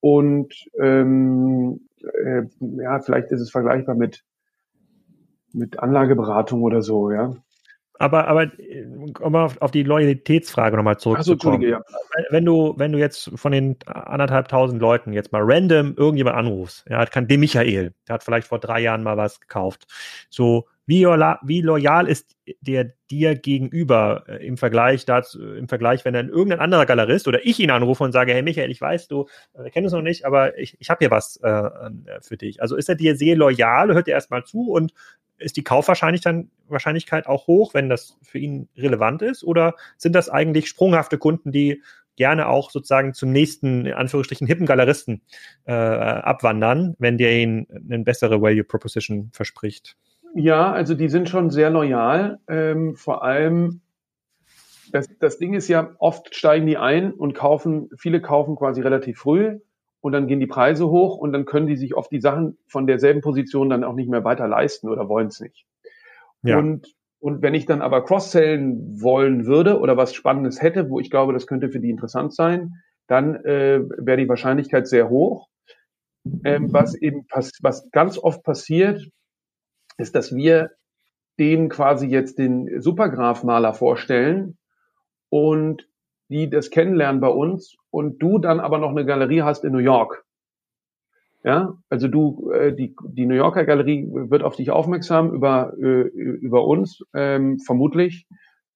Und 0.00 0.52
ähm, 0.80 1.88
äh, 2.02 2.42
ja, 2.60 2.98
vielleicht 2.98 3.30
ist 3.30 3.40
es 3.40 3.52
vergleichbar 3.52 3.94
mit, 3.94 4.24
mit 5.52 5.78
Anlageberatung 5.78 6.62
oder 6.62 6.82
so, 6.82 7.12
ja. 7.12 7.36
Aber, 7.98 8.28
aber 8.28 8.50
um 9.20 9.34
auf, 9.34 9.60
auf 9.60 9.70
die 9.70 9.82
Loyalitätsfrage 9.82 10.76
nochmal 10.76 10.98
zurückzukommen. 10.98 11.62
So, 11.62 11.66
ja. 11.66 11.82
Wenn 12.30 12.44
du, 12.44 12.74
wenn 12.76 12.92
du 12.92 12.98
jetzt 12.98 13.30
von 13.34 13.52
den 13.52 13.76
anderthalbtausend 13.86 14.80
Leuten 14.80 15.12
jetzt 15.12 15.32
mal 15.32 15.42
random 15.42 15.94
irgendjemand 15.96 16.36
anrufst, 16.36 16.84
ja, 16.88 17.04
kann 17.06 17.28
dem 17.28 17.40
Michael, 17.40 17.94
der 18.06 18.14
hat 18.14 18.24
vielleicht 18.24 18.48
vor 18.48 18.58
drei 18.58 18.80
Jahren 18.80 19.02
mal 19.02 19.16
was 19.16 19.40
gekauft. 19.40 19.86
So, 20.28 20.66
wie, 20.86 21.04
wie 21.04 21.60
loyal 21.62 22.06
ist 22.06 22.36
der 22.60 22.92
dir 23.10 23.34
gegenüber 23.34 24.24
äh, 24.28 24.46
im 24.46 24.56
Vergleich 24.56 25.04
dazu, 25.04 25.42
im 25.54 25.68
Vergleich, 25.68 26.04
wenn 26.04 26.14
dann 26.14 26.28
irgendein 26.28 26.60
anderer 26.60 26.86
Galerist 26.86 27.26
oder 27.26 27.44
ich 27.44 27.58
ihn 27.58 27.70
anrufe 27.70 28.04
und 28.04 28.12
sage, 28.12 28.32
hey 28.32 28.42
Michael, 28.42 28.70
ich 28.70 28.80
weiß, 28.80 29.08
du 29.08 29.26
äh, 29.54 29.68
kennst 29.70 29.86
uns 29.86 29.92
noch 29.92 30.02
nicht, 30.02 30.24
aber 30.24 30.56
ich, 30.58 30.76
ich 30.80 30.88
habe 30.88 30.98
hier 31.00 31.10
was 31.10 31.36
äh, 31.42 31.48
äh, 31.48 32.20
für 32.20 32.36
dich. 32.36 32.62
Also 32.62 32.76
ist 32.76 32.88
er 32.88 32.94
dir 32.94 33.16
sehr 33.16 33.36
loyal, 33.36 33.92
hört 33.94 34.06
dir 34.06 34.12
erstmal 34.12 34.44
zu 34.44 34.70
und 34.70 34.92
ist 35.38 35.56
die 35.56 35.64
Kaufwahrscheinlichkeit 35.64 37.26
auch 37.26 37.46
hoch, 37.46 37.74
wenn 37.74 37.88
das 37.88 38.18
für 38.22 38.38
ihn 38.38 38.68
relevant 38.76 39.22
ist? 39.22 39.44
Oder 39.44 39.74
sind 39.96 40.14
das 40.14 40.28
eigentlich 40.28 40.68
sprunghafte 40.68 41.18
Kunden, 41.18 41.52
die 41.52 41.82
gerne 42.16 42.48
auch 42.48 42.70
sozusagen 42.70 43.12
zum 43.12 43.30
nächsten, 43.30 43.86
in 43.86 43.92
Anführungsstrichen, 43.92 44.46
hippen 44.46 44.66
Galeristen 44.66 45.22
äh, 45.66 45.72
abwandern, 45.72 46.96
wenn 46.98 47.18
der 47.18 47.32
ihnen 47.32 47.66
eine 47.70 48.02
bessere 48.04 48.40
Value 48.40 48.64
Proposition 48.64 49.30
verspricht? 49.32 49.96
Ja, 50.34 50.72
also 50.72 50.94
die 50.94 51.08
sind 51.08 51.28
schon 51.28 51.50
sehr 51.50 51.70
loyal. 51.70 52.40
Ähm, 52.48 52.94
vor 52.96 53.22
allem, 53.22 53.80
das, 54.92 55.08
das 55.18 55.38
Ding 55.38 55.54
ist 55.54 55.68
ja, 55.68 55.94
oft 55.98 56.34
steigen 56.34 56.66
die 56.66 56.78
ein 56.78 57.12
und 57.12 57.34
kaufen, 57.34 57.90
viele 57.96 58.20
kaufen 58.20 58.56
quasi 58.56 58.80
relativ 58.80 59.18
früh 59.18 59.58
und 60.06 60.12
dann 60.12 60.28
gehen 60.28 60.38
die 60.38 60.46
Preise 60.46 60.88
hoch 60.88 61.16
und 61.16 61.32
dann 61.32 61.46
können 61.46 61.66
die 61.66 61.74
sich 61.74 61.96
oft 61.96 62.12
die 62.12 62.20
Sachen 62.20 62.56
von 62.68 62.86
derselben 62.86 63.22
Position 63.22 63.68
dann 63.68 63.82
auch 63.82 63.94
nicht 63.94 64.08
mehr 64.08 64.22
weiter 64.22 64.46
leisten 64.46 64.88
oder 64.88 65.08
wollen 65.08 65.26
es 65.26 65.40
nicht. 65.40 65.66
Ja. 66.42 66.58
Und, 66.58 66.94
und 67.18 67.42
wenn 67.42 67.54
ich 67.54 67.66
dann 67.66 67.82
aber 67.82 68.04
cross-sellen 68.04 69.02
wollen 69.02 69.46
würde 69.46 69.80
oder 69.80 69.96
was 69.96 70.14
Spannendes 70.14 70.62
hätte, 70.62 70.90
wo 70.90 71.00
ich 71.00 71.10
glaube, 71.10 71.32
das 71.32 71.48
könnte 71.48 71.70
für 71.70 71.80
die 71.80 71.90
interessant 71.90 72.32
sein, 72.32 72.74
dann 73.08 73.34
äh, 73.44 73.80
wäre 73.98 74.16
die 74.16 74.28
Wahrscheinlichkeit 74.28 74.86
sehr 74.86 75.08
hoch. 75.08 75.48
Ähm, 76.44 76.72
was 76.72 76.94
eben 76.94 77.26
was 77.62 77.90
ganz 77.90 78.16
oft 78.16 78.44
passiert, 78.44 79.04
ist, 79.98 80.14
dass 80.14 80.36
wir 80.36 80.70
denen 81.36 81.68
quasi 81.68 82.06
jetzt 82.06 82.38
den 82.38 82.80
Supergraph-Maler 82.80 83.74
vorstellen 83.74 84.56
und 85.30 85.88
die 86.28 86.50
das 86.50 86.70
kennenlernen 86.70 87.20
bei 87.20 87.28
uns 87.28 87.76
und 87.90 88.22
du 88.22 88.38
dann 88.38 88.60
aber 88.60 88.78
noch 88.78 88.90
eine 88.90 89.04
Galerie 89.04 89.42
hast 89.42 89.64
in 89.64 89.72
New 89.72 89.78
York. 89.78 90.24
Ja, 91.44 91.74
also 91.88 92.08
du, 92.08 92.50
äh, 92.50 92.74
die, 92.74 92.96
die 93.08 93.24
New 93.24 93.36
Yorker 93.36 93.64
Galerie 93.64 94.08
wird 94.10 94.42
auf 94.42 94.56
dich 94.56 94.70
aufmerksam 94.70 95.32
über, 95.32 95.74
äh, 95.78 96.02
über 96.08 96.64
uns, 96.66 97.04
ähm, 97.14 97.60
vermutlich, 97.60 98.26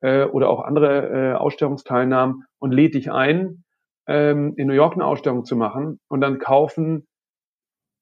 äh, 0.03 0.25
oder 0.25 0.49
auch 0.49 0.61
andere 0.61 1.09
äh, 1.09 1.35
Ausstellungsteilnahmen 1.35 2.45
und 2.61 2.71
lädt 2.71 2.95
dich 2.95 3.11
ein, 3.11 3.65
ähm, 4.07 4.55
in 4.57 4.69
New 4.69 4.75
York 4.75 4.95
eine 4.95 5.05
Ausstellung 5.05 5.45
zu 5.45 5.57
machen 5.57 5.99
und 6.09 6.21
dann 6.21 6.39
kaufen 6.39 7.09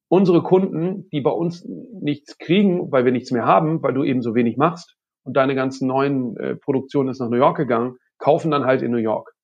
unsere 0.09 0.42
Kunden, 0.42 1.09
die 1.11 1.20
bei 1.20 1.30
uns 1.30 1.66
nichts 1.66 2.38
kriegen, 2.38 2.92
weil 2.92 3.05
wir 3.05 3.12
nichts 3.12 3.30
mehr 3.30 3.46
haben, 3.46 3.82
weil 3.82 3.94
du 3.94 4.05
eben 4.05 4.22
so 4.22 4.34
wenig 4.34 4.57
machst 4.59 4.96
und 5.24 5.36
deine 5.36 5.55
ganzen 5.55 5.88
neuen 5.88 6.36
äh, 6.36 6.57
Produktionen 6.57 7.09
ist 7.09 7.20
nach 7.20 7.28
New 7.28 7.36
York 7.36 7.57
gegangen, 7.57 7.96
kaufen 8.18 8.51
dann 8.51 8.64
halt 8.64 8.82
in 8.82 8.90
New 8.90 8.99
York. 8.99 9.34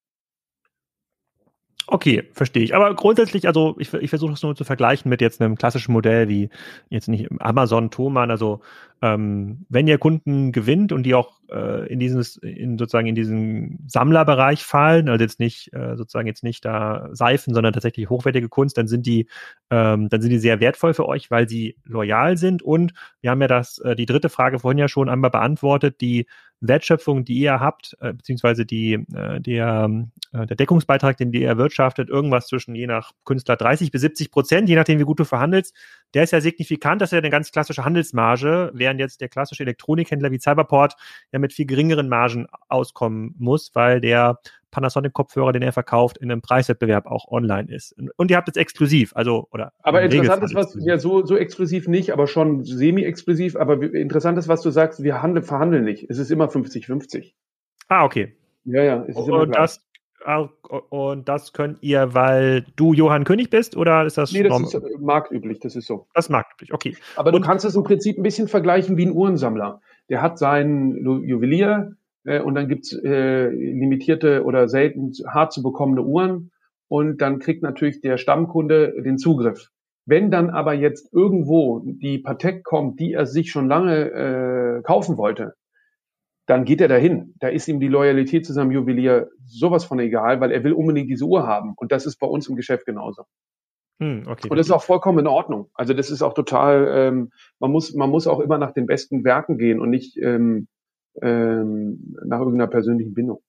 Okay, 1.86 2.24
verstehe 2.32 2.64
ich. 2.64 2.74
Aber 2.74 2.94
grundsätzlich, 2.94 3.46
also 3.46 3.74
ich, 3.78 3.92
ich 3.92 4.08
versuche 4.08 4.32
es 4.32 4.42
nur 4.42 4.56
zu 4.56 4.64
vergleichen 4.64 5.10
mit 5.10 5.20
jetzt 5.20 5.40
einem 5.40 5.56
klassischen 5.56 5.92
Modell 5.92 6.28
wie 6.28 6.48
jetzt 6.88 7.08
nicht 7.08 7.28
Amazon, 7.40 7.90
Thomann. 7.90 8.30
Also 8.30 8.60
ähm, 9.04 9.66
wenn 9.68 9.86
ihr 9.86 9.98
Kunden 9.98 10.50
gewinnt 10.50 10.90
und 10.90 11.02
die 11.02 11.14
auch 11.14 11.38
äh, 11.50 11.86
in 11.92 12.00
dieses, 12.00 12.38
in 12.38 12.78
sozusagen 12.78 13.06
in 13.06 13.14
diesen 13.14 13.84
Sammlerbereich 13.86 14.64
fallen, 14.64 15.10
also 15.10 15.22
jetzt 15.22 15.40
nicht 15.40 15.74
äh, 15.74 15.94
sozusagen 15.94 16.26
jetzt 16.26 16.42
nicht 16.42 16.64
da 16.64 17.10
Seifen, 17.12 17.52
sondern 17.52 17.74
tatsächlich 17.74 18.08
hochwertige 18.08 18.48
Kunst, 18.48 18.78
dann 18.78 18.88
sind 18.88 19.04
die, 19.04 19.28
ähm, 19.68 20.08
dann 20.08 20.22
sind 20.22 20.30
die 20.30 20.38
sehr 20.38 20.58
wertvoll 20.60 20.94
für 20.94 21.06
euch, 21.06 21.30
weil 21.30 21.46
sie 21.50 21.76
loyal 21.84 22.38
sind. 22.38 22.62
Und 22.62 22.94
wir 23.20 23.30
haben 23.30 23.42
ja 23.42 23.48
das, 23.48 23.76
äh, 23.80 23.94
die 23.94 24.06
dritte 24.06 24.30
Frage 24.30 24.60
vorhin 24.60 24.78
ja 24.78 24.88
schon 24.88 25.10
einmal 25.10 25.30
beantwortet, 25.30 26.00
die 26.00 26.26
Wertschöpfung, 26.60 27.24
die 27.24 27.38
ihr 27.38 27.60
habt, 27.60 27.96
äh, 28.00 28.12
beziehungsweise 28.12 28.64
die, 28.64 28.94
äh, 29.14 29.40
der, 29.40 29.90
äh, 30.32 30.46
der 30.46 30.56
Deckungsbeitrag, 30.56 31.16
den 31.16 31.32
ihr 31.32 31.46
erwirtschaftet, 31.46 32.08
irgendwas 32.08 32.46
zwischen 32.46 32.74
je 32.74 32.86
nach 32.86 33.12
Künstler 33.24 33.56
30 33.56 33.90
bis 33.90 34.00
70 34.00 34.30
Prozent, 34.30 34.68
je 34.68 34.76
nachdem, 34.76 34.98
wie 34.98 35.04
gut 35.04 35.20
du 35.20 35.24
verhandelst, 35.24 35.74
der 36.14 36.24
ist 36.24 36.32
ja 36.32 36.40
signifikant, 36.40 37.02
das 37.02 37.08
ist 37.08 37.12
ja 37.12 37.18
eine 37.18 37.30
ganz 37.30 37.50
klassische 37.52 37.84
Handelsmarge, 37.84 38.70
während 38.74 38.93
jetzt 38.98 39.20
der 39.20 39.28
klassische 39.28 39.62
Elektronikhändler 39.62 40.30
wie 40.30 40.38
Cyberport 40.38 40.94
ja 41.32 41.38
mit 41.38 41.52
viel 41.52 41.66
geringeren 41.66 42.08
Margen 42.08 42.46
auskommen 42.68 43.34
muss, 43.38 43.70
weil 43.74 44.00
der 44.00 44.38
Panasonic-Kopfhörer, 44.70 45.52
den 45.52 45.62
er 45.62 45.72
verkauft, 45.72 46.18
in 46.18 46.30
einem 46.30 46.42
Preiswettbewerb 46.42 47.06
auch 47.06 47.28
online 47.30 47.72
ist. 47.72 47.94
Und 48.16 48.30
ihr 48.30 48.36
habt 48.36 48.48
es 48.48 48.56
exklusiv, 48.56 49.14
also 49.14 49.46
oder. 49.52 49.72
Aber 49.82 50.02
interessant 50.02 50.42
ist, 50.42 50.54
was 50.54 50.76
ja 50.80 50.98
so 50.98 51.24
so 51.24 51.36
exklusiv 51.36 51.86
nicht, 51.86 52.12
aber 52.12 52.26
schon 52.26 52.64
semi-exklusiv. 52.64 53.54
Aber 53.56 53.80
interessant 53.82 54.36
ist, 54.36 54.48
was 54.48 54.62
du 54.62 54.70
sagst. 54.70 55.02
Wir 55.02 55.22
handeln, 55.22 55.44
verhandeln 55.44 55.84
nicht. 55.84 56.10
Es 56.10 56.18
ist 56.18 56.30
immer 56.30 56.46
50-50. 56.46 57.34
Ah, 57.88 58.04
okay. 58.04 58.36
Ja, 58.64 58.82
ja. 58.82 59.04
Es 59.06 59.16
ist 59.16 59.28
immer 59.28 59.46
und 60.26 60.50
das 60.68 60.82
und 60.90 61.28
das 61.28 61.52
könnt 61.52 61.82
ihr, 61.82 62.14
weil 62.14 62.64
du 62.76 62.92
Johann 62.92 63.24
König 63.24 63.50
bist, 63.50 63.76
oder 63.76 64.04
ist 64.04 64.18
das? 64.18 64.32
Nee, 64.32 64.42
das 64.42 64.74
ist 64.74 65.00
marktüblich, 65.00 65.60
das 65.60 65.76
ist 65.76 65.86
so. 65.86 66.06
Das 66.14 66.26
ist 66.26 66.30
marktüblich, 66.30 66.72
okay. 66.72 66.96
Aber 67.16 67.32
und, 67.32 67.40
du 67.40 67.46
kannst 67.46 67.64
es 67.64 67.74
im 67.74 67.82
Prinzip 67.82 68.18
ein 68.18 68.22
bisschen 68.22 68.48
vergleichen 68.48 68.96
wie 68.96 69.06
ein 69.06 69.12
Uhrensammler. 69.12 69.80
Der 70.08 70.22
hat 70.22 70.38
seinen 70.38 70.96
Juwelier, 71.24 71.96
äh, 72.24 72.40
und 72.40 72.54
dann 72.54 72.68
gibt's 72.68 72.92
äh, 72.92 73.48
limitierte 73.48 74.44
oder 74.44 74.68
selten 74.68 75.12
hart 75.28 75.52
zu 75.52 75.62
bekommende 75.62 76.02
Uhren 76.02 76.50
und 76.88 77.20
dann 77.20 77.38
kriegt 77.38 77.62
natürlich 77.62 78.00
der 78.00 78.18
Stammkunde 78.18 79.02
den 79.02 79.18
Zugriff. 79.18 79.70
Wenn 80.06 80.30
dann 80.30 80.50
aber 80.50 80.74
jetzt 80.74 81.12
irgendwo 81.14 81.82
die 81.84 82.18
Patek 82.18 82.62
kommt, 82.64 83.00
die 83.00 83.14
er 83.14 83.26
sich 83.26 83.50
schon 83.50 83.68
lange 83.68 84.10
äh, 84.10 84.82
kaufen 84.82 85.16
wollte, 85.16 85.54
dann 86.46 86.64
geht 86.64 86.80
er 86.80 86.88
dahin. 86.88 87.34
Da 87.38 87.48
ist 87.48 87.68
ihm 87.68 87.80
die 87.80 87.88
Loyalität 87.88 88.44
zu 88.46 88.52
seinem 88.52 88.70
Juwelier 88.70 89.30
sowas 89.46 89.84
von 89.84 89.98
egal, 89.98 90.40
weil 90.40 90.52
er 90.52 90.62
will 90.64 90.72
unbedingt 90.72 91.08
diese 91.08 91.24
Uhr 91.24 91.46
haben. 91.46 91.72
Und 91.76 91.92
das 91.92 92.06
ist 92.06 92.18
bei 92.18 92.26
uns 92.26 92.48
im 92.48 92.56
Geschäft 92.56 92.84
genauso. 92.86 93.24
Hm, 94.00 94.24
okay. 94.26 94.48
Und 94.48 94.56
das 94.56 94.66
ist 94.66 94.72
auch 94.72 94.82
vollkommen 94.82 95.20
in 95.20 95.26
Ordnung. 95.26 95.70
Also 95.74 95.94
das 95.94 96.10
ist 96.10 96.22
auch 96.22 96.34
total, 96.34 96.88
ähm, 96.90 97.30
man 97.60 97.70
muss, 97.70 97.94
man 97.94 98.10
muss 98.10 98.26
auch 98.26 98.40
immer 98.40 98.58
nach 98.58 98.72
den 98.72 98.86
besten 98.86 99.24
Werken 99.24 99.56
gehen 99.56 99.80
und 99.80 99.90
nicht 99.90 100.16
ähm, 100.18 100.68
ähm, 101.22 102.16
nach 102.24 102.40
irgendeiner 102.40 102.66
persönlichen 102.68 103.14
Bindung. 103.14 103.40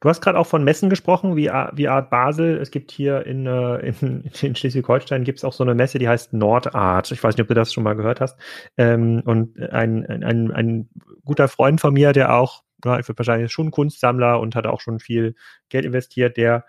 Du 0.00 0.08
hast 0.08 0.20
gerade 0.20 0.38
auch 0.38 0.46
von 0.46 0.64
Messen 0.64 0.90
gesprochen, 0.90 1.36
wie, 1.36 1.46
wie 1.46 1.88
Art 1.88 2.10
Basel. 2.10 2.58
Es 2.58 2.70
gibt 2.70 2.90
hier 2.90 3.24
in, 3.26 3.46
äh, 3.46 3.76
in, 3.78 4.24
in 4.42 4.56
Schleswig-Holstein 4.56 5.24
gibt 5.24 5.38
es 5.38 5.44
auch 5.44 5.52
so 5.52 5.64
eine 5.64 5.74
Messe, 5.74 5.98
die 5.98 6.08
heißt 6.08 6.32
Nordart. 6.32 7.12
Ich 7.12 7.22
weiß 7.22 7.36
nicht, 7.36 7.42
ob 7.42 7.48
du 7.48 7.54
das 7.54 7.72
schon 7.72 7.84
mal 7.84 7.94
gehört 7.94 8.20
hast. 8.20 8.38
Ähm, 8.76 9.22
und 9.24 9.60
ein, 9.60 10.06
ein, 10.06 10.50
ein 10.50 10.88
guter 11.24 11.48
Freund 11.48 11.80
von 11.80 11.94
mir, 11.94 12.12
der 12.12 12.34
auch, 12.34 12.62
ja, 12.84 12.98
ich 12.98 13.08
wahrscheinlich 13.08 13.52
schon 13.52 13.70
Kunstsammler 13.70 14.40
und 14.40 14.56
hat 14.56 14.66
auch 14.66 14.80
schon 14.80 14.98
viel 14.98 15.34
Geld 15.68 15.84
investiert, 15.84 16.36
der 16.36 16.64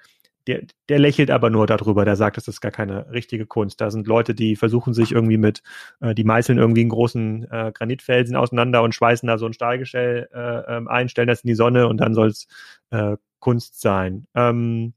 der, 0.47 0.63
der 0.89 0.99
lächelt 0.99 1.31
aber 1.31 1.49
nur 1.49 1.67
darüber, 1.67 2.05
der 2.05 2.15
sagt, 2.15 2.37
das 2.37 2.47
ist 2.47 2.61
gar 2.61 2.71
keine 2.71 3.09
richtige 3.11 3.45
Kunst. 3.45 3.79
Da 3.81 3.91
sind 3.91 4.07
Leute, 4.07 4.35
die 4.35 4.55
versuchen 4.55 4.93
sich 4.93 5.11
irgendwie 5.11 5.37
mit, 5.37 5.61
äh, 6.01 6.13
die 6.13 6.23
meißeln 6.23 6.57
irgendwie 6.57 6.81
einen 6.81 6.89
großen 6.89 7.49
äh, 7.49 7.71
Granitfelsen 7.73 8.35
auseinander 8.35 8.83
und 8.83 8.93
schweißen 8.93 9.27
da 9.27 9.37
so 9.37 9.45
ein 9.45 9.53
Stahlgestell 9.53 10.29
äh, 10.33 10.77
ähm, 10.77 10.87
ein, 10.87 11.09
stellen 11.09 11.27
das 11.27 11.41
in 11.41 11.47
die 11.47 11.55
Sonne 11.55 11.87
und 11.87 11.97
dann 11.97 12.13
soll 12.13 12.27
es 12.27 12.47
äh, 12.91 13.17
Kunst 13.39 13.81
sein. 13.81 14.27
Ähm, 14.35 14.93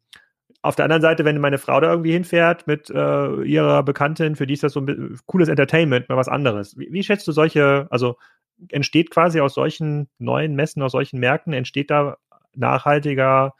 auf 0.62 0.74
der 0.74 0.84
anderen 0.84 1.02
Seite, 1.02 1.24
wenn 1.24 1.40
meine 1.40 1.58
Frau 1.58 1.80
da 1.80 1.90
irgendwie 1.90 2.12
hinfährt 2.12 2.66
mit 2.66 2.90
äh, 2.90 3.42
ihrer 3.42 3.84
Bekanntin, 3.84 4.34
für 4.34 4.48
die 4.48 4.54
ist 4.54 4.64
das 4.64 4.72
so 4.72 4.80
ein 4.80 5.16
cooles 5.26 5.48
Entertainment, 5.48 6.08
mal 6.08 6.16
was 6.16 6.28
anderes. 6.28 6.76
Wie, 6.76 6.88
wie 6.90 7.04
schätzt 7.04 7.28
du 7.28 7.32
solche, 7.32 7.86
also 7.90 8.16
entsteht 8.70 9.10
quasi 9.10 9.40
aus 9.40 9.54
solchen 9.54 10.08
neuen 10.18 10.56
Messen, 10.56 10.82
aus 10.82 10.92
solchen 10.92 11.20
Märkten, 11.20 11.52
entsteht 11.52 11.90
da 11.90 12.16
nachhaltiger 12.54 13.54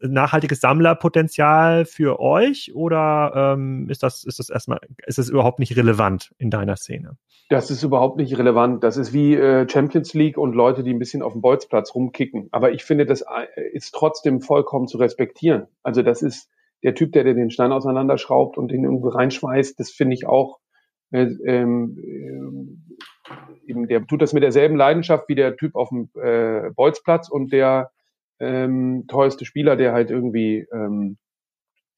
nachhaltiges 0.00 0.60
Sammlerpotenzial 0.60 1.84
für 1.84 2.20
euch 2.20 2.72
oder 2.74 3.54
ähm, 3.54 3.88
ist 3.90 4.02
das 4.02 4.24
ist 4.24 4.38
das 4.38 4.50
erstmal 4.50 4.80
ist 5.06 5.18
das 5.18 5.28
überhaupt 5.28 5.58
nicht 5.58 5.76
relevant 5.76 6.32
in 6.38 6.50
deiner 6.50 6.76
Szene? 6.76 7.16
Das 7.50 7.70
ist 7.70 7.82
überhaupt 7.82 8.16
nicht 8.16 8.38
relevant. 8.38 8.82
Das 8.82 8.96
ist 8.96 9.12
wie 9.12 9.34
äh, 9.34 9.68
Champions 9.68 10.14
League 10.14 10.38
und 10.38 10.54
Leute, 10.54 10.82
die 10.82 10.94
ein 10.94 10.98
bisschen 10.98 11.22
auf 11.22 11.32
dem 11.32 11.42
Bolzplatz 11.42 11.94
rumkicken. 11.94 12.48
Aber 12.52 12.72
ich 12.72 12.84
finde, 12.84 13.04
das 13.04 13.22
äh, 13.22 13.68
ist 13.72 13.94
trotzdem 13.94 14.40
vollkommen 14.40 14.88
zu 14.88 14.96
respektieren. 14.96 15.66
Also 15.82 16.02
das 16.02 16.22
ist 16.22 16.48
der 16.82 16.94
Typ, 16.94 17.12
der, 17.12 17.24
der 17.24 17.34
den 17.34 17.50
Stein 17.50 17.72
auseinanderschraubt 17.72 18.56
und 18.56 18.70
den 18.70 18.84
irgendwo 18.84 19.08
reinschmeißt. 19.08 19.78
Das 19.78 19.90
finde 19.90 20.14
ich 20.14 20.26
auch. 20.26 20.58
Äh, 21.10 21.26
ähm, 21.44 21.98
äh, 21.98 23.70
eben, 23.70 23.88
der 23.88 24.06
tut 24.06 24.22
das 24.22 24.32
mit 24.32 24.42
derselben 24.42 24.76
Leidenschaft 24.76 25.28
wie 25.28 25.34
der 25.34 25.56
Typ 25.56 25.74
auf 25.74 25.90
dem 25.90 26.08
äh, 26.20 26.70
Bolzplatz 26.74 27.28
und 27.28 27.52
der 27.52 27.90
ähm, 28.40 29.04
teuerste 29.08 29.44
Spieler, 29.44 29.76
der 29.76 29.92
halt 29.92 30.10
irgendwie 30.10 30.66
ähm, 30.72 31.16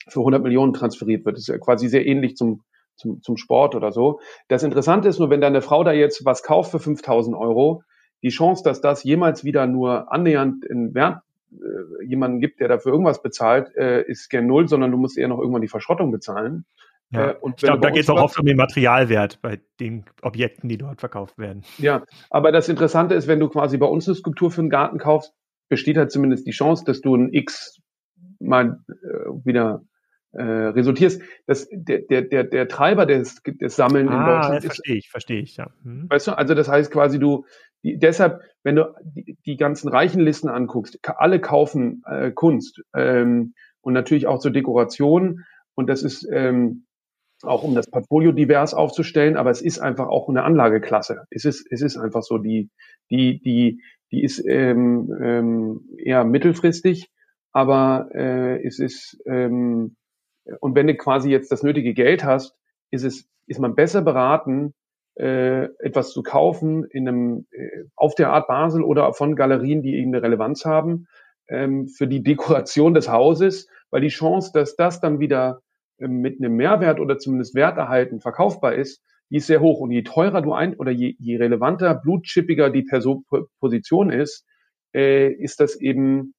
für 0.09 0.21
100 0.21 0.43
Millionen 0.43 0.73
transferiert 0.73 1.25
wird. 1.25 1.37
Das 1.37 1.43
ist 1.43 1.49
ja 1.49 1.59
quasi 1.59 1.89
sehr 1.89 2.07
ähnlich 2.07 2.37
zum, 2.37 2.63
zum, 2.97 3.23
zum 3.23 3.37
Sport 3.37 3.75
oder 3.75 3.93
so. 3.93 4.21
Das 4.49 4.63
Interessante 4.63 5.09
ist 5.09 5.19
nur, 5.19 5.31
wenn 5.31 5.41
deine 5.41 5.63
Frau 5.63 5.85
da 5.85 5.93
jetzt 5.93 6.25
was 6.25 6.43
kauft 6.43 6.71
für 6.71 6.79
5000 6.79 7.37
Euro, 7.37 7.83
die 8.23 8.31
Chance, 8.31 8.63
dass 8.65 8.81
das 8.81 9.05
jemals 9.05 9.45
wieder 9.45 9.67
nur 9.67 10.13
annähernd 10.13 10.65
in 10.65 10.95
Wert 10.95 11.23
äh, 11.53 12.05
jemanden 12.05 12.41
gibt, 12.41 12.61
der 12.61 12.69
dafür 12.69 12.93
irgendwas 12.93 13.23
bezahlt, 13.23 13.75
äh, 13.77 14.03
ist 14.03 14.31
gern 14.31 14.47
null, 14.47 14.69
sondern 14.69 14.91
du 14.91 14.97
musst 14.97 15.19
eher 15.19 15.29
noch 15.29 15.39
irgendwann 15.39 15.63
die 15.63 15.69
Verschrottung 15.69 16.11
bezahlen. 16.11 16.65
Ja. 17.11 17.31
Äh, 17.31 17.35
und 17.41 17.55
ich 17.57 17.63
glaube, 17.63 17.81
da 17.81 17.91
geht 17.91 18.03
es 18.03 18.11
auch 18.11 18.21
oft 18.21 18.39
um 18.39 18.47
den 18.47 18.57
Materialwert 18.57 19.41
bei 19.43 19.61
den 19.79 20.05
Objekten, 20.23 20.69
die 20.69 20.79
dort 20.79 21.01
verkauft 21.01 21.39
werden. 21.39 21.63
Ja, 21.79 22.03
aber 22.31 22.53
das 22.53 22.69
Interessante 22.69 23.15
ist, 23.15 23.29
wenn 23.29 23.39
du 23.39 23.49
quasi 23.49 23.79
bei 23.79 23.87
uns 23.87 24.09
eine 24.09 24.17
Skulptur 24.17 24.51
für 24.51 24.61
einen 24.61 24.71
Garten 24.71 24.99
kaufst, 24.99 25.35
besteht 25.69 25.97
halt 25.97 26.11
zumindest 26.11 26.47
die 26.47 26.53
Chance, 26.53 26.85
dass 26.85 27.01
du 27.01 27.17
ein 27.17 27.33
X 27.33 27.81
mal 28.39 28.81
äh, 28.89 28.95
wieder 29.45 29.83
äh, 30.33 30.43
resultierst. 30.43 31.23
Das, 31.47 31.69
der, 31.71 32.01
der, 32.03 32.23
der, 32.23 32.45
der 32.45 32.69
Treiber 32.69 33.07
des, 33.07 33.43
des 33.43 33.77
Sammeln 33.77 34.09
ah, 34.09 34.13
in 34.13 34.27
Deutschland 34.27 34.59
ist. 34.59 34.67
Verstehe 34.67 34.97
ich, 34.97 35.11
verstehe 35.11 35.41
ich, 35.41 35.57
ja. 35.57 35.71
Hm. 35.83 36.07
Weißt 36.09 36.27
du, 36.27 36.33
also 36.33 36.55
das 36.55 36.69
heißt 36.69 36.91
quasi, 36.91 37.19
du, 37.19 37.47
die, 37.83 37.99
deshalb, 37.99 38.41
wenn 38.63 38.77
du 38.77 38.95
die, 39.03 39.39
die 39.47 39.57
ganzen 39.57 39.89
reichen 39.89 40.21
Listen 40.21 40.49
anguckst, 40.49 40.99
alle 41.05 41.41
kaufen 41.41 42.03
äh, 42.07 42.31
Kunst 42.33 42.83
ähm, 42.95 43.55
und 43.81 43.95
natürlich 43.95 44.27
auch 44.27 44.39
zur 44.39 44.51
Dekoration. 44.51 45.45
Und 45.75 45.89
das 45.89 46.03
ist 46.03 46.29
ähm, 46.31 46.87
auch 47.43 47.63
um 47.63 47.75
das 47.75 47.91
Portfolio 47.91 48.33
divers 48.33 48.75
aufzustellen, 48.75 49.37
aber 49.37 49.51
es 49.51 49.61
ist 49.61 49.79
einfach 49.79 50.09
auch 50.09 50.29
eine 50.29 50.43
Anlageklasse. 50.43 51.25
Es 51.31 51.45
ist, 51.45 51.67
es 51.71 51.83
ist 51.83 51.97
einfach 51.97 52.23
so, 52.23 52.39
die, 52.39 52.71
die, 53.11 53.41
die, 53.41 53.83
die 54.13 54.23
ist 54.23 54.45
ähm, 54.47 55.13
ähm, 55.21 55.81
eher 55.99 56.25
mittelfristig, 56.25 57.11
aber 57.53 58.09
äh, 58.15 58.65
es 58.65 58.79
ist 58.79 59.19
ähm, 59.27 59.97
und 60.61 60.75
wenn 60.77 60.87
du 60.87 60.95
quasi 60.97 61.31
jetzt 61.31 61.51
das 61.51 61.63
nötige 61.63 61.95
Geld 61.95 62.25
hast, 62.25 62.57
ist 62.91 63.05
es 63.05 63.29
ist 63.47 63.61
man 63.61 63.75
besser 63.75 64.03
beraten, 64.03 64.75
äh, 65.17 65.65
etwas 65.79 66.11
zu 66.11 66.23
kaufen 66.23 66.85
in 66.85 67.09
einem 67.09 67.47
äh, 67.51 67.85
auf 67.95 68.15
der 68.15 68.31
Art 68.33 68.49
Basel 68.49 68.83
oder 68.83 69.13
von 69.15 69.35
Galerien, 69.35 69.83
die 69.83 69.97
eben 69.97 70.15
eine 70.15 70.23
Relevanz 70.23 70.65
haben 70.65 71.07
ähm, 71.49 71.89
für 71.89 72.07
die 72.07 72.23
Dekoration 72.23 72.95
des 72.95 73.11
Hauses, 73.11 73.69
weil 73.91 74.03
die 74.03 74.09
Chance, 74.09 74.51
dass 74.53 74.77
das 74.77 75.01
dann 75.01 75.19
wieder 75.19 75.61
ähm, 75.99 76.21
mit 76.21 76.41
einem 76.41 76.57
Mehrwert 76.57 77.01
oder 77.01 77.19
zumindest 77.19 77.55
Werterhalten 77.55 78.21
verkaufbar 78.21 78.75
ist, 78.75 79.03
die 79.31 79.37
ist 79.37 79.47
sehr 79.47 79.61
hoch. 79.61 79.81
Und 79.81 79.91
je 79.91 80.03
teurer 80.03 80.43
du 80.43 80.53
ein 80.53 80.75
oder 80.75 80.91
je, 80.91 81.15
je 81.19 81.37
relevanter, 81.37 81.95
blutchippiger 81.95 82.71
die 82.71 82.83
Person, 82.83 83.25
Position 83.61 84.11
ist, 84.11 84.45
äh, 84.95 85.33
ist 85.33 85.61
das 85.61 85.77
eben, 85.77 86.35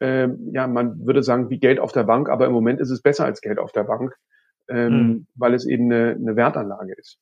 äh, 0.00 0.28
ja, 0.52 0.66
man 0.66 1.06
würde 1.06 1.22
sagen, 1.22 1.50
wie 1.50 1.58
Geld 1.58 1.78
auf 1.78 1.92
der 1.92 2.04
Bank, 2.04 2.28
aber 2.28 2.46
im 2.46 2.52
Moment 2.52 2.80
ist 2.80 2.90
es 2.90 3.02
besser 3.02 3.24
als 3.24 3.40
Geld 3.40 3.58
auf 3.58 3.72
der 3.72 3.84
Bank, 3.84 4.14
ähm, 4.68 4.92
mhm. 4.92 5.26
weil 5.34 5.54
es 5.54 5.66
eben 5.66 5.92
eine, 5.92 6.12
eine 6.12 6.36
Wertanlage 6.36 6.94
ist. 6.96 7.18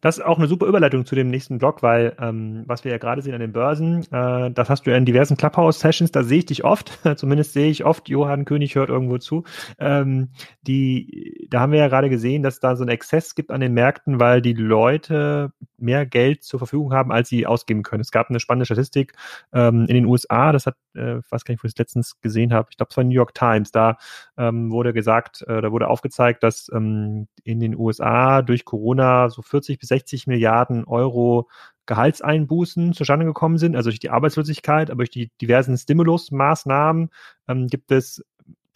Das 0.00 0.18
ist 0.18 0.24
auch 0.24 0.38
eine 0.38 0.46
super 0.46 0.66
Überleitung 0.66 1.06
zu 1.06 1.14
dem 1.14 1.30
nächsten 1.30 1.58
Blog, 1.58 1.82
weil 1.82 2.16
ähm, 2.20 2.64
was 2.66 2.84
wir 2.84 2.92
ja 2.92 2.98
gerade 2.98 3.22
sehen 3.22 3.34
an 3.34 3.40
den 3.40 3.52
Börsen, 3.52 4.02
äh, 4.12 4.50
das 4.50 4.68
hast 4.68 4.86
du 4.86 4.90
ja 4.90 4.96
in 4.96 5.04
diversen 5.04 5.36
Clubhouse-Sessions, 5.36 6.12
da 6.12 6.22
sehe 6.22 6.38
ich 6.38 6.46
dich 6.46 6.64
oft, 6.64 6.98
zumindest 7.16 7.52
sehe 7.52 7.70
ich 7.70 7.84
oft, 7.84 8.08
Johann 8.08 8.44
König 8.44 8.74
hört 8.74 8.90
irgendwo 8.90 9.18
zu. 9.18 9.44
Ähm, 9.78 10.30
die, 10.62 11.46
da 11.50 11.60
haben 11.60 11.72
wir 11.72 11.78
ja 11.78 11.88
gerade 11.88 12.10
gesehen, 12.10 12.42
dass 12.42 12.60
da 12.60 12.76
so 12.76 12.84
ein 12.84 12.88
Exzess 12.88 13.34
gibt 13.34 13.50
an 13.50 13.60
den 13.60 13.72
Märkten, 13.72 14.20
weil 14.20 14.42
die 14.42 14.54
Leute 14.54 15.52
mehr 15.78 16.06
Geld 16.06 16.42
zur 16.42 16.58
Verfügung 16.58 16.92
haben, 16.92 17.12
als 17.12 17.28
sie 17.28 17.46
ausgeben 17.46 17.82
können. 17.82 18.00
Es 18.00 18.10
gab 18.10 18.30
eine 18.30 18.40
spannende 18.40 18.66
Statistik 18.66 19.12
ähm, 19.52 19.86
in 19.88 19.94
den 19.94 20.06
USA, 20.06 20.52
das 20.52 20.66
hat, 20.66 20.76
äh, 20.94 21.20
weiß 21.28 21.44
gar 21.44 21.52
nicht, 21.52 21.62
wo 21.62 21.66
ich 21.66 21.72
es 21.72 21.78
letztens 21.78 22.20
gesehen 22.20 22.52
habe, 22.52 22.68
ich 22.70 22.76
glaube, 22.76 22.88
es 22.90 22.96
war 22.96 23.04
New 23.04 23.10
York 23.10 23.34
Times, 23.34 23.72
da 23.72 23.98
ähm, 24.36 24.70
wurde 24.70 24.92
gesagt, 24.92 25.42
äh, 25.42 25.60
da 25.60 25.70
wurde 25.72 25.88
aufgezeigt, 25.88 26.42
dass 26.42 26.70
ähm, 26.72 27.28
in 27.44 27.60
den 27.60 27.76
USA 27.76 28.42
durch 28.42 28.64
Corona 28.64 29.28
so 29.30 29.42
40 29.42 29.78
bis 29.78 29.85
60 29.86 30.26
Milliarden 30.26 30.84
Euro 30.84 31.48
Gehaltseinbußen 31.86 32.92
zustande 32.94 33.26
gekommen 33.26 33.58
sind, 33.58 33.76
also 33.76 33.90
durch 33.90 34.00
die 34.00 34.10
Arbeitslosigkeit, 34.10 34.90
aber 34.90 34.98
durch 34.98 35.10
die 35.10 35.30
diversen 35.40 35.76
Stimulusmaßnahmen 35.76 37.10
ähm, 37.48 37.66
gibt 37.68 37.92
es 37.92 38.24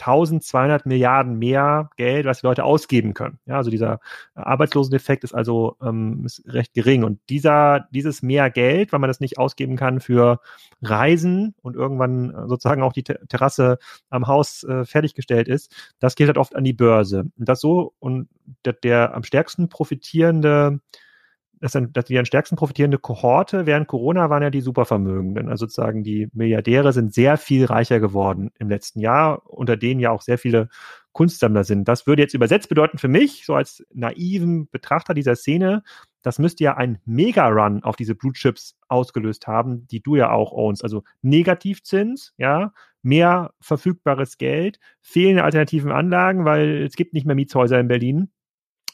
1200 0.01 0.87
Milliarden 0.87 1.39
mehr 1.39 1.91
Geld, 1.97 2.27
was 2.27 2.41
die 2.41 2.47
Leute 2.47 2.65
ausgeben 2.65 3.15
können. 3.15 3.39
Ja, 3.47 3.57
also 3.57 3.71
dieser 3.71 4.01
Arbeitsloseneffekt 4.35 5.25
ist 5.25 5.35
also 5.35 5.77
ähm, 5.83 6.25
ist 6.25 6.43
recht 6.47 6.75
gering. 6.75 7.05
Und 7.05 7.21
dieser, 7.29 7.89
dieses 7.93 8.23
mehr 8.23 8.51
Geld, 8.51 8.93
weil 8.93 9.01
man 9.01 9.09
das 9.09 9.21
nicht 9.21 9.39
ausgeben 9.39 9.77
kann 9.77 10.01
für 10.01 10.41
Reisen 10.83 11.55
und 11.63 11.77
irgendwann 11.77 12.31
äh, 12.31 12.49
sozusagen 12.49 12.83
auch 12.83 12.93
die 12.93 13.05
Terrasse 13.05 13.79
am 14.09 14.27
Haus 14.27 14.65
äh, 14.65 14.85
fertiggestellt 14.85 15.49
ist, 15.49 15.75
das 15.99 16.15
geht 16.15 16.27
halt 16.27 16.39
oft 16.39 16.57
an 16.57 16.65
die 16.65 16.73
Börse. 16.73 17.31
Und 17.39 17.49
das 17.49 17.61
so, 17.61 17.95
und 17.99 18.29
der, 18.65 18.73
der 18.73 19.15
am 19.15 19.25
stärksten 19.25 19.69
profitierende 19.69 20.81
das 21.61 21.73
sind, 21.73 21.97
dass 21.97 22.07
die 22.07 22.19
am 22.19 22.25
stärksten 22.25 22.57
profitierende 22.57 22.99
Kohorte 22.99 23.67
während 23.67 23.87
Corona 23.87 24.31
waren 24.31 24.43
ja 24.43 24.51
die 24.51 24.63
Supervermögenden. 24.63 25.51
Also 25.51 25.67
sozusagen 25.67 26.03
die 26.03 26.29
Milliardäre 26.33 26.93
sind 26.95 27.13
sehr 27.13 27.37
viel 27.37 27.67
reicher 27.67 28.01
geworden 28.01 28.51
im 28.59 28.71
letzten 28.71 29.01
Jahr, 29.01 29.43
unter 29.45 29.77
denen 29.77 30.01
ja 30.01 30.11
auch 30.11 30.23
sehr 30.23 30.39
viele 30.39 30.69
Kunstsammler 31.13 31.65
sind. 31.65 31.87
Das 31.87 32.07
würde 32.07 32.23
jetzt 32.23 32.35
übersetzt 32.35 32.71
bedeuten 32.71 32.97
für 32.97 33.09
mich, 33.09 33.45
so 33.45 33.55
als 33.55 33.85
naiven 33.93 34.71
Betrachter 34.71 35.13
dieser 35.13 35.37
Szene, 35.37 35.83
das 36.23 36.39
müsste 36.39 36.65
ja 36.65 36.77
ein 36.77 36.99
Mega-Run 37.05 37.83
auf 37.83 37.97
diese 37.97 38.15
Blue 38.15 38.33
Chips 38.33 38.77
ausgelöst 38.89 39.47
haben, 39.47 39.87
die 39.89 40.01
du 40.01 40.17
ja 40.17 40.31
auch 40.31 40.53
ownst. 40.53 40.83
Also 40.83 41.03
Negativzins, 41.21 42.33
ja, 42.39 42.73
mehr 43.03 43.53
verfügbares 43.61 44.39
Geld, 44.39 44.79
fehlende 45.03 45.45
alternativen 45.45 45.93
Anlagen, 45.93 46.45
weil 46.45 46.85
es 46.85 46.95
gibt 46.95 47.13
nicht 47.13 47.27
mehr 47.27 47.37
Mietshäuser 47.37 47.79
in 47.81 47.89
Berlin 47.89 48.31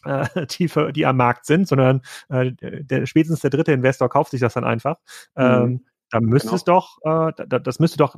äh, 0.07 0.47
die, 0.59 0.69
für, 0.69 0.93
die 0.93 1.07
am 1.07 1.17
Markt 1.17 1.47
sind, 1.47 1.69
sondern 1.69 2.03
äh, 2.29 2.53
der, 2.61 3.07
spätestens 3.07 3.41
der 3.41 3.51
dritte 3.51 3.73
Investor 3.73 4.09
kauft 4.09 4.31
sich 4.31 4.41
das 4.41 4.55
dann 4.55 4.65
einfach. 4.65 4.97
Mhm. 5.37 5.45
Ähm, 5.45 5.85
da 6.11 6.21
müsste 6.21 6.49
genau. 6.49 6.57
es 6.57 6.65
doch, 6.65 6.99
äh, 7.03 7.33
da, 7.47 7.59
das 7.59 7.81
müsste 7.81 7.99
doch 7.99 8.17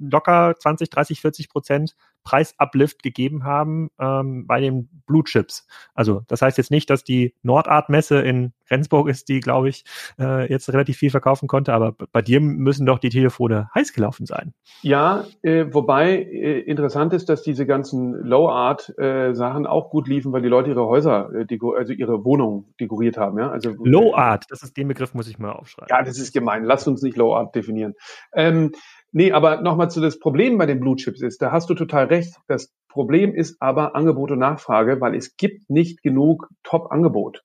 locker 0.00 0.54
20, 0.58 0.90
30, 0.90 1.20
40 1.20 1.48
Prozent 1.48 1.96
Preisuplift 2.22 3.02
gegeben 3.02 3.44
haben 3.44 3.90
ähm, 3.98 4.46
bei 4.46 4.60
den 4.60 4.88
Blue 5.06 5.24
Chips. 5.24 5.66
Also 5.94 6.22
das 6.28 6.42
heißt 6.42 6.58
jetzt 6.58 6.70
nicht, 6.70 6.90
dass 6.90 7.02
die 7.02 7.34
Nordart-Messe 7.42 8.20
in 8.20 8.52
Rendsburg 8.70 9.08
ist, 9.08 9.28
die, 9.28 9.40
glaube 9.40 9.68
ich, 9.68 9.84
äh, 10.18 10.50
jetzt 10.50 10.72
relativ 10.72 10.96
viel 10.96 11.10
verkaufen 11.10 11.48
konnte, 11.48 11.72
aber 11.72 11.94
bei 12.12 12.22
dir 12.22 12.40
müssen 12.40 12.86
doch 12.86 12.98
die 12.98 13.10
Telefone 13.10 13.68
heiß 13.74 13.92
gelaufen 13.92 14.26
sein. 14.26 14.54
Ja, 14.82 15.24
äh, 15.42 15.66
wobei 15.70 16.16
äh, 16.16 16.60
interessant 16.60 17.12
ist, 17.12 17.28
dass 17.28 17.42
diese 17.42 17.66
ganzen 17.66 18.12
Low-Art-Sachen 18.12 19.64
äh, 19.64 19.68
auch 19.68 19.90
gut 19.90 20.08
liefen, 20.08 20.32
weil 20.32 20.42
die 20.42 20.48
Leute 20.48 20.70
ihre 20.70 20.86
Häuser, 20.86 21.30
äh, 21.34 21.58
also 21.76 21.92
ihre 21.92 22.24
Wohnungen 22.24 22.74
dekoriert 22.80 23.16
haben. 23.16 23.38
Ja? 23.38 23.50
Also, 23.50 23.74
Low-Art, 23.82 24.46
das 24.48 24.62
ist 24.62 24.76
den 24.76 24.88
Begriff, 24.88 25.14
muss 25.14 25.28
ich 25.28 25.38
mal 25.38 25.52
aufschreiben. 25.52 25.88
Ja, 25.90 26.02
das 26.02 26.18
ist 26.18 26.32
gemein. 26.32 26.64
Lass 26.64 26.86
uns 26.86 27.02
nicht 27.02 27.16
Low-Art 27.16 27.54
definieren. 27.54 27.94
Ähm, 28.32 28.72
Nee, 29.12 29.32
aber 29.32 29.60
nochmal 29.60 29.90
zu 29.90 30.00
das 30.00 30.20
Problem 30.20 30.56
bei 30.56 30.66
den 30.66 30.78
Blue 30.78 30.94
Chips 30.94 31.20
ist, 31.20 31.42
da 31.42 31.50
hast 31.50 31.68
du 31.68 31.74
total 31.74 32.04
recht. 32.04 32.36
Das 32.46 32.72
Problem 32.88 33.34
ist 33.34 33.60
aber 33.60 33.96
Angebot 33.96 34.30
und 34.30 34.38
Nachfrage, 34.38 35.00
weil 35.00 35.16
es 35.16 35.36
gibt 35.36 35.68
nicht 35.68 36.02
genug 36.02 36.48
Top-Angebot. 36.62 37.42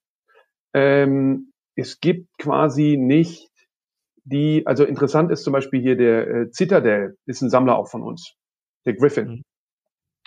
Ähm, 0.76 1.52
es 1.74 2.00
gibt 2.00 2.28
quasi 2.36 2.98
nicht 2.98 3.50
die, 4.24 4.66
also 4.66 4.84
interessant 4.84 5.30
ist 5.30 5.42
zum 5.42 5.54
Beispiel 5.54 5.80
hier 5.80 5.96
der 5.96 6.28
äh, 6.28 6.50
Citadel, 6.52 7.16
ist 7.24 7.40
ein 7.40 7.48
Sammler 7.48 7.78
auch 7.78 7.88
von 7.88 8.02
uns, 8.02 8.34
der 8.84 8.92
Griffin. 8.92 9.42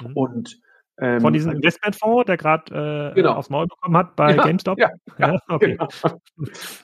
Mhm. 0.01 0.07
mhm. 0.07 0.13
Und 0.15 0.59
ähm, 0.99 1.21
von 1.21 1.33
diesem 1.33 1.51
Investmentfonds, 1.51 2.25
der 2.25 2.37
gerade 2.37 3.11
äh, 3.11 3.15
genau. 3.15 3.33
aufs 3.33 3.51
Maul 3.51 3.67
bekommen 3.67 3.95
hat 3.95 4.15
bei 4.15 4.35
ja, 4.35 4.43
GameStop. 4.43 4.79
Ja, 4.79 4.89
ja 5.19 5.37
okay. 5.47 5.77
Genau. 5.77 5.87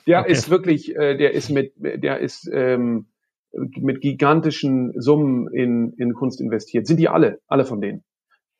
Der 0.06 0.20
okay. 0.20 0.32
ist 0.32 0.48
wirklich, 0.48 0.94
äh, 0.94 1.16
der 1.16 1.32
ist 1.32 1.50
mit, 1.50 1.72
der 1.76 2.20
ist 2.20 2.48
ähm, 2.52 3.08
mit 3.52 4.00
gigantischen 4.00 4.98
Summen 5.00 5.48
in, 5.52 5.92
in 5.94 6.14
Kunst 6.14 6.40
investiert. 6.40 6.86
Sind 6.86 6.98
die 6.98 7.08
alle, 7.08 7.40
alle 7.48 7.64
von 7.64 7.80
denen. 7.80 8.04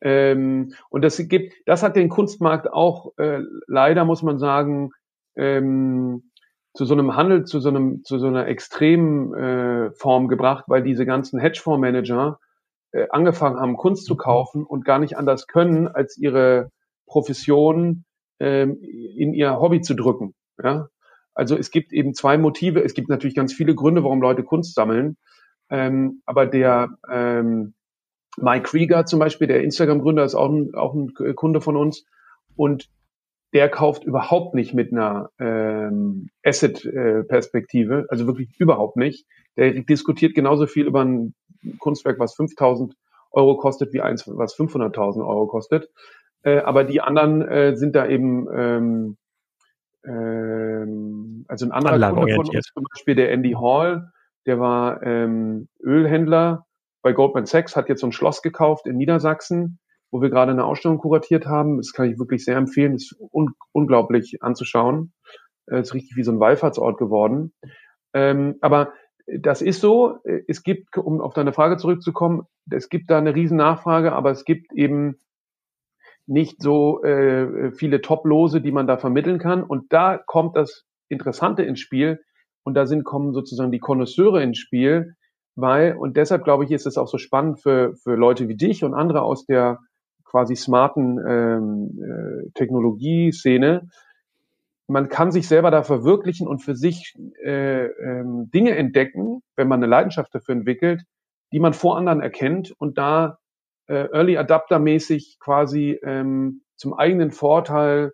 Ähm, 0.01 0.75
und 0.91 1.03
das 1.03 1.17
gibt, 1.29 1.55
das 1.67 1.83
hat 1.83 1.97
den 1.97 2.09
Kunstmarkt 2.09 2.71
auch 2.73 3.13
äh, 3.19 3.41
leider, 3.67 4.05
muss 4.05 4.23
man 4.23 4.39
sagen, 4.39 4.91
ähm, 5.37 6.31
zu 6.75 6.85
so 6.85 6.95
einem 6.95 7.17
Handel, 7.17 7.45
zu 7.45 7.61
so 7.61 7.71
einem, 7.71 8.05
zu 8.05 8.19
so 8.19 8.27
einer 8.27 8.47
extremen 8.47 9.35
äh, 9.35 9.91
Form 9.93 10.29
gebracht, 10.29 10.65
weil 10.69 10.83
diese 10.83 11.07
ganzen 11.07 11.41
Hedgefondsmanager 11.41 12.39
äh, 12.93 13.07
angefangen 13.11 13.59
haben, 13.59 13.77
Kunst 13.77 14.05
zu 14.05 14.17
kaufen 14.17 14.65
und 14.65 14.85
gar 14.85 14.99
nicht 14.99 15.17
anders 15.17 15.47
können, 15.47 15.89
als 15.89 16.19
ihre 16.19 16.71
Profession 17.07 18.05
ähm, 18.41 18.79
in 18.83 19.33
ihr 19.33 19.59
Hobby 19.59 19.81
zu 19.81 19.95
drücken. 19.95 20.35
Ja? 20.63 20.89
Also 21.35 21.57
es 21.57 21.71
gibt 21.71 21.93
eben 21.93 22.15
zwei 22.15 22.39
Motive. 22.39 22.83
Es 22.83 22.95
gibt 22.95 23.09
natürlich 23.09 23.37
ganz 23.37 23.53
viele 23.53 23.75
Gründe, 23.75 24.03
warum 24.03 24.21
Leute 24.21 24.43
Kunst 24.43 24.75
sammeln. 24.75 25.17
Ähm, 25.71 26.23
aber 26.27 26.47
der 26.47 26.91
ähm, 27.11 27.75
Mike 28.37 28.65
Krieger 28.65 29.07
zum 29.07 29.19
Beispiel, 29.19 29.47
der 29.47 29.63
Instagram-Gründer, 29.63 30.25
ist 30.25 30.35
auch 30.35 30.51
ein, 30.51 30.75
auch 30.75 30.95
ein 30.95 31.13
Kunde 31.35 31.61
von 31.61 31.77
uns. 31.77 32.05
Und 32.55 32.89
der 33.53 33.69
kauft 33.69 34.05
überhaupt 34.05 34.55
nicht 34.55 34.75
mit 34.75 34.93
einer 34.93 35.31
ähm, 35.39 36.29
Asset-Perspektive, 36.45 38.07
also 38.11 38.27
wirklich 38.27 38.51
überhaupt 38.59 38.97
nicht. 38.97 39.27
Der 39.57 39.73
diskutiert 39.73 40.35
genauso 40.35 40.67
viel 40.67 40.87
über 40.87 41.05
ein 41.05 41.35
Kunstwerk, 41.79 42.19
was 42.19 42.35
5000 42.35 42.95
Euro 43.31 43.57
kostet, 43.57 43.93
wie 43.93 44.03
eins, 44.03 44.27
was 44.27 44.57
500.000 44.57 45.27
Euro 45.27 45.47
kostet. 45.47 45.91
Äh, 46.43 46.59
aber 46.59 46.85
die 46.85 47.01
anderen 47.01 47.43
äh, 47.43 47.77
sind 47.77 47.97
da 47.97 48.07
eben 48.07 48.47
ähm, 48.55 49.17
ähm, 50.05 51.45
also 51.49 51.67
ein 51.67 51.73
anderer 51.73 52.13
Kunde 52.13 52.35
von 52.35 52.49
uns, 52.49 52.67
zum 52.73 52.85
Beispiel 52.93 53.15
der 53.15 53.33
Andy 53.33 53.53
Hall, 53.53 54.11
der 54.47 54.61
war 54.61 55.03
ähm, 55.03 55.69
Ölhändler 55.83 56.66
bei 57.07 57.13
Goldman 57.13 57.47
Sachs, 57.47 57.77
hat 57.77 57.89
jetzt 57.89 58.01
so 58.01 58.09
ein 58.09 58.13
Schloss 58.13 58.43
gekauft 58.43 58.89
in 58.89 58.97
Niedersachsen, 58.97 59.79
wo 60.11 60.21
wir 60.21 60.29
gerade 60.29 60.51
eine 60.51 60.65
Ausstellung 60.65 60.99
kuratiert 60.99 61.47
haben. 61.47 61.77
Das 61.77 61.93
kann 61.93 62.11
ich 62.11 62.19
wirklich 62.19 62.45
sehr 62.45 62.57
empfehlen. 62.57 62.95
Das 62.95 63.03
ist 63.05 63.17
un 63.31 63.55
unglaublich 63.71 64.39
anzuschauen. 64.41 65.13
Das 65.67 65.77
äh, 65.77 65.81
ist 65.83 65.95
richtig 65.95 66.17
wie 66.17 66.25
so 66.25 66.33
ein 66.33 66.41
Wallfahrtsort 66.41 66.99
geworden. 66.99 67.53
Ähm, 68.13 68.57
aber 68.61 68.93
das 69.29 69.63
ist 69.63 69.81
so. 69.81 70.19
Es 70.49 70.65
gibt, 70.65 70.99
um 70.99 71.21
auf 71.21 71.33
deine 71.33 71.53
Frage 71.53 71.77
zurückzukommen, 71.77 72.43
es 72.69 72.89
gibt 72.89 73.09
da 73.09 73.19
eine 73.19 73.37
riesen 73.37 73.59
Nachfrage, 73.59 74.13
aber 74.13 74.33
es 74.33 74.45
gibt 74.45 74.73
eben 74.73 75.21
nicht 76.27 76.61
so 76.61 77.05
äh, 77.05 77.71
viele 77.71 78.01
Top-Lose, 78.01 78.61
die 78.61 78.73
man 78.73 78.89
da 78.89 78.97
vermitteln 78.97 79.39
kann. 79.39 79.63
Und 79.63 79.93
da 79.93 80.19
kommt 80.27 80.57
das 80.57 80.83
Interessante 81.09 81.63
ins 81.63 81.79
Spiel. 81.79 82.19
Und 82.65 82.75
da 82.75 82.85
sind, 82.85 83.05
kommen 83.05 83.33
sozusagen 83.33 83.71
die 83.71 83.79
Konnoisseure 83.79 84.43
ins 84.43 84.59
Spiel, 84.59 85.15
weil, 85.57 85.97
und 85.97 86.17
deshalb 86.17 86.45
glaube 86.45 86.65
ich, 86.65 86.71
ist 86.71 86.87
es 86.87 86.99
auch 86.99 87.09
so 87.09 87.19
spannend 87.19 87.61
für, 87.61 87.95
für 87.97 88.15
Leute 88.15 88.49
wie 88.49 88.57
dich 88.57 88.85
und 88.85 88.95
andere 88.95 89.23
aus 89.23 89.47
der 89.47 89.79
quasi 90.25 90.55
smarten 90.55 91.19
ähm, 91.27 92.03
äh, 92.03 92.51
Technologieszene. 92.55 93.89
Man 94.87 95.09
kann 95.09 95.33
sich 95.33 95.49
selber 95.49 95.71
da 95.71 95.83
verwirklichen 95.83 96.47
und 96.47 96.61
für 96.61 96.77
sich 96.77 97.15
äh, 97.43 97.87
ähm, 97.87 98.51
Dinge 98.53 98.77
entdecken, 98.77 99.43
wenn 99.57 99.67
man 99.67 99.81
eine 99.81 99.91
Leidenschaft 99.91 100.35
dafür 100.35 100.55
entwickelt, 100.55 101.03
die 101.53 101.61
man 101.61 101.73
vor 101.73 101.97
anderen 101.97 102.21
erkennt 102.21 102.73
und 102.79 102.99
da 102.99 103.39
äh, 103.89 104.09
Early 104.13 104.37
Adapter 104.37 104.79
mäßig 104.79 105.39
quasi 105.41 105.99
ähm, 106.03 106.63
zum 106.77 106.95
eigenen 106.95 107.31
Vorteil 107.31 108.13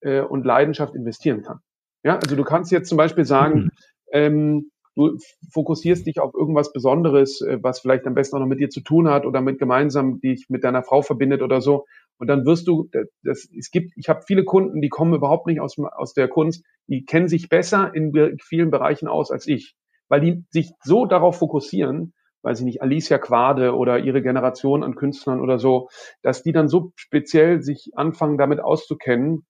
äh, 0.00 0.20
und 0.20 0.44
Leidenschaft 0.44 0.94
investieren 0.94 1.42
kann. 1.42 1.60
Ja, 2.02 2.16
also 2.16 2.36
du 2.36 2.44
kannst 2.44 2.72
jetzt 2.72 2.88
zum 2.88 2.98
Beispiel 2.98 3.24
sagen, 3.24 3.58
mhm. 3.58 3.70
ähm, 4.12 4.69
du 4.96 5.16
fokussierst 5.52 6.06
dich 6.06 6.20
auf 6.20 6.34
irgendwas 6.34 6.72
Besonderes, 6.72 7.40
äh, 7.40 7.58
was 7.62 7.80
vielleicht 7.80 8.06
am 8.06 8.14
besten 8.14 8.36
auch 8.36 8.40
noch 8.40 8.46
mit 8.46 8.60
dir 8.60 8.70
zu 8.70 8.80
tun 8.80 9.08
hat 9.08 9.26
oder 9.26 9.40
mit 9.40 9.58
gemeinsam 9.58 10.20
dich 10.20 10.46
mit 10.48 10.64
deiner 10.64 10.82
Frau 10.82 11.02
verbindet 11.02 11.42
oder 11.42 11.60
so. 11.60 11.86
Und 12.18 12.26
dann 12.26 12.44
wirst 12.44 12.66
du, 12.68 12.90
das, 13.22 13.48
es 13.56 13.70
gibt, 13.70 13.92
ich 13.96 14.08
habe 14.08 14.22
viele 14.26 14.44
Kunden, 14.44 14.80
die 14.80 14.88
kommen 14.88 15.14
überhaupt 15.14 15.46
nicht 15.46 15.60
aus, 15.60 15.78
aus 15.78 16.12
der 16.12 16.28
Kunst, 16.28 16.64
die 16.86 17.04
kennen 17.04 17.28
sich 17.28 17.48
besser 17.48 17.94
in 17.94 18.36
vielen 18.42 18.70
Bereichen 18.70 19.08
aus 19.08 19.30
als 19.30 19.46
ich, 19.46 19.74
weil 20.08 20.20
die 20.20 20.44
sich 20.50 20.72
so 20.82 21.06
darauf 21.06 21.38
fokussieren, 21.38 22.12
weiß 22.42 22.60
ich 22.60 22.64
nicht, 22.64 22.82
Alicia 22.82 23.18
Quade 23.18 23.74
oder 23.74 23.98
ihre 23.98 24.22
Generation 24.22 24.82
an 24.82 24.96
Künstlern 24.96 25.40
oder 25.40 25.58
so, 25.58 25.88
dass 26.22 26.42
die 26.42 26.52
dann 26.52 26.68
so 26.68 26.92
speziell 26.96 27.62
sich 27.62 27.90
anfangen, 27.94 28.38
damit 28.38 28.60
auszukennen 28.60 29.46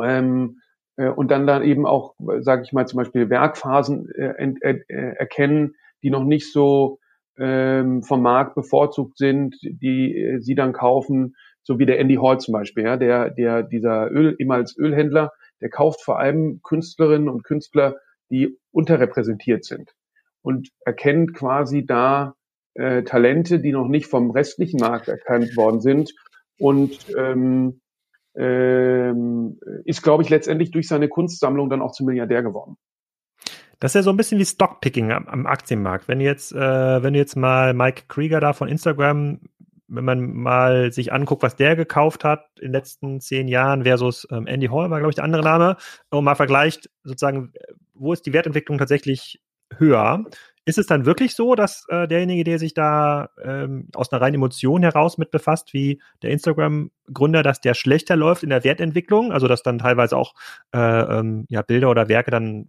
ähm, 0.00 0.58
äh, 0.58 0.69
und 0.96 1.30
dann 1.30 1.46
dann 1.46 1.62
eben 1.62 1.86
auch, 1.86 2.14
sage 2.40 2.62
ich 2.64 2.72
mal, 2.72 2.86
zum 2.86 2.98
Beispiel 2.98 3.30
Werkphasen 3.30 4.10
äh, 4.10 4.52
äh, 4.60 5.16
erkennen, 5.16 5.74
die 6.02 6.10
noch 6.10 6.24
nicht 6.24 6.52
so 6.52 6.98
ähm, 7.38 8.02
vom 8.02 8.22
Markt 8.22 8.54
bevorzugt 8.54 9.16
sind, 9.16 9.56
die 9.62 10.16
äh, 10.16 10.40
sie 10.40 10.54
dann 10.54 10.72
kaufen, 10.72 11.36
so 11.62 11.78
wie 11.78 11.86
der 11.86 11.98
Andy 11.98 12.16
Hall 12.16 12.38
zum 12.38 12.52
Beispiel, 12.52 12.84
ja, 12.84 12.96
der, 12.96 13.30
der 13.30 13.62
dieser 13.62 14.10
Öl, 14.10 14.34
immer 14.38 14.54
als 14.54 14.76
Ölhändler, 14.76 15.32
der 15.60 15.70
kauft 15.70 16.02
vor 16.02 16.18
allem 16.18 16.60
Künstlerinnen 16.62 17.28
und 17.28 17.44
Künstler, 17.44 17.96
die 18.30 18.58
unterrepräsentiert 18.72 19.64
sind 19.64 19.92
und 20.42 20.70
erkennt 20.84 21.34
quasi 21.34 21.84
da 21.86 22.34
äh, 22.74 23.02
Talente, 23.02 23.58
die 23.60 23.72
noch 23.72 23.88
nicht 23.88 24.06
vom 24.06 24.30
restlichen 24.30 24.80
Markt 24.80 25.08
erkannt 25.08 25.56
worden 25.56 25.80
sind 25.80 26.12
und 26.58 27.06
ähm, 27.16 27.80
ähm, 28.36 29.58
ist, 29.84 30.02
glaube 30.02 30.22
ich, 30.22 30.28
letztendlich 30.28 30.70
durch 30.70 30.88
seine 30.88 31.08
Kunstsammlung 31.08 31.70
dann 31.70 31.82
auch 31.82 31.92
zum 31.92 32.06
Milliardär 32.06 32.42
geworden. 32.42 32.76
Das 33.80 33.92
ist 33.92 33.94
ja 33.94 34.02
so 34.02 34.10
ein 34.10 34.16
bisschen 34.16 34.38
wie 34.38 34.44
Stockpicking 34.44 35.10
am, 35.10 35.26
am 35.26 35.46
Aktienmarkt. 35.46 36.06
Wenn 36.06 36.20
jetzt, 36.20 36.52
äh, 36.52 37.02
wenn 37.02 37.14
du 37.14 37.18
jetzt 37.18 37.36
mal 37.36 37.72
Mike 37.72 38.04
Krieger 38.08 38.40
da 38.40 38.52
von 38.52 38.68
Instagram, 38.68 39.40
wenn 39.88 40.04
man 40.04 40.32
mal 40.32 40.92
sich 40.92 41.12
anguckt, 41.12 41.42
was 41.42 41.56
der 41.56 41.76
gekauft 41.76 42.22
hat 42.22 42.44
in 42.58 42.68
den 42.68 42.72
letzten 42.72 43.20
zehn 43.20 43.48
Jahren 43.48 43.82
versus 43.82 44.28
ähm, 44.30 44.46
Andy 44.46 44.68
Hall 44.68 44.90
war, 44.90 44.98
glaube 44.98 45.10
ich, 45.10 45.16
der 45.16 45.24
andere 45.24 45.42
Name, 45.42 45.76
und 46.10 46.24
mal 46.24 46.36
vergleicht, 46.36 46.90
sozusagen, 47.02 47.52
wo 47.94 48.12
ist 48.12 48.24
die 48.26 48.32
Wertentwicklung 48.32 48.78
tatsächlich 48.78 49.42
höher? 49.76 50.24
Ist 50.66 50.78
es 50.78 50.86
dann 50.86 51.06
wirklich 51.06 51.34
so, 51.34 51.54
dass 51.54 51.84
äh, 51.88 52.06
derjenige, 52.06 52.44
der 52.44 52.58
sich 52.58 52.74
da 52.74 53.30
ähm, 53.42 53.88
aus 53.94 54.12
einer 54.12 54.20
reinen 54.20 54.36
Emotion 54.36 54.82
heraus 54.82 55.16
mit 55.16 55.30
befasst, 55.30 55.72
wie 55.72 56.00
der 56.22 56.30
Instagram-Gründer, 56.30 57.42
dass 57.42 57.60
der 57.60 57.74
schlechter 57.74 58.14
läuft 58.14 58.42
in 58.42 58.50
der 58.50 58.62
Wertentwicklung, 58.62 59.32
also 59.32 59.48
dass 59.48 59.62
dann 59.62 59.78
teilweise 59.78 60.16
auch 60.16 60.34
äh, 60.72 60.78
ähm, 60.78 61.46
ja, 61.48 61.62
Bilder 61.62 61.90
oder 61.90 62.08
Werke 62.08 62.30
dann 62.30 62.68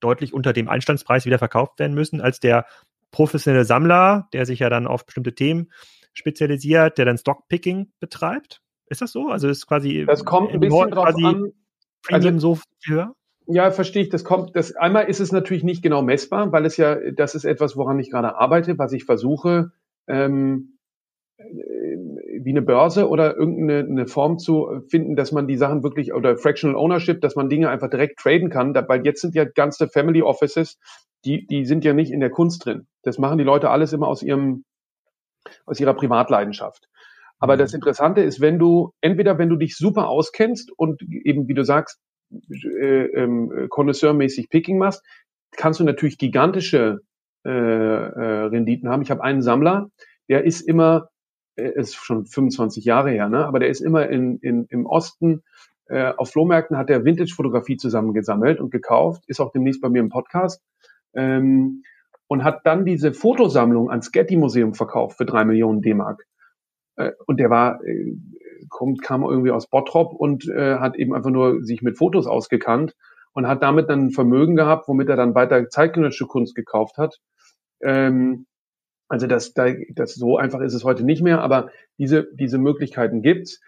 deutlich 0.00 0.32
unter 0.32 0.52
dem 0.52 0.68
Einstandspreis 0.68 1.26
wieder 1.26 1.38
verkauft 1.38 1.78
werden 1.78 1.94
müssen, 1.94 2.20
als 2.20 2.40
der 2.40 2.64
professionelle 3.10 3.64
Sammler, 3.64 4.28
der 4.32 4.46
sich 4.46 4.60
ja 4.60 4.70
dann 4.70 4.86
auf 4.86 5.04
bestimmte 5.04 5.34
Themen 5.34 5.70
spezialisiert, 6.14 6.98
der 6.98 7.04
dann 7.04 7.18
Stockpicking 7.18 7.92
betreibt? 8.00 8.62
Ist 8.88 9.02
das 9.02 9.12
so? 9.12 9.28
Also 9.28 9.48
ist 9.48 9.66
quasi 9.66 10.04
das 10.06 10.24
kommt 10.24 10.52
ein 10.52 10.60
bisschen 10.60 10.90
drauf 10.90 11.06
an. 11.06 11.52
Also, 12.08 12.38
so 12.38 12.54
viel 12.54 12.94
höher? 12.94 13.14
Ja, 13.46 13.70
verstehe 13.70 14.02
ich. 14.02 14.08
Das 14.08 14.24
kommt, 14.24 14.56
das 14.56 14.74
einmal 14.74 15.08
ist 15.08 15.20
es 15.20 15.30
natürlich 15.30 15.62
nicht 15.62 15.82
genau 15.82 16.02
messbar, 16.02 16.50
weil 16.52 16.66
es 16.66 16.76
ja, 16.76 16.96
das 17.12 17.34
ist 17.34 17.44
etwas, 17.44 17.76
woran 17.76 17.98
ich 17.98 18.10
gerade 18.10 18.36
arbeite, 18.36 18.78
was 18.78 18.92
ich 18.92 19.04
versuche, 19.04 19.70
ähm, 20.08 20.78
äh, 21.38 21.44
wie 22.42 22.50
eine 22.50 22.62
Börse 22.62 23.08
oder 23.08 23.36
irgendeine 23.36 23.88
eine 23.88 24.06
Form 24.06 24.38
zu 24.38 24.82
finden, 24.88 25.16
dass 25.16 25.32
man 25.32 25.46
die 25.46 25.56
Sachen 25.56 25.82
wirklich 25.82 26.12
oder 26.12 26.36
Fractional 26.36 26.76
Ownership, 26.76 27.20
dass 27.20 27.36
man 27.36 27.48
Dinge 27.48 27.70
einfach 27.70 27.88
direkt 27.88 28.18
traden 28.18 28.50
kann, 28.50 28.74
weil 28.88 29.04
jetzt 29.04 29.20
sind 29.20 29.34
ja 29.34 29.44
ganze 29.44 29.88
Family 29.88 30.22
Offices, 30.22 30.78
die 31.24 31.46
die 31.46 31.64
sind 31.64 31.84
ja 31.84 31.92
nicht 31.92 32.10
in 32.12 32.20
der 32.20 32.30
Kunst 32.30 32.64
drin. 32.64 32.86
Das 33.02 33.18
machen 33.18 33.38
die 33.38 33.44
Leute 33.44 33.70
alles 33.70 33.92
immer 33.92 34.08
aus 34.08 34.22
ihrem 34.22 34.64
aus 35.66 35.80
ihrer 35.80 35.94
Privatleidenschaft. 35.94 36.88
Aber 37.38 37.54
mhm. 37.54 37.60
das 37.60 37.74
Interessante 37.74 38.22
ist, 38.22 38.40
wenn 38.40 38.58
du 38.58 38.92
entweder 39.00 39.38
wenn 39.38 39.48
du 39.48 39.56
dich 39.56 39.76
super 39.76 40.08
auskennst 40.08 40.72
und 40.76 41.00
eben 41.02 41.48
wie 41.48 41.54
du 41.54 41.64
sagst 41.64 42.00
äh, 42.30 43.06
ähm, 43.06 43.68
Connoisseur-mäßig 43.68 44.48
Picking 44.48 44.78
machst, 44.78 45.02
kannst 45.56 45.80
du 45.80 45.84
natürlich 45.84 46.18
gigantische 46.18 47.00
äh, 47.44 47.50
äh, 47.50 48.46
Renditen 48.46 48.88
haben. 48.88 49.02
Ich 49.02 49.10
habe 49.10 49.22
einen 49.22 49.42
Sammler, 49.42 49.90
der 50.28 50.44
ist 50.44 50.62
immer, 50.62 51.08
äh, 51.56 51.70
ist 51.74 51.94
schon 51.94 52.26
25 52.26 52.84
Jahre 52.84 53.10
her, 53.10 53.28
ne? 53.28 53.46
aber 53.46 53.60
der 53.60 53.68
ist 53.68 53.80
immer 53.80 54.08
in, 54.08 54.38
in, 54.38 54.66
im 54.68 54.86
Osten 54.86 55.42
äh, 55.88 56.12
auf 56.16 56.32
Flohmärkten 56.32 56.76
hat 56.76 56.90
er 56.90 57.04
Vintage-Fotografie 57.04 57.76
zusammengesammelt 57.76 58.60
und 58.60 58.70
gekauft, 58.70 59.22
ist 59.28 59.40
auch 59.40 59.52
demnächst 59.52 59.80
bei 59.80 59.88
mir 59.88 60.00
im 60.00 60.08
Podcast 60.08 60.60
ähm, 61.14 61.84
und 62.26 62.42
hat 62.42 62.62
dann 62.64 62.84
diese 62.84 63.12
Fotosammlung 63.14 63.90
ans 63.90 64.10
Getty-Museum 64.10 64.74
verkauft 64.74 65.16
für 65.16 65.26
drei 65.26 65.44
Millionen 65.44 65.82
D-Mark. 65.82 66.26
Äh, 66.96 67.12
und 67.26 67.38
der 67.38 67.50
war 67.50 67.84
äh, 67.84 68.16
kommt, 68.68 69.02
kam 69.02 69.22
irgendwie 69.22 69.50
aus 69.50 69.68
Bottrop 69.68 70.12
und 70.12 70.48
äh, 70.48 70.76
hat 70.76 70.96
eben 70.96 71.14
einfach 71.14 71.30
nur 71.30 71.62
sich 71.64 71.82
mit 71.82 71.98
Fotos 71.98 72.26
ausgekannt 72.26 72.94
und 73.32 73.46
hat 73.46 73.62
damit 73.62 73.90
dann 73.90 74.06
ein 74.06 74.10
Vermögen 74.10 74.56
gehabt, 74.56 74.88
womit 74.88 75.08
er 75.08 75.16
dann 75.16 75.34
weiter 75.34 75.68
zeitgenössische 75.68 76.26
Kunst 76.26 76.54
gekauft 76.54 76.96
hat. 76.98 77.18
Ähm, 77.82 78.46
also 79.08 79.26
das, 79.26 79.54
das 79.54 80.14
so 80.14 80.36
einfach 80.36 80.60
ist 80.60 80.74
es 80.74 80.84
heute 80.84 81.04
nicht 81.04 81.22
mehr, 81.22 81.40
aber 81.40 81.70
diese, 81.98 82.28
diese 82.34 82.58
Möglichkeiten 82.58 83.22
gibt's. 83.22 83.60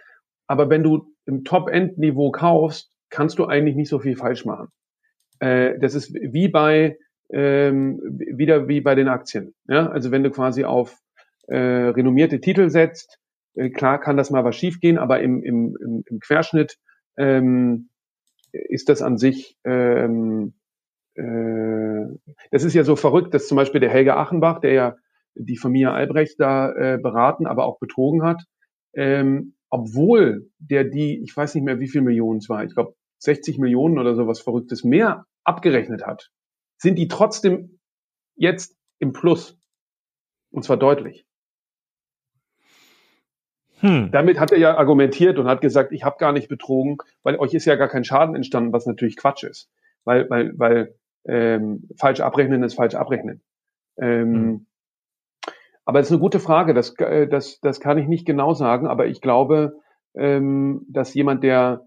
Aber 0.46 0.70
wenn 0.70 0.82
du 0.82 1.14
im 1.26 1.44
Top-End-Niveau 1.44 2.30
kaufst, 2.30 2.90
kannst 3.10 3.38
du 3.38 3.46
eigentlich 3.46 3.76
nicht 3.76 3.88
so 3.88 3.98
viel 3.98 4.16
falsch 4.16 4.44
machen. 4.44 4.68
Äh, 5.38 5.78
das 5.78 5.94
ist 5.94 6.14
wie 6.14 6.48
bei 6.48 6.98
ähm, 7.30 8.00
wieder 8.02 8.68
wie 8.68 8.80
bei 8.80 8.94
den 8.94 9.08
Aktien. 9.08 9.54
Ja? 9.68 9.88
Also 9.88 10.10
wenn 10.10 10.22
du 10.22 10.30
quasi 10.30 10.64
auf 10.64 10.98
äh, 11.46 11.56
renommierte 11.56 12.40
Titel 12.40 12.70
setzt, 12.70 13.18
äh, 13.58 13.70
klar 13.70 14.00
kann 14.00 14.16
das 14.16 14.30
mal 14.30 14.44
was 14.44 14.56
schiefgehen, 14.56 14.98
aber 14.98 15.20
im, 15.20 15.42
im, 15.42 15.76
im, 15.80 16.02
im 16.06 16.20
Querschnitt 16.20 16.76
ähm, 17.16 17.90
ist 18.52 18.88
das 18.88 19.02
an 19.02 19.18
sich, 19.18 19.58
ähm, 19.64 20.54
äh, 21.14 22.06
das 22.50 22.64
ist 22.64 22.74
ja 22.74 22.84
so 22.84 22.96
verrückt, 22.96 23.34
dass 23.34 23.48
zum 23.48 23.56
Beispiel 23.56 23.80
der 23.80 23.90
Helge 23.90 24.16
Achenbach, 24.16 24.60
der 24.60 24.72
ja 24.72 24.96
die 25.34 25.56
Familie 25.56 25.92
Albrecht 25.92 26.40
da 26.40 26.72
äh, 26.72 26.98
beraten, 26.98 27.46
aber 27.46 27.66
auch 27.66 27.78
betrogen 27.78 28.22
hat, 28.22 28.42
ähm, 28.94 29.54
obwohl 29.70 30.50
der 30.58 30.84
die, 30.84 31.22
ich 31.22 31.36
weiß 31.36 31.54
nicht 31.54 31.64
mehr, 31.64 31.80
wie 31.80 31.88
viel 31.88 32.00
Millionen 32.00 32.38
es 32.38 32.48
war, 32.48 32.64
ich 32.64 32.74
glaube 32.74 32.94
60 33.18 33.58
Millionen 33.58 33.98
oder 33.98 34.14
sowas 34.14 34.40
Verrücktes 34.40 34.84
mehr 34.84 35.26
abgerechnet 35.44 36.06
hat, 36.06 36.30
sind 36.78 36.96
die 36.96 37.08
trotzdem 37.08 37.80
jetzt 38.36 38.76
im 38.98 39.12
Plus. 39.12 39.58
Und 40.50 40.64
zwar 40.64 40.76
deutlich. 40.76 41.27
Hm. 43.80 44.10
Damit 44.10 44.40
hat 44.40 44.52
er 44.52 44.58
ja 44.58 44.76
argumentiert 44.76 45.38
und 45.38 45.46
hat 45.46 45.60
gesagt, 45.60 45.92
ich 45.92 46.04
habe 46.04 46.16
gar 46.18 46.32
nicht 46.32 46.48
betrogen, 46.48 46.98
weil 47.22 47.36
euch 47.36 47.54
ist 47.54 47.64
ja 47.64 47.76
gar 47.76 47.88
kein 47.88 48.04
Schaden 48.04 48.34
entstanden, 48.34 48.72
was 48.72 48.86
natürlich 48.86 49.16
Quatsch 49.16 49.44
ist. 49.44 49.70
Weil, 50.04 50.28
weil, 50.30 50.58
weil 50.58 50.94
ähm, 51.26 51.88
falsch 51.96 52.20
abrechnen 52.20 52.62
ist 52.62 52.74
falsch 52.74 52.94
abrechnen. 52.94 53.42
Ähm, 54.00 54.34
hm. 54.34 54.66
Aber 55.84 56.00
es 56.00 56.06
ist 56.08 56.12
eine 56.12 56.20
gute 56.20 56.40
Frage, 56.40 56.74
das, 56.74 56.94
äh, 56.98 57.26
das, 57.26 57.60
das 57.60 57.80
kann 57.80 57.98
ich 57.98 58.08
nicht 58.08 58.26
genau 58.26 58.52
sagen, 58.52 58.86
aber 58.86 59.06
ich 59.06 59.20
glaube, 59.20 59.78
ähm, 60.14 60.84
dass 60.88 61.14
jemand, 61.14 61.42
der, 61.42 61.86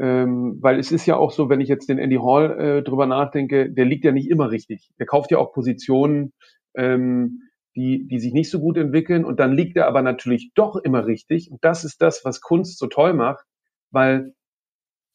ähm, 0.00 0.58
weil 0.60 0.78
es 0.78 0.90
ist 0.90 1.06
ja 1.06 1.16
auch 1.16 1.30
so, 1.30 1.48
wenn 1.48 1.60
ich 1.60 1.68
jetzt 1.68 1.88
den 1.88 1.98
Andy 1.98 2.16
Hall 2.16 2.58
äh, 2.58 2.82
drüber 2.82 3.06
nachdenke, 3.06 3.70
der 3.70 3.84
liegt 3.84 4.04
ja 4.04 4.12
nicht 4.12 4.28
immer 4.28 4.50
richtig. 4.50 4.90
Der 4.98 5.06
kauft 5.06 5.30
ja 5.30 5.38
auch 5.38 5.52
Positionen, 5.52 6.32
ähm, 6.74 7.42
die, 7.78 8.08
die 8.08 8.18
sich 8.18 8.32
nicht 8.32 8.50
so 8.50 8.58
gut 8.58 8.76
entwickeln. 8.76 9.24
Und 9.24 9.38
dann 9.38 9.52
liegt 9.52 9.76
er 9.76 9.86
aber 9.86 10.02
natürlich 10.02 10.50
doch 10.54 10.76
immer 10.76 11.06
richtig. 11.06 11.50
Und 11.50 11.64
das 11.64 11.84
ist 11.84 12.02
das, 12.02 12.24
was 12.24 12.40
Kunst 12.40 12.78
so 12.78 12.88
toll 12.88 13.14
macht, 13.14 13.44
weil 13.90 14.34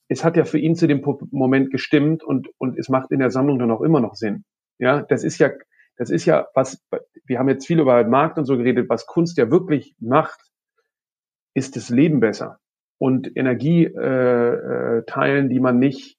es 0.08 0.24
hat 0.24 0.38
ja 0.38 0.46
für 0.46 0.60
ihn 0.60 0.76
zu 0.76 0.88
dem 0.88 1.04
Moment 1.32 1.72
gestimmt 1.72 2.24
und, 2.24 2.48
und 2.58 2.78
es 2.78 2.88
macht 2.90 3.12
in 3.12 3.20
der 3.20 3.32
Sammlung 3.32 3.60
dann 3.60 3.72
auch 3.72 3.82
immer 3.82 4.00
noch 4.00 4.16
Sinn. 4.16 4.46
Ja, 4.80 5.02
das 5.02 5.24
ist 5.24 5.40
ja, 5.40 5.52
das 5.98 6.10
ist 6.10 6.26
ja 6.26 6.48
was, 6.54 6.82
wir 7.26 7.40
haben 7.40 7.50
jetzt 7.50 7.68
viel 7.68 7.80
über 7.80 8.04
Markt 8.06 8.38
und 8.38 8.46
so 8.46 8.58
geredet, 8.58 8.90
was 8.90 9.06
Kunst 9.06 9.38
ja 9.38 9.52
wirklich 9.52 9.96
macht, 10.00 10.40
ist 11.54 11.76
das 11.76 11.90
Leben 11.90 12.20
besser 12.20 12.60
und 12.98 13.36
Energie 13.36 13.86
äh, 13.86 15.00
äh, 15.00 15.04
teilen, 15.06 15.50
die 15.50 15.60
man 15.60 15.80
nicht, 15.80 16.18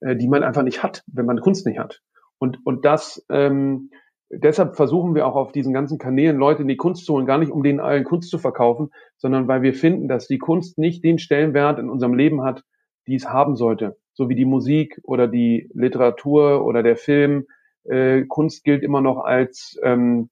äh, 0.00 0.16
die 0.16 0.28
man 0.28 0.42
einfach 0.42 0.62
nicht 0.62 0.82
hat, 0.82 1.02
wenn 1.06 1.26
man 1.26 1.40
Kunst 1.40 1.66
nicht 1.66 1.78
hat. 1.78 2.00
Und, 2.38 2.58
und 2.64 2.84
das, 2.84 3.24
ähm, 3.28 3.90
deshalb 4.32 4.76
versuchen 4.76 5.14
wir 5.14 5.26
auch 5.26 5.36
auf 5.36 5.52
diesen 5.52 5.72
ganzen 5.72 5.98
Kanälen 5.98 6.36
Leute 6.36 6.62
in 6.62 6.68
die 6.68 6.76
Kunst 6.76 7.04
zu 7.04 7.14
holen, 7.14 7.26
gar 7.26 7.38
nicht 7.38 7.52
um 7.52 7.62
denen 7.62 7.80
allen 7.80 8.04
Kunst 8.04 8.30
zu 8.30 8.38
verkaufen, 8.38 8.90
sondern 9.16 9.46
weil 9.46 9.62
wir 9.62 9.74
finden, 9.74 10.08
dass 10.08 10.26
die 10.26 10.38
Kunst 10.38 10.78
nicht 10.78 11.04
den 11.04 11.18
Stellenwert 11.18 11.78
in 11.78 11.90
unserem 11.90 12.14
Leben 12.14 12.42
hat, 12.42 12.64
die 13.06 13.14
es 13.14 13.28
haben 13.28 13.56
sollte. 13.56 13.96
So 14.14 14.28
wie 14.28 14.34
die 14.34 14.44
Musik 14.44 15.00
oder 15.04 15.28
die 15.28 15.70
Literatur 15.74 16.64
oder 16.64 16.82
der 16.82 16.96
Film. 16.96 17.46
Äh, 17.84 18.22
Kunst 18.26 18.64
gilt 18.64 18.82
immer 18.82 19.00
noch 19.00 19.18
als, 19.18 19.78
ähm, 19.82 20.30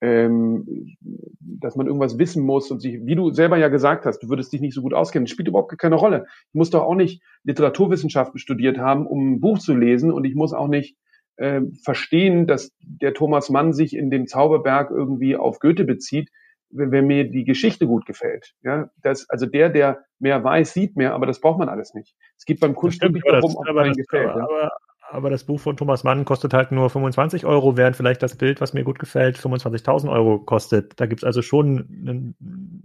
ähm, 0.00 0.96
dass 1.40 1.76
man 1.76 1.86
irgendwas 1.86 2.18
wissen 2.18 2.44
muss 2.44 2.70
und 2.70 2.80
sich, 2.80 3.04
wie 3.04 3.14
du 3.14 3.32
selber 3.32 3.56
ja 3.56 3.68
gesagt 3.68 4.04
hast, 4.04 4.20
du 4.20 4.28
würdest 4.28 4.52
dich 4.52 4.60
nicht 4.60 4.74
so 4.74 4.82
gut 4.82 4.92
auskennen, 4.92 5.26
spielt 5.26 5.48
überhaupt 5.48 5.76
keine 5.78 5.94
Rolle. 5.94 6.26
Ich 6.48 6.54
muss 6.54 6.70
doch 6.70 6.82
auch 6.82 6.94
nicht 6.94 7.22
Literaturwissenschaften 7.44 8.38
studiert 8.38 8.78
haben, 8.78 9.06
um 9.06 9.34
ein 9.34 9.40
Buch 9.40 9.58
zu 9.58 9.74
lesen 9.74 10.12
und 10.12 10.24
ich 10.24 10.34
muss 10.34 10.52
auch 10.52 10.68
nicht 10.68 10.96
äh, 11.36 11.60
verstehen, 11.82 12.46
dass 12.46 12.72
der 12.80 13.14
Thomas 13.14 13.50
Mann 13.50 13.72
sich 13.72 13.96
in 13.96 14.10
dem 14.10 14.26
Zauberberg 14.26 14.90
irgendwie 14.90 15.36
auf 15.36 15.58
Goethe 15.58 15.84
bezieht, 15.84 16.30
wenn, 16.70 16.90
wenn 16.90 17.06
mir 17.06 17.28
die 17.30 17.44
Geschichte 17.44 17.86
gut 17.86 18.06
gefällt. 18.06 18.52
Ja, 18.62 18.90
das, 19.02 19.28
also 19.28 19.46
der, 19.46 19.70
der 19.70 20.04
mehr 20.18 20.42
weiß, 20.42 20.72
sieht 20.72 20.96
mehr, 20.96 21.14
aber 21.14 21.26
das 21.26 21.40
braucht 21.40 21.58
man 21.58 21.68
alles 21.68 21.94
nicht. 21.94 22.14
Es 22.36 22.44
geht 22.44 22.60
beim 22.60 22.74
Kunst 22.74 23.00
wirklich 23.02 23.24
darum, 23.24 23.56
ob 23.56 23.66
es 23.66 23.96
gefällt. 23.96 24.30
Aber, 24.30 24.62
ja. 24.62 24.70
aber, 25.10 25.30
das 25.30 25.44
Buch 25.44 25.60
von 25.60 25.76
Thomas 25.76 26.04
Mann 26.04 26.24
kostet 26.24 26.54
halt 26.54 26.72
nur 26.72 26.90
25 26.90 27.46
Euro, 27.46 27.76
während 27.76 27.96
vielleicht 27.96 28.22
das 28.22 28.36
Bild, 28.36 28.60
was 28.60 28.74
mir 28.74 28.84
gut 28.84 28.98
gefällt, 28.98 29.38
25.000 29.38 30.10
Euro 30.10 30.38
kostet. 30.40 31.00
Da 31.00 31.06
gibt's 31.06 31.24
also 31.24 31.42
schon 31.42 32.34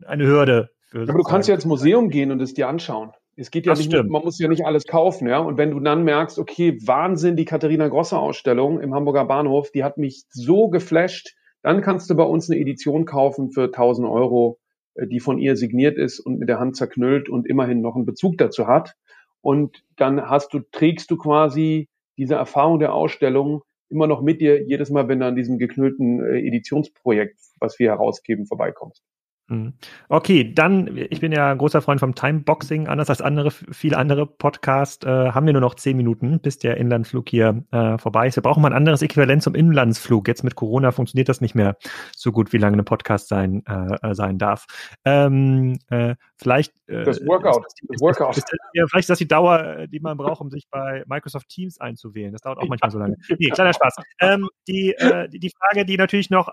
eine 0.06 0.26
Hürde. 0.26 0.70
Aber 0.91 1.06
du 1.06 1.24
kannst 1.24 1.47
ja 1.47 1.56
ins 1.56 1.66
Museum 1.66 2.10
gehen 2.10 2.32
und 2.32 2.41
es 2.41 2.54
dir 2.54 2.68
anschauen. 2.68 3.12
Es 3.40 3.52
geht 3.52 3.66
ja 3.66 3.72
das 3.72 3.80
nicht, 3.80 3.92
stimmt. 3.92 4.10
man 4.10 4.24
muss 4.24 4.38
ja 4.38 4.50
nicht 4.50 4.66
alles 4.66 4.86
kaufen, 4.86 5.28
ja. 5.28 5.40
Und 5.40 5.58
wenn 5.58 5.72
du 5.72 5.80
dann 5.80 6.04
merkst, 6.04 6.38
okay, 6.40 6.78
Wahnsinn, 6.86 7.38
die 7.38 7.46
Katharina 7.46 7.88
Grosser 7.88 8.20
Ausstellung 8.20 8.82
im 8.82 8.94
Hamburger 8.94 9.26
Bahnhof, 9.26 9.72
die 9.72 9.84
hat 9.84 9.98
mich 9.98 10.26
so 10.30 10.70
geflasht, 10.70 11.36
dann 11.62 11.82
kannst 11.82 12.10
du 12.10 12.16
bei 12.16 12.24
uns 12.24 12.50
eine 12.50 12.60
Edition 12.60 13.06
kaufen 13.06 13.52
für 13.52 13.66
1000 13.66 14.08
Euro, 14.08 14.60
äh, 14.96 15.08
die 15.08 15.22
von 15.22 15.38
ihr 15.38 15.56
signiert 15.56 15.98
ist 15.98 16.20
und 16.20 16.40
mit 16.40 16.50
der 16.50 16.60
Hand 16.60 16.76
zerknüllt 16.76 17.30
und 17.30 17.48
immerhin 17.48 17.82
noch 17.82 17.96
einen 17.96 18.06
Bezug 18.06 18.38
dazu 18.38 18.68
hat. 18.68 18.96
Und 19.42 19.84
dann 19.96 20.30
hast 20.30 20.54
du, 20.54 20.60
trägst 20.60 21.10
du 21.10 21.18
quasi 21.18 21.88
diese 22.18 22.36
Erfahrung 22.36 22.80
der 22.80 22.94
Ausstellung 22.94 23.64
immer 23.90 24.08
noch 24.08 24.22
mit 24.22 24.42
dir 24.42 24.62
jedes 24.62 24.90
Mal, 24.90 25.08
wenn 25.08 25.22
du 25.22 25.26
an 25.26 25.36
diesem 25.36 25.58
geknüllten 25.58 26.26
äh, 26.26 26.40
Editionsprojekt, 26.40 27.40
was 27.60 27.80
wir 27.80 27.90
herausgeben, 27.90 28.46
vorbeikommst. 28.46 29.02
Mhm. 29.50 29.74
Okay, 30.10 30.54
dann, 30.54 30.95
ich 30.95 31.20
bin 31.20 31.32
ja 31.32 31.52
ein 31.52 31.58
großer 31.58 31.82
Freund 31.82 32.00
vom 32.00 32.14
Timeboxing, 32.14 32.88
anders 32.88 33.10
als 33.10 33.22
andere, 33.22 33.50
viele 33.52 33.97
andere 33.97 34.28
Podcasts, 34.28 35.04
äh, 35.06 35.32
haben 35.32 35.45
wir 35.45 35.54
nur 35.54 35.62
noch 35.62 35.76
zehn 35.76 35.97
Minuten, 35.97 36.39
bis 36.39 36.60
der 36.60 36.78
Inlandsflug 36.78 37.28
hier 37.28 37.64
äh, 37.72 37.97
vorbei 37.97 38.28
ist. 38.28 38.38
Wir 38.38 38.43
brauchen 38.43 38.62
mal 38.62 38.70
ein 38.70 38.78
anderes 38.78 39.02
Äquivalent 39.02 39.41
zum 39.41 39.56
Inlandsflug. 39.56 40.28
Jetzt 40.28 40.43
mit 40.43 40.56
Corona 40.56 40.91
funktioniert 40.91 41.30
das 41.30 41.41
nicht 41.41 41.56
mehr 41.56 41.78
so 42.16 42.32
gut, 42.32 42.54
wie 42.54 42.58
lange 42.58 42.78
ein 42.78 42.86
Podcast 42.86 43.28
sein, 43.28 43.64
äh, 43.66 44.14
sein 44.14 44.38
darf. 44.38 44.68
Ähm, 45.04 45.80
äh, 45.89 46.16
vielleicht 46.36 46.74
äh, 46.88 47.04
das 47.04 47.26
Workout. 47.26 47.66
Ist, 47.66 47.82
das 47.88 48.02
Workout. 48.02 48.38
Ist, 48.38 48.54
ist, 48.54 48.60
ja, 48.74 48.86
vielleicht 48.88 49.06
ist 49.06 49.10
das 49.10 49.18
die 49.18 49.28
Dauer, 49.28 49.64
äh, 49.64 49.88
die 49.88 50.00
man 50.00 50.16
braucht, 50.16 50.41
um 50.41 50.52
sich 50.52 50.68
bei 50.70 51.04
Microsoft 51.08 51.50
Teams 51.50 51.80
einzuwählen. 51.80 52.32
Das 52.32 52.41
dauert 52.41 52.60
auch 52.60 52.68
manchmal 52.68 52.91
so 52.91 53.00
lange. 53.00 53.16
Nee, 53.39 53.50
kleiner 53.50 53.74
Spaß. 53.74 53.95
Ähm, 54.20 54.47
die, 54.68 54.93
äh, 54.93 55.28
die 55.30 55.52
Frage, 55.58 55.86
die 55.86 55.97
natürlich 55.97 56.30
noch 56.30 56.50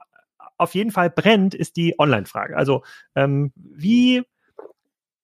auf 0.59 0.75
jeden 0.75 0.91
Fall 0.91 1.11
brennt, 1.11 1.55
ist 1.55 1.77
die 1.77 1.99
Online-Frage. 1.99 2.57
Also 2.57 2.83
ähm, 3.15 3.53
wie, 3.57 4.23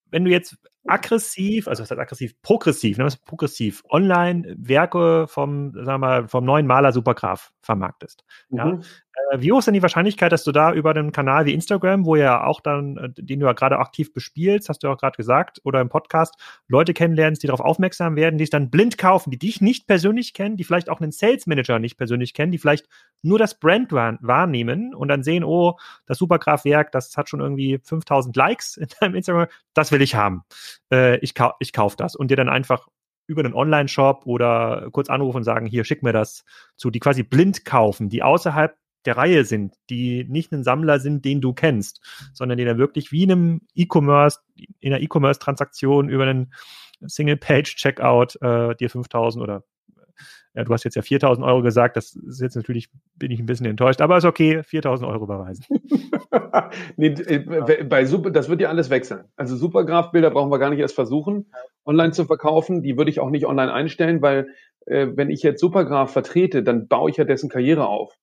wenn 0.09 0.25
du 0.25 0.31
jetzt 0.31 0.57
aggressiv, 0.85 1.67
also 1.67 1.81
was 1.81 1.91
heißt 1.91 1.99
aggressiv, 1.99 2.41
progressiv, 2.41 2.97
ne, 2.97 3.07
progressiv, 3.25 3.83
online 3.89 4.55
Werke 4.57 5.27
vom, 5.27 5.73
sagen 5.73 5.85
wir 5.85 5.97
mal, 5.97 6.27
vom 6.27 6.43
neuen 6.43 6.67
Maler 6.67 6.91
Supergraf 6.91 7.51
vermarktest. 7.61 8.23
Mhm. 8.49 8.57
Ja? 8.57 8.79
Äh, 9.13 9.41
wie 9.41 9.51
hoch 9.51 9.59
ist 9.59 9.65
denn 9.65 9.73
die 9.73 9.81
Wahrscheinlichkeit, 9.81 10.31
dass 10.31 10.43
du 10.43 10.51
da 10.51 10.73
über 10.73 10.91
einen 10.91 11.11
Kanal 11.11 11.45
wie 11.45 11.53
Instagram, 11.53 12.05
wo 12.05 12.15
ja 12.15 12.43
auch 12.43 12.61
dann, 12.61 12.97
äh, 12.97 13.09
den 13.11 13.39
du 13.39 13.45
ja 13.45 13.53
gerade 13.53 13.77
aktiv 13.77 14.13
bespielst, 14.13 14.69
hast 14.69 14.83
du 14.83 14.89
auch 14.89 14.97
gerade 14.97 15.17
gesagt, 15.17 15.59
oder 15.63 15.81
im 15.81 15.89
Podcast, 15.89 16.35
Leute 16.67 16.93
kennenlernst, 16.93 17.43
die 17.43 17.47
darauf 17.47 17.61
aufmerksam 17.61 18.15
werden, 18.15 18.37
die 18.37 18.43
es 18.43 18.49
dann 18.49 18.69
blind 18.69 18.97
kaufen, 18.97 19.31
die 19.31 19.39
dich 19.39 19.61
nicht 19.61 19.87
persönlich 19.87 20.33
kennen, 20.33 20.57
die 20.57 20.63
vielleicht 20.63 20.89
auch 20.89 21.01
einen 21.01 21.11
Sales 21.11 21.47
Manager 21.47 21.79
nicht 21.79 21.97
persönlich 21.97 22.33
kennen, 22.33 22.51
die 22.51 22.57
vielleicht 22.57 22.87
nur 23.21 23.39
das 23.39 23.59
Brand 23.59 23.91
wahrnehmen 23.91 24.93
und 24.93 25.07
dann 25.07 25.23
sehen, 25.23 25.43
oh, 25.43 25.77
das 26.05 26.17
Supergraf-Werk, 26.17 26.91
das 26.91 27.15
hat 27.17 27.29
schon 27.29 27.41
irgendwie 27.41 27.79
5000 27.83 28.35
Likes 28.35 28.77
in 28.77 28.87
deinem 28.99 29.15
Instagram, 29.15 29.47
das 29.73 29.91
will 29.91 30.01
ich 30.01 30.15
haben. 30.15 30.43
Äh, 30.91 31.17
ich, 31.17 31.35
kau 31.35 31.53
ich 31.59 31.73
kaufe 31.73 31.97
das 31.97 32.15
und 32.15 32.31
dir 32.31 32.37
dann 32.37 32.49
einfach 32.49 32.87
über 33.27 33.43
einen 33.43 33.53
Online-Shop 33.53 34.25
oder 34.25 34.89
kurz 34.91 35.09
anrufen 35.09 35.37
und 35.37 35.43
sagen, 35.43 35.65
hier, 35.65 35.85
schick 35.85 36.03
mir 36.03 36.11
das 36.11 36.43
zu, 36.75 36.89
die 36.89 36.99
quasi 36.99 37.23
blind 37.23 37.63
kaufen, 37.63 38.09
die 38.09 38.21
außerhalb 38.21 38.75
der 39.05 39.17
Reihe 39.17 39.45
sind, 39.45 39.75
die 39.89 40.25
nicht 40.25 40.51
ein 40.51 40.63
Sammler 40.63 40.99
sind, 40.99 41.25
den 41.25 41.41
du 41.41 41.53
kennst, 41.53 42.01
sondern 42.33 42.57
die 42.57 42.65
dann 42.65 42.77
wirklich 42.77 43.11
wie 43.11 43.23
in 43.23 43.31
einem 43.31 43.61
E-Commerce, 43.75 44.39
in 44.79 44.93
einer 44.93 45.01
E-Commerce-Transaktion 45.01 46.09
über 46.09 46.23
einen 46.23 46.53
Single-Page-Checkout 47.01 48.41
äh, 48.41 48.75
dir 48.75 48.89
5000 48.89 49.43
oder 49.43 49.63
ja, 50.55 50.63
du 50.63 50.71
hast 50.71 50.83
jetzt 50.83 50.95
ja 50.95 51.01
4000 51.01 51.45
Euro 51.45 51.63
gesagt, 51.63 51.97
das 51.97 52.15
ist 52.15 52.39
jetzt 52.39 52.55
natürlich, 52.55 52.89
bin 53.15 53.31
ich 53.31 53.39
ein 53.39 53.47
bisschen 53.47 53.65
enttäuscht, 53.65 54.01
aber 54.01 54.17
ist 54.17 54.25
okay, 54.25 54.61
4000 54.61 55.09
Euro 55.09 55.23
überweisen. 55.23 55.65
nee, 56.95 57.07
äh, 57.07 57.83
bei 57.83 58.05
Super, 58.05 58.29
das 58.29 58.49
wird 58.49 58.61
ja 58.61 58.69
alles 58.69 58.91
wechseln. 58.91 59.23
Also 59.35 59.55
Supergraph-Bilder 59.55 60.29
brauchen 60.29 60.51
wir 60.51 60.59
gar 60.59 60.69
nicht 60.69 60.79
erst 60.79 60.93
versuchen, 60.93 61.51
online 61.85 62.11
zu 62.11 62.25
verkaufen. 62.25 62.83
Die 62.83 62.97
würde 62.97 63.09
ich 63.09 63.19
auch 63.19 63.31
nicht 63.31 63.47
online 63.47 63.73
einstellen, 63.73 64.21
weil 64.21 64.47
äh, 64.85 65.07
wenn 65.15 65.31
ich 65.31 65.41
jetzt 65.41 65.59
Supergraph 65.59 66.11
vertrete, 66.13 66.61
dann 66.61 66.87
baue 66.87 67.09
ich 67.09 67.17
ja 67.17 67.23
dessen 67.23 67.49
Karriere 67.49 67.87
auf. 67.87 68.13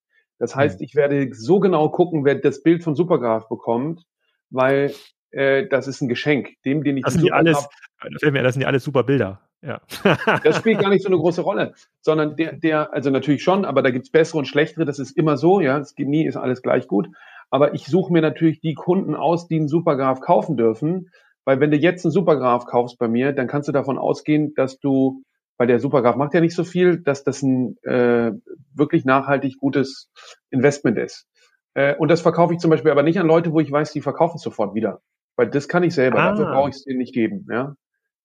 Das 0.41 0.57
heißt, 0.57 0.80
ich 0.80 0.95
werde 0.95 1.28
so 1.32 1.61
genau 1.61 1.91
gucken, 1.91 2.24
wer 2.24 2.34
das 2.34 2.62
Bild 2.62 2.82
von 2.82 2.97
Supergraph 2.97 3.49
bekommt, 3.49 4.07
weil 4.49 4.93
äh, 5.30 5.68
das 5.68 5.86
ist 5.86 6.01
ein 6.01 6.09
Geschenk. 6.09 6.55
Dem, 6.64 6.82
den 6.82 6.97
ich 6.97 7.05
das 7.05 7.12
sind 7.12 7.24
die 7.24 7.30
alles, 7.30 7.68
das 8.03 8.55
sind 8.55 8.62
ja 8.62 8.66
alles 8.66 8.82
super 8.82 9.05
Bilder. 9.05 9.43
Ja. 9.62 9.82
das 10.43 10.57
spielt 10.57 10.80
gar 10.80 10.88
nicht 10.88 11.03
so 11.03 11.09
eine 11.09 11.18
große 11.18 11.43
Rolle, 11.43 11.74
sondern 12.01 12.36
der, 12.36 12.55
der, 12.55 12.95
also 12.95 13.11
natürlich 13.11 13.43
schon, 13.43 13.66
aber 13.66 13.82
da 13.82 13.91
gibt's 13.91 14.11
bessere 14.11 14.38
und 14.38 14.47
schlechtere, 14.47 14.86
das 14.86 14.99
ist 14.99 15.14
immer 15.18 15.36
so, 15.36 15.61
ja, 15.61 15.78
es 15.78 15.95
gibt 15.95 16.09
nie, 16.09 16.26
ist 16.26 16.36
alles 16.36 16.62
gleich 16.62 16.88
gut. 16.88 17.09
Aber 17.51 17.74
ich 17.74 17.86
suche 17.86 18.11
mir 18.11 18.22
natürlich 18.22 18.61
die 18.61 18.74
Kunden 18.74 19.14
aus, 19.14 19.47
die 19.47 19.57
einen 19.57 19.68
Supergraph 19.68 20.20
kaufen 20.20 20.57
dürfen, 20.57 21.11
weil 21.45 21.61
wenn 21.61 21.70
du 21.70 21.76
jetzt 21.76 22.07
einen 22.07 22.12
Supergraph 22.12 22.64
kaufst 22.64 22.99
bei 22.99 23.09
mir, 23.09 23.32
dann 23.32 23.47
kannst 23.47 23.68
du 23.68 23.72
davon 23.72 23.99
ausgehen, 23.99 24.55
dass 24.55 24.78
du 24.78 25.22
weil 25.61 25.66
der 25.66 25.78
Supergraph 25.78 26.16
macht 26.16 26.32
ja 26.32 26.40
nicht 26.40 26.54
so 26.54 26.64
viel, 26.64 27.02
dass 27.02 27.22
das 27.22 27.42
ein 27.42 27.76
äh, 27.82 28.32
wirklich 28.74 29.04
nachhaltig 29.04 29.58
gutes 29.58 30.11
Investment 30.48 30.96
ist. 30.96 31.26
Äh, 31.74 31.96
und 31.96 32.11
das 32.11 32.22
verkaufe 32.22 32.54
ich 32.54 32.61
zum 32.61 32.70
Beispiel 32.70 32.90
aber 32.90 33.02
nicht 33.02 33.20
an 33.20 33.26
Leute, 33.26 33.52
wo 33.52 33.61
ich 33.61 33.70
weiß, 33.70 33.92
die 33.92 34.00
verkaufen 34.00 34.38
sofort 34.38 34.74
wieder. 34.74 35.02
Weil 35.36 35.50
das 35.50 35.68
kann 35.68 35.82
ich 35.82 35.94
selber, 35.94 36.18
ah. 36.18 36.30
dafür 36.30 36.46
brauche 36.46 36.70
ich 36.70 36.76
es 36.76 36.84
denen 36.84 36.96
nicht 36.96 37.12
geben, 37.12 37.46
ja. 37.50 37.74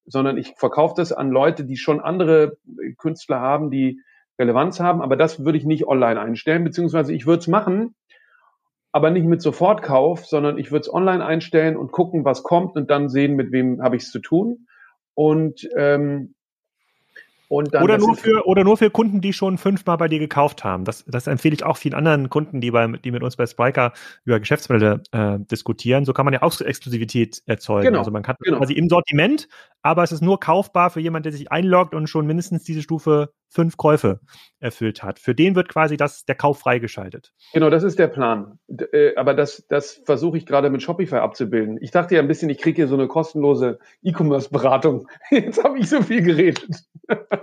Sondern 0.06 0.38
ich 0.38 0.54
verkaufe 0.56 0.94
das 0.96 1.12
an 1.12 1.30
Leute, 1.30 1.66
die 1.66 1.76
schon 1.76 2.00
andere 2.00 2.56
Künstler 2.96 3.38
haben, 3.38 3.70
die 3.70 4.00
Relevanz 4.38 4.80
haben, 4.80 5.02
aber 5.02 5.16
das 5.16 5.44
würde 5.44 5.58
ich 5.58 5.66
nicht 5.66 5.86
online 5.86 6.18
einstellen, 6.18 6.64
beziehungsweise 6.64 7.12
ich 7.12 7.26
würde 7.26 7.40
es 7.40 7.48
machen, 7.48 7.94
aber 8.92 9.10
nicht 9.10 9.26
mit 9.26 9.42
Sofortkauf, 9.42 10.24
sondern 10.24 10.56
ich 10.56 10.72
würde 10.72 10.84
es 10.84 10.94
online 10.94 11.22
einstellen 11.22 11.76
und 11.76 11.92
gucken, 11.92 12.24
was 12.24 12.42
kommt 12.42 12.76
und 12.76 12.88
dann 12.88 13.10
sehen, 13.10 13.36
mit 13.36 13.52
wem 13.52 13.82
habe 13.82 13.96
ich 13.96 14.04
es 14.04 14.10
zu 14.10 14.20
tun. 14.20 14.68
Und 15.12 15.68
ähm, 15.76 16.34
oder, 17.48 17.98
nur 17.98 18.16
für, 18.16 18.46
oder 18.46 18.64
nur 18.64 18.76
für 18.76 18.90
Kunden, 18.90 19.20
die 19.20 19.32
schon 19.32 19.58
fünfmal 19.58 19.96
bei 19.96 20.08
dir 20.08 20.18
gekauft 20.18 20.64
haben. 20.64 20.84
Das, 20.84 21.04
das 21.06 21.26
empfehle 21.26 21.54
ich 21.54 21.64
auch 21.64 21.76
vielen 21.76 21.94
anderen 21.94 22.28
Kunden, 22.28 22.60
die, 22.60 22.70
bei, 22.70 22.86
die 22.86 23.10
mit 23.10 23.22
uns 23.22 23.36
bei 23.36 23.46
Spriker 23.46 23.92
über 24.24 24.40
Geschäftsmodelle 24.40 25.02
äh, 25.12 25.38
diskutieren. 25.38 26.04
So 26.04 26.12
kann 26.12 26.24
man 26.24 26.34
ja 26.34 26.42
auch 26.42 26.60
Exklusivität 26.60 27.42
erzeugen. 27.46 27.86
Genau, 27.86 27.98
also 28.00 28.10
man 28.10 28.22
kann 28.22 28.36
genau. 28.40 28.58
quasi 28.58 28.74
im 28.74 28.88
Sortiment, 28.88 29.48
aber 29.82 30.02
es 30.02 30.12
ist 30.12 30.22
nur 30.22 30.40
kaufbar 30.40 30.90
für 30.90 31.00
jemanden, 31.00 31.24
der 31.24 31.32
sich 31.32 31.52
einloggt 31.52 31.94
und 31.94 32.08
schon 32.08 32.26
mindestens 32.26 32.64
diese 32.64 32.82
Stufe 32.82 33.30
fünf 33.56 33.78
Käufe 33.78 34.20
erfüllt 34.60 35.02
hat. 35.02 35.18
Für 35.18 35.34
den 35.34 35.54
wird 35.54 35.70
quasi 35.70 35.96
das, 35.96 36.26
der 36.26 36.34
Kauf 36.34 36.58
freigeschaltet. 36.58 37.32
Genau, 37.54 37.70
das 37.70 37.82
ist 37.82 37.98
der 37.98 38.08
Plan. 38.08 38.58
Äh, 38.68 39.14
aber 39.16 39.32
das, 39.32 39.64
das 39.68 40.02
versuche 40.04 40.36
ich 40.36 40.44
gerade 40.44 40.68
mit 40.68 40.82
Shopify 40.82 41.16
abzubilden. 41.16 41.78
Ich 41.80 41.90
dachte 41.90 42.14
ja 42.14 42.20
ein 42.20 42.28
bisschen, 42.28 42.50
ich 42.50 42.58
kriege 42.58 42.76
hier 42.76 42.88
so 42.88 42.96
eine 42.96 43.08
kostenlose 43.08 43.78
E-Commerce-Beratung. 44.02 45.08
Jetzt 45.30 45.64
habe 45.64 45.78
ich 45.78 45.88
so 45.88 46.02
viel 46.02 46.22
geredet. 46.22 46.66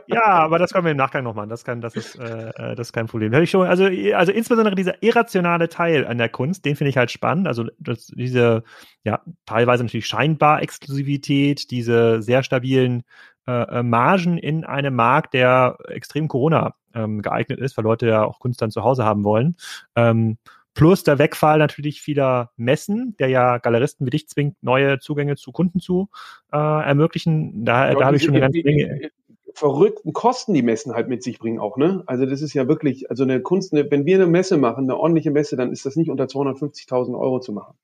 ja, 0.08 0.26
aber 0.26 0.60
das 0.60 0.72
können 0.72 0.86
wir 0.86 0.92
im 0.92 0.98
Nachgang 0.98 1.24
noch 1.24 1.34
machen. 1.34 1.50
Das, 1.50 1.64
kann, 1.64 1.82
das, 1.82 1.96
ist, 1.96 2.16
äh, 2.20 2.50
äh 2.50 2.76
das 2.76 2.90
ist 2.90 2.94
kein 2.94 3.08
Problem. 3.08 3.34
ich 3.34 3.50
schon, 3.50 3.66
also, 3.66 3.86
also 3.86 4.32
insbesondere 4.32 4.76
dieser 4.76 5.02
irrationale 5.02 5.70
Teil 5.70 6.06
an 6.06 6.20
der 6.20 6.30
Kunst, 6.30 6.64
den 6.66 6.76
finde 6.76 6.90
ich 6.90 6.98
halt 6.98 7.10
spannend. 7.10 7.48
Also 7.48 7.66
das, 7.80 8.08
diese, 8.08 8.64
ja, 9.04 9.22
teilweise 9.48 9.84
natürlich 9.84 10.08
scheinbar 10.08 10.62
Exklusivität, 10.62 11.72
diese 11.72 12.22
sehr 12.22 12.44
stabilen 12.44 13.04
äh, 13.48 13.80
äh, 13.80 13.84
Margen 13.84 14.38
in 14.38 14.64
einem 14.64 14.96
Markt, 14.96 15.34
der 15.34 15.78
extrem 15.88 16.28
Corona 16.28 16.76
ähm, 16.94 17.22
geeignet 17.22 17.60
ist, 17.60 17.78
weil 17.78 17.84
Leute 17.84 18.08
ja 18.08 18.24
auch 18.24 18.40
Kunst 18.40 18.62
dann 18.62 18.72
zu 18.72 18.84
Hause 18.84 19.04
haben 19.04 19.24
wollen. 19.24 19.58
Ähm, 19.96 20.38
plus 20.74 21.04
der 21.04 21.20
Wegfall 21.20 21.60
natürlich 21.60 22.02
vieler 22.02 22.52
Messen, 22.58 23.16
der 23.20 23.30
ja 23.30 23.58
Galeristen 23.58 24.06
wie 24.06 24.12
dich 24.12 24.28
zwingt, 24.28 24.62
neue 24.62 25.00
Zugänge 25.00 25.36
zu 25.36 25.52
Kunden 25.52 25.80
zu 25.80 26.10
äh, 26.52 26.58
ermöglichen. 26.58 27.66
Da, 27.66 27.90
ja, 27.90 27.96
da 27.96 28.06
habe 28.06 28.18
ich 28.18 28.24
schon 28.24 28.34
eine 28.34 28.42
ganze 28.42 28.62
Menge 28.64 29.12
verrückten 29.54 30.14
Kosten 30.14 30.54
die 30.54 30.62
Messen 30.62 30.94
halt 30.94 31.08
mit 31.08 31.24
sich 31.24 31.40
bringen 31.40 31.60
auch, 31.60 31.78
ne? 31.78 32.04
Also 32.08 32.26
das 32.26 32.42
ist 32.42 32.54
ja 32.54 32.68
wirklich, 32.68 33.10
also 33.10 33.24
eine 33.24 33.42
Kunst, 33.42 33.74
eine, 33.74 33.90
wenn 33.90 34.06
wir 34.06 34.16
eine 34.16 34.28
Messe 34.28 34.58
machen, 34.58 34.86
eine 34.86 34.98
ordentliche 34.98 35.32
Messe, 35.32 35.56
dann 35.56 35.72
ist 35.72 35.86
das 35.86 35.96
nicht 35.96 36.10
unter 36.10 36.26
250.000 36.26 37.18
Euro 37.18 37.40
zu 37.40 37.54
machen. 37.54 37.76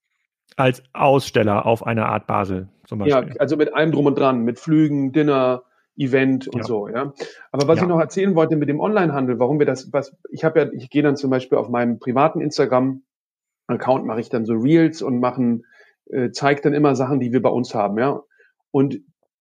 Als 0.60 0.84
Aussteller 0.94 1.66
auf 1.66 1.86
einer 1.86 2.08
Art 2.08 2.28
Basel 2.28 2.68
zum 2.86 3.00
Beispiel. 3.00 3.30
Ja, 3.30 3.40
also 3.40 3.56
mit 3.56 3.74
allem 3.74 3.92
drum 3.92 4.08
und 4.08 4.20
dran, 4.20 4.44
mit 4.44 4.60
Flügen, 4.60 5.14
Dinner, 5.14 5.64
Event 5.96 6.48
und 6.48 6.60
ja. 6.60 6.64
so, 6.64 6.88
ja. 6.88 7.14
Aber 7.52 7.68
was 7.68 7.78
ja. 7.78 7.84
ich 7.84 7.90
noch 7.90 8.00
erzählen 8.00 8.36
wollte 8.36 8.56
mit 8.56 8.68
dem 8.68 8.80
Onlinehandel, 8.80 9.40
warum 9.40 9.60
wir 9.60 9.66
das, 9.66 9.94
was, 9.94 10.16
ich 10.30 10.44
habe 10.44 10.60
ja, 10.60 10.72
ich 10.74 10.90
gehe 10.90 11.04
dann 11.04 11.16
zum 11.16 11.30
Beispiel 11.30 11.58
auf 11.58 11.70
meinem 11.70 12.00
privaten 12.00 12.42
Instagram-Account, 12.42 14.06
mache 14.06 14.20
ich 14.20 14.30
dann 14.30 14.46
so 14.46 14.54
Reels 14.54 15.02
und 15.02 15.20
machen, 15.20 15.66
äh, 16.06 16.32
zeige 16.32 16.62
dann 16.62 16.74
immer 16.74 16.96
Sachen, 16.96 17.20
die 17.20 17.32
wir 17.32 17.42
bei 17.42 17.50
uns 17.50 17.74
haben, 17.76 17.98
ja. 17.98 18.22
Und 18.72 19.00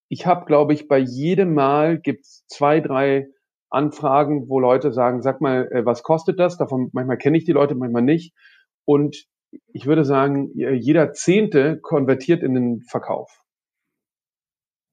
ich 0.08 0.26
habe, 0.26 0.46
glaube 0.46 0.72
ich, 0.72 0.88
bei 0.88 0.98
jedem 0.98 1.54
Mal 1.54 1.98
gibt's 1.98 2.44
zwei, 2.46 2.80
drei 2.80 3.28
Anfragen, 3.70 4.48
wo 4.48 4.60
Leute 4.60 4.92
sagen, 4.92 5.22
sag 5.22 5.40
mal, 5.40 5.68
äh, 5.70 5.84
was 5.84 6.02
kostet 6.02 6.38
das? 6.38 6.56
Davon 6.58 6.90
manchmal 6.92 7.18
kenne 7.18 7.38
ich 7.38 7.44
die 7.44 7.52
Leute, 7.52 7.74
manchmal 7.74 8.02
nicht. 8.02 8.34
Und 8.84 9.26
ich 9.72 9.86
würde 9.86 10.04
sagen, 10.04 10.50
jeder 10.54 11.12
Zehnte 11.12 11.78
konvertiert 11.78 12.42
in 12.42 12.54
den 12.54 12.80
Verkauf. 12.82 13.42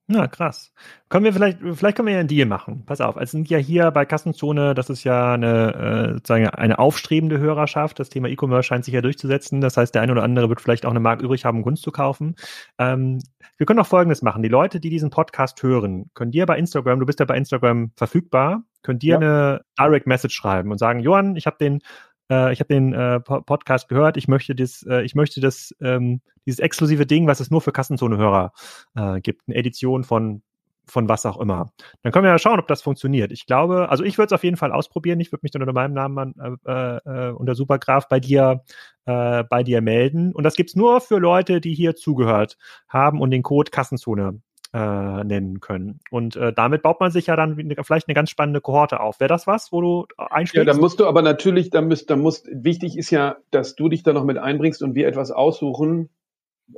Na, 0.07 0.27
krass. 0.27 0.71
Können 1.09 1.25
wir 1.25 1.33
vielleicht, 1.33 1.57
vielleicht 1.59 1.97
können 1.97 2.07
wir 2.07 2.13
ja 2.13 2.19
einen 2.19 2.27
Deal 2.27 2.45
machen. 2.45 2.83
Pass 2.85 3.01
auf, 3.01 3.15
es 3.15 3.31
sind 3.31 3.49
ja 3.49 3.57
hier 3.57 3.89
bei 3.89 4.05
Kassenzone, 4.05 4.75
das 4.75 4.91
ist 4.91 5.03
ja 5.03 5.33
eine, 5.33 5.73
äh, 5.73 6.13
sozusagen 6.13 6.47
eine 6.47 6.77
aufstrebende 6.77 7.39
Hörerschaft. 7.39 7.99
Das 7.99 8.09
Thema 8.09 8.27
E-Commerce 8.27 8.67
scheint 8.67 8.85
sich 8.85 8.93
ja 8.93 9.01
durchzusetzen. 9.01 9.61
Das 9.61 9.77
heißt, 9.77 9.95
der 9.95 10.03
eine 10.03 10.11
oder 10.11 10.21
andere 10.21 10.47
wird 10.47 10.61
vielleicht 10.61 10.85
auch 10.85 10.91
eine 10.91 10.99
Mark 10.99 11.23
übrig 11.23 11.43
haben, 11.43 11.63
Kunst 11.63 11.81
zu 11.81 11.91
kaufen. 11.91 12.35
Ähm, 12.77 13.19
wir 13.57 13.65
können 13.65 13.79
auch 13.79 13.87
Folgendes 13.87 14.21
machen. 14.21 14.43
Die 14.43 14.49
Leute, 14.49 14.79
die 14.79 14.91
diesen 14.91 15.09
Podcast 15.09 15.63
hören, 15.63 16.11
können 16.13 16.31
dir 16.31 16.45
bei 16.45 16.59
Instagram, 16.59 16.99
du 16.99 17.07
bist 17.07 17.19
ja 17.19 17.25
bei 17.25 17.37
Instagram 17.37 17.91
verfügbar, 17.95 18.63
können 18.83 18.99
dir 18.99 19.13
ja. 19.13 19.17
eine 19.17 19.61
Direct 19.79 20.05
Message 20.05 20.35
schreiben 20.35 20.71
und 20.71 20.77
sagen, 20.77 20.99
Johann, 20.99 21.35
ich 21.35 21.47
habe 21.47 21.57
den 21.59 21.81
äh, 22.29 22.53
ich 22.53 22.59
habe 22.59 22.73
den 22.73 22.93
äh, 22.93 23.19
Podcast 23.19 23.89
gehört, 23.89 24.17
ich 24.17 24.27
möchte 24.27 24.55
das, 24.55 24.83
äh, 24.87 25.03
ich 25.03 25.15
möchte 25.15 25.41
das, 25.41 25.75
ähm, 25.81 26.21
dieses 26.45 26.59
exklusive 26.59 27.05
Ding, 27.05 27.27
was 27.27 27.39
es 27.39 27.51
nur 27.51 27.61
für 27.61 27.71
Kassenzone-Hörer 27.71 28.51
äh, 28.95 29.21
gibt, 29.21 29.43
eine 29.47 29.55
Edition 29.55 30.03
von 30.03 30.41
von 30.87 31.09
was 31.09 31.25
auch 31.25 31.39
immer. 31.39 31.71
Dann 32.03 32.11
können 32.11 32.25
wir 32.25 32.31
ja 32.31 32.39
schauen, 32.39 32.59
ob 32.59 32.67
das 32.67 32.81
funktioniert. 32.81 33.31
Ich 33.31 33.45
glaube, 33.45 33.89
also 33.89 34.03
ich 34.03 34.17
würde 34.17 34.27
es 34.27 34.33
auf 34.33 34.43
jeden 34.43 34.57
Fall 34.57 34.71
ausprobieren. 34.71 35.19
Ich 35.19 35.31
würde 35.31 35.41
mich 35.43 35.51
dann 35.51 35.61
unter 35.61 35.73
meinem 35.73 35.93
Namen 35.93 36.35
äh, 36.65 36.97
äh, 36.97 37.31
unter 37.31 37.55
Supergraf 37.55 38.07
bei 38.07 38.19
dir 38.19 38.61
äh, 39.05 39.43
bei 39.43 39.63
dir 39.63 39.81
melden. 39.81 40.33
Und 40.33 40.43
das 40.43 40.55
gibt's 40.55 40.75
nur 40.75 41.01
für 41.01 41.17
Leute, 41.17 41.61
die 41.61 41.73
hier 41.73 41.95
zugehört 41.95 42.57
haben 42.87 43.19
und 43.21 43.31
den 43.31 43.43
Code 43.43 43.71
Kassenzone 43.71 44.41
äh, 44.75 45.23
nennen 45.23 45.61
können. 45.61 46.01
Und 46.11 46.35
äh, 46.35 46.51
damit 46.51 46.81
baut 46.81 46.99
man 46.99 47.09
sich 47.09 47.27
ja 47.27 47.37
dann 47.37 47.55
vielleicht 47.81 48.09
eine 48.09 48.13
ganz 48.13 48.29
spannende 48.29 48.59
Kohorte 48.59 48.99
auf. 48.99 49.21
Wäre 49.21 49.29
das 49.29 49.47
was, 49.47 49.71
wo 49.71 49.79
du 49.79 50.05
einschlägst? 50.17 50.67
Ja, 50.67 50.73
da 50.73 50.77
musst 50.77 50.99
du 50.99 51.07
aber 51.07 51.21
natürlich, 51.21 51.69
da 51.69 51.79
müsst, 51.79 52.09
da 52.09 52.17
musst, 52.17 52.49
wichtig 52.51 52.97
ist 52.97 53.09
ja, 53.09 53.37
dass 53.51 53.75
du 53.75 53.87
dich 53.87 54.03
da 54.03 54.11
noch 54.11 54.25
mit 54.25 54.37
einbringst 54.37 54.83
und 54.83 54.93
wir 54.93 55.07
etwas 55.07 55.31
aussuchen, 55.31 56.09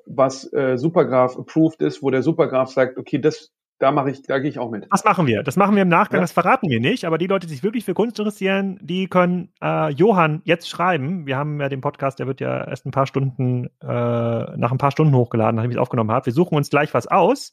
was 0.05 0.51
äh, 0.53 0.77
Supergraph 0.77 1.39
approved 1.39 1.81
ist, 1.81 2.03
wo 2.03 2.11
der 2.11 2.21
Supergraph 2.21 2.69
sagt, 2.69 2.99
okay, 2.99 3.17
das 3.17 3.51
da 3.80 3.91
mache 3.91 4.09
ich, 4.09 4.23
da 4.23 4.39
gehe 4.39 4.49
ich 4.49 4.59
auch 4.59 4.71
mit. 4.71 4.88
Das 4.91 5.03
machen 5.03 5.28
wir. 5.28 5.43
Das 5.43 5.55
machen 5.55 5.75
wir 5.75 5.84
im 5.84 5.88
Nachgang, 5.88 6.17
ja. 6.17 6.21
das 6.21 6.32
verraten 6.32 6.69
wir 6.69 6.80
nicht. 6.80 7.05
Aber 7.05 7.17
die 7.17 7.28
Leute, 7.28 7.45
die 7.45 7.53
sich 7.53 7.63
wirklich 7.63 7.86
für 7.86 7.93
Kunst 7.93 8.17
interessieren, 8.17 8.80
die 8.82 9.07
können 9.07 9.49
äh, 9.61 9.91
Johann 9.91 10.41
jetzt 10.45 10.67
schreiben. 10.67 11.28
Wir 11.28 11.38
haben 11.38 11.59
ja 11.61 11.69
den 11.69 11.82
Podcast, 11.82 12.19
der 12.19 12.28
wird 12.28 12.41
ja 12.41 12.67
erst 12.67 12.86
ein 12.86 12.91
paar 12.91 13.05
Stunden, 13.05 13.67
äh, 13.82 13.88
nach 13.88 14.71
ein 14.71 14.80
paar 14.80 14.91
Stunden 14.91 15.15
hochgeladen, 15.15 15.55
nachdem 15.55 15.71
ich 15.71 15.78
es 15.78 15.82
aufgenommen 15.82 16.11
habe. 16.11 16.25
Wir 16.25 16.34
suchen 16.34 16.55
uns 16.55 16.69
gleich 16.69 16.93
was 16.93 17.07
aus, 17.07 17.51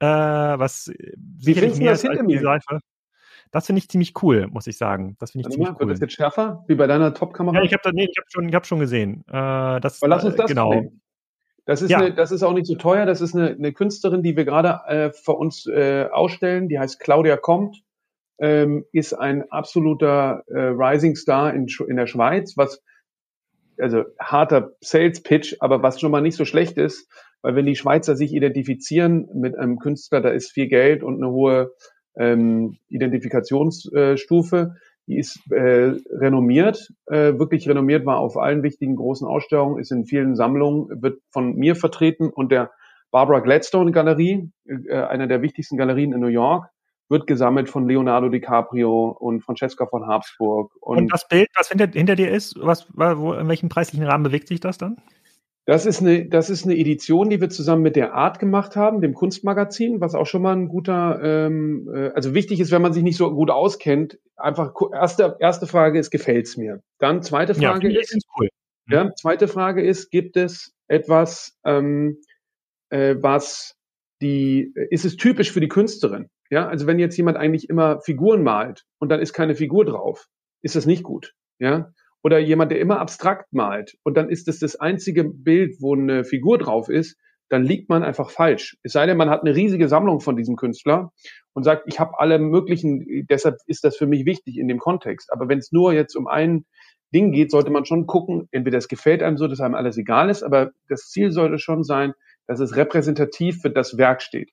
äh, 0.00 0.06
was 0.06 0.90
Wie 1.16 1.44
sicherlich 1.44 1.78
mehr 1.78 1.92
das 1.92 2.04
als 2.04 2.20
die 2.26 2.38
Seife. 2.38 2.80
Das 3.50 3.66
finde 3.66 3.78
ich 3.78 3.88
ziemlich 3.88 4.14
cool, 4.22 4.48
muss 4.48 4.66
ich 4.66 4.76
sagen. 4.76 5.16
Das 5.18 5.32
finde 5.32 5.48
ich 5.48 5.52
ziemlich 5.52 5.70
mal, 5.70 5.76
cool. 5.80 5.88
Wird 5.88 5.96
das 5.96 6.00
jetzt 6.00 6.14
schärfer, 6.14 6.64
wie 6.68 6.74
bei 6.74 6.86
deiner 6.86 7.14
Top-Kamera? 7.14 7.56
Ja, 7.56 7.62
ich 7.62 7.72
habe 7.72 7.92
nee, 7.92 8.08
hab 8.18 8.24
schon, 8.28 8.54
hab 8.54 8.66
schon 8.66 8.80
gesehen. 8.80 9.24
Äh, 9.28 9.80
das, 9.80 10.02
Aber 10.02 10.08
lass 10.08 10.24
uns 10.24 10.36
das 10.36 10.46
genau. 10.46 10.70
Nehmen. 10.72 11.00
Das 11.66 11.82
ist, 11.82 11.90
ja. 11.90 11.98
eine, 11.98 12.14
das 12.14 12.30
ist 12.30 12.44
auch 12.44 12.52
nicht 12.52 12.66
so 12.66 12.76
teuer. 12.76 13.06
Das 13.06 13.20
ist 13.20 13.34
eine, 13.34 13.50
eine 13.50 13.72
Künstlerin, 13.72 14.22
die 14.22 14.36
wir 14.36 14.44
gerade 14.44 14.80
äh, 14.86 15.10
für 15.12 15.32
uns 15.32 15.66
äh, 15.66 16.06
ausstellen. 16.10 16.68
Die 16.68 16.78
heißt 16.78 17.00
Claudia 17.00 17.36
Compt, 17.36 17.82
ähm, 18.38 18.84
ist 18.92 19.12
ein 19.12 19.50
absoluter 19.50 20.44
äh, 20.46 20.58
Rising 20.58 21.16
Star 21.16 21.52
in, 21.52 21.66
in 21.88 21.96
der 21.96 22.06
Schweiz, 22.06 22.56
was 22.56 22.82
also 23.78 24.04
harter 24.18 24.72
Sales 24.80 25.22
Pitch, 25.22 25.56
aber 25.60 25.82
was 25.82 26.00
schon 26.00 26.10
mal 26.10 26.22
nicht 26.22 26.36
so 26.36 26.44
schlecht 26.44 26.78
ist, 26.78 27.10
weil 27.42 27.56
wenn 27.56 27.66
die 27.66 27.76
Schweizer 27.76 28.16
sich 28.16 28.32
identifizieren 28.32 29.28
mit 29.34 29.56
einem 29.58 29.78
Künstler, 29.78 30.20
da 30.20 30.30
ist 30.30 30.52
viel 30.52 30.68
Geld 30.68 31.02
und 31.02 31.16
eine 31.16 31.30
hohe 31.30 31.72
ähm, 32.16 32.78
Identifikationsstufe. 32.88 34.76
Die 35.06 35.18
ist 35.18 35.40
äh, 35.52 35.94
renommiert, 36.10 36.92
äh, 37.06 37.38
wirklich 37.38 37.68
renommiert, 37.68 38.06
war 38.06 38.18
auf 38.18 38.36
allen 38.36 38.62
wichtigen 38.62 38.96
großen 38.96 39.26
Ausstellungen, 39.26 39.78
ist 39.78 39.92
in 39.92 40.04
vielen 40.04 40.34
Sammlungen, 40.34 41.02
wird 41.02 41.20
von 41.30 41.54
mir 41.54 41.76
vertreten 41.76 42.28
und 42.28 42.50
der 42.50 42.70
Barbara 43.10 43.40
Gladstone 43.40 43.92
Galerie, 43.92 44.50
äh, 44.66 44.94
einer 44.94 45.26
der 45.26 45.42
wichtigsten 45.42 45.76
Galerien 45.76 46.12
in 46.12 46.20
New 46.20 46.26
York, 46.26 46.68
wird 47.08 47.26
gesammelt 47.26 47.68
von 47.68 47.86
Leonardo 47.86 48.28
DiCaprio 48.28 49.08
und 49.10 49.42
Francesca 49.42 49.86
von 49.86 50.06
Habsburg. 50.06 50.72
Und, 50.80 50.98
und 50.98 51.12
das 51.12 51.28
Bild, 51.28 51.48
was 51.56 51.68
hinter, 51.68 51.86
hinter 51.86 52.16
dir 52.16 52.30
ist, 52.30 52.56
was, 52.60 52.88
wo, 52.94 53.32
in 53.32 53.48
welchem 53.48 53.68
preislichen 53.68 54.06
Rahmen 54.06 54.24
bewegt 54.24 54.48
sich 54.48 54.60
das 54.60 54.76
dann? 54.76 54.96
Das 55.66 55.84
ist 55.84 56.00
eine, 56.00 56.28
das 56.28 56.48
ist 56.48 56.64
eine 56.64 56.76
Edition, 56.76 57.28
die 57.28 57.40
wir 57.40 57.50
zusammen 57.50 57.82
mit 57.82 57.96
der 57.96 58.14
Art 58.14 58.38
gemacht 58.38 58.76
haben, 58.76 59.00
dem 59.00 59.14
Kunstmagazin, 59.14 60.00
was 60.00 60.14
auch 60.14 60.26
schon 60.26 60.42
mal 60.42 60.54
ein 60.54 60.68
guter, 60.68 61.20
ähm, 61.22 61.90
äh, 61.92 62.10
also 62.10 62.34
wichtig 62.34 62.60
ist, 62.60 62.70
wenn 62.70 62.82
man 62.82 62.92
sich 62.92 63.02
nicht 63.02 63.16
so 63.16 63.28
gut 63.34 63.50
auskennt, 63.50 64.20
einfach 64.36 64.72
erste 64.92 65.36
erste 65.40 65.66
Frage 65.66 65.98
ist, 65.98 66.12
gefällt's 66.12 66.56
mir? 66.56 66.82
Dann 67.00 67.20
zweite 67.22 67.54
Frage 67.54 67.92
ja, 67.92 68.00
ist, 68.00 68.16
cool. 68.38 68.48
ja, 68.88 69.12
zweite 69.16 69.48
Frage 69.48 69.84
ist, 69.84 70.10
gibt 70.10 70.36
es 70.36 70.72
etwas, 70.86 71.58
ähm, 71.64 72.18
äh, 72.90 73.16
was 73.18 73.74
die, 74.22 74.72
ist 74.90 75.04
es 75.04 75.16
typisch 75.16 75.50
für 75.50 75.60
die 75.60 75.68
Künstlerin? 75.68 76.28
Ja, 76.48 76.68
also 76.68 76.86
wenn 76.86 77.00
jetzt 77.00 77.16
jemand 77.16 77.38
eigentlich 77.38 77.68
immer 77.68 78.00
Figuren 78.00 78.44
malt 78.44 78.84
und 79.00 79.08
dann 79.08 79.18
ist 79.18 79.32
keine 79.32 79.56
Figur 79.56 79.84
drauf, 79.84 80.28
ist 80.62 80.76
das 80.76 80.86
nicht 80.86 81.02
gut. 81.02 81.34
Ja, 81.58 81.92
oder 82.26 82.40
jemand, 82.40 82.72
der 82.72 82.80
immer 82.80 82.98
abstrakt 82.98 83.52
malt 83.52 83.96
und 84.02 84.16
dann 84.16 84.28
ist 84.30 84.48
es 84.48 84.58
das, 84.58 84.74
einzige 84.74 85.22
Bild, 85.22 85.76
wo 85.78 85.94
eine 85.94 86.24
Figur 86.24 86.58
drauf 86.58 86.88
ist, 86.88 87.16
dann 87.48 87.62
liegt 87.62 87.88
man 87.88 88.02
einfach 88.02 88.30
falsch. 88.30 88.76
Es 88.82 88.94
sei 88.94 89.06
denn, 89.06 89.16
man 89.16 89.30
hat 89.30 89.42
eine 89.42 89.54
riesige 89.54 89.86
Sammlung 89.86 90.18
von 90.18 90.34
diesem 90.34 90.56
Künstler 90.56 91.12
und 91.52 91.62
sagt, 91.62 91.84
ich 91.86 92.00
habe 92.00 92.18
alle 92.18 92.40
möglichen, 92.40 93.24
deshalb 93.30 93.58
ist 93.68 93.84
das 93.84 93.96
für 93.96 94.08
mich 94.08 94.26
wichtig 94.26 94.58
in 94.58 94.66
dem 94.66 94.80
Kontext. 94.80 95.32
Aber 95.32 95.48
wenn 95.48 95.60
es 95.60 95.70
nur 95.70 95.92
jetzt 95.92 96.16
um 96.16 96.26
ein 96.26 96.64
Ding 97.14 97.30
geht, 97.30 97.52
sollte 97.52 97.70
man 97.70 97.84
schon 97.84 98.08
gucken, 98.08 98.48
entweder 98.50 98.78
es 98.78 98.88
gefällt 98.88 99.22
einem 99.22 99.36
so, 99.36 99.46
dass 99.46 99.60
einem 99.60 99.76
alles 99.76 99.96
egal 99.96 100.28
ist, 100.28 100.42
aber 100.42 100.72
das 100.88 101.02
Ziel 101.02 101.30
sollte 101.30 101.60
schon 101.60 101.84
sein, 101.84 102.12
dass 102.48 102.58
es 102.58 102.74
repräsentativ 102.74 103.60
für 103.62 103.70
das 103.70 103.98
Werk 103.98 104.20
steht. 104.20 104.50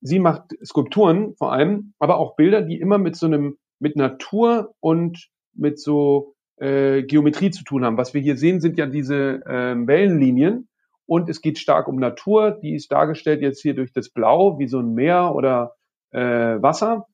Sie 0.00 0.18
macht 0.18 0.50
Skulpturen 0.64 1.36
vor 1.36 1.52
allem, 1.52 1.94
aber 2.00 2.16
auch 2.18 2.34
Bilder, 2.34 2.62
die 2.62 2.80
immer 2.80 2.98
mit 2.98 3.14
so 3.14 3.26
einem, 3.26 3.56
mit 3.78 3.94
Natur 3.94 4.74
und 4.80 5.28
mit 5.54 5.78
so 5.78 6.34
äh, 6.60 7.02
Geometrie 7.02 7.50
zu 7.50 7.64
tun 7.64 7.84
haben. 7.84 7.96
Was 7.96 8.14
wir 8.14 8.20
hier 8.20 8.36
sehen, 8.36 8.60
sind 8.60 8.78
ja 8.78 8.86
diese 8.86 9.44
äh, 9.46 9.74
Wellenlinien 9.86 10.68
und 11.06 11.28
es 11.28 11.40
geht 11.40 11.58
stark 11.58 11.88
um 11.88 11.96
Natur. 11.96 12.58
Die 12.62 12.74
ist 12.74 12.92
dargestellt 12.92 13.40
jetzt 13.40 13.62
hier 13.62 13.74
durch 13.74 13.92
das 13.92 14.10
Blau, 14.10 14.58
wie 14.58 14.68
so 14.68 14.78
ein 14.80 14.94
Meer 14.94 15.34
oder 15.34 15.74
äh, 16.10 16.20
Wasser. 16.20 17.06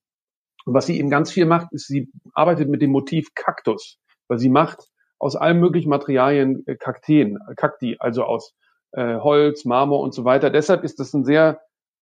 Und 0.64 0.74
was 0.74 0.86
sie 0.86 0.98
eben 0.98 1.10
ganz 1.10 1.30
viel 1.30 1.46
macht, 1.46 1.72
ist, 1.72 1.86
sie 1.86 2.10
arbeitet 2.32 2.68
mit 2.68 2.82
dem 2.82 2.90
Motiv 2.90 3.34
Kaktus, 3.34 3.98
weil 4.28 4.38
sie 4.38 4.48
macht 4.48 4.88
aus 5.18 5.36
allen 5.36 5.60
möglichen 5.60 5.90
Materialien 5.90 6.64
äh, 6.66 6.76
Kakteen, 6.76 7.38
Kakti, 7.56 7.96
also 7.98 8.24
aus 8.24 8.54
äh, 8.92 9.18
Holz, 9.18 9.64
Marmor 9.64 10.00
und 10.00 10.14
so 10.14 10.24
weiter. 10.24 10.50
Deshalb 10.50 10.84
ist 10.84 10.98
das 11.00 11.12
ein 11.14 11.24
sehr 11.24 11.60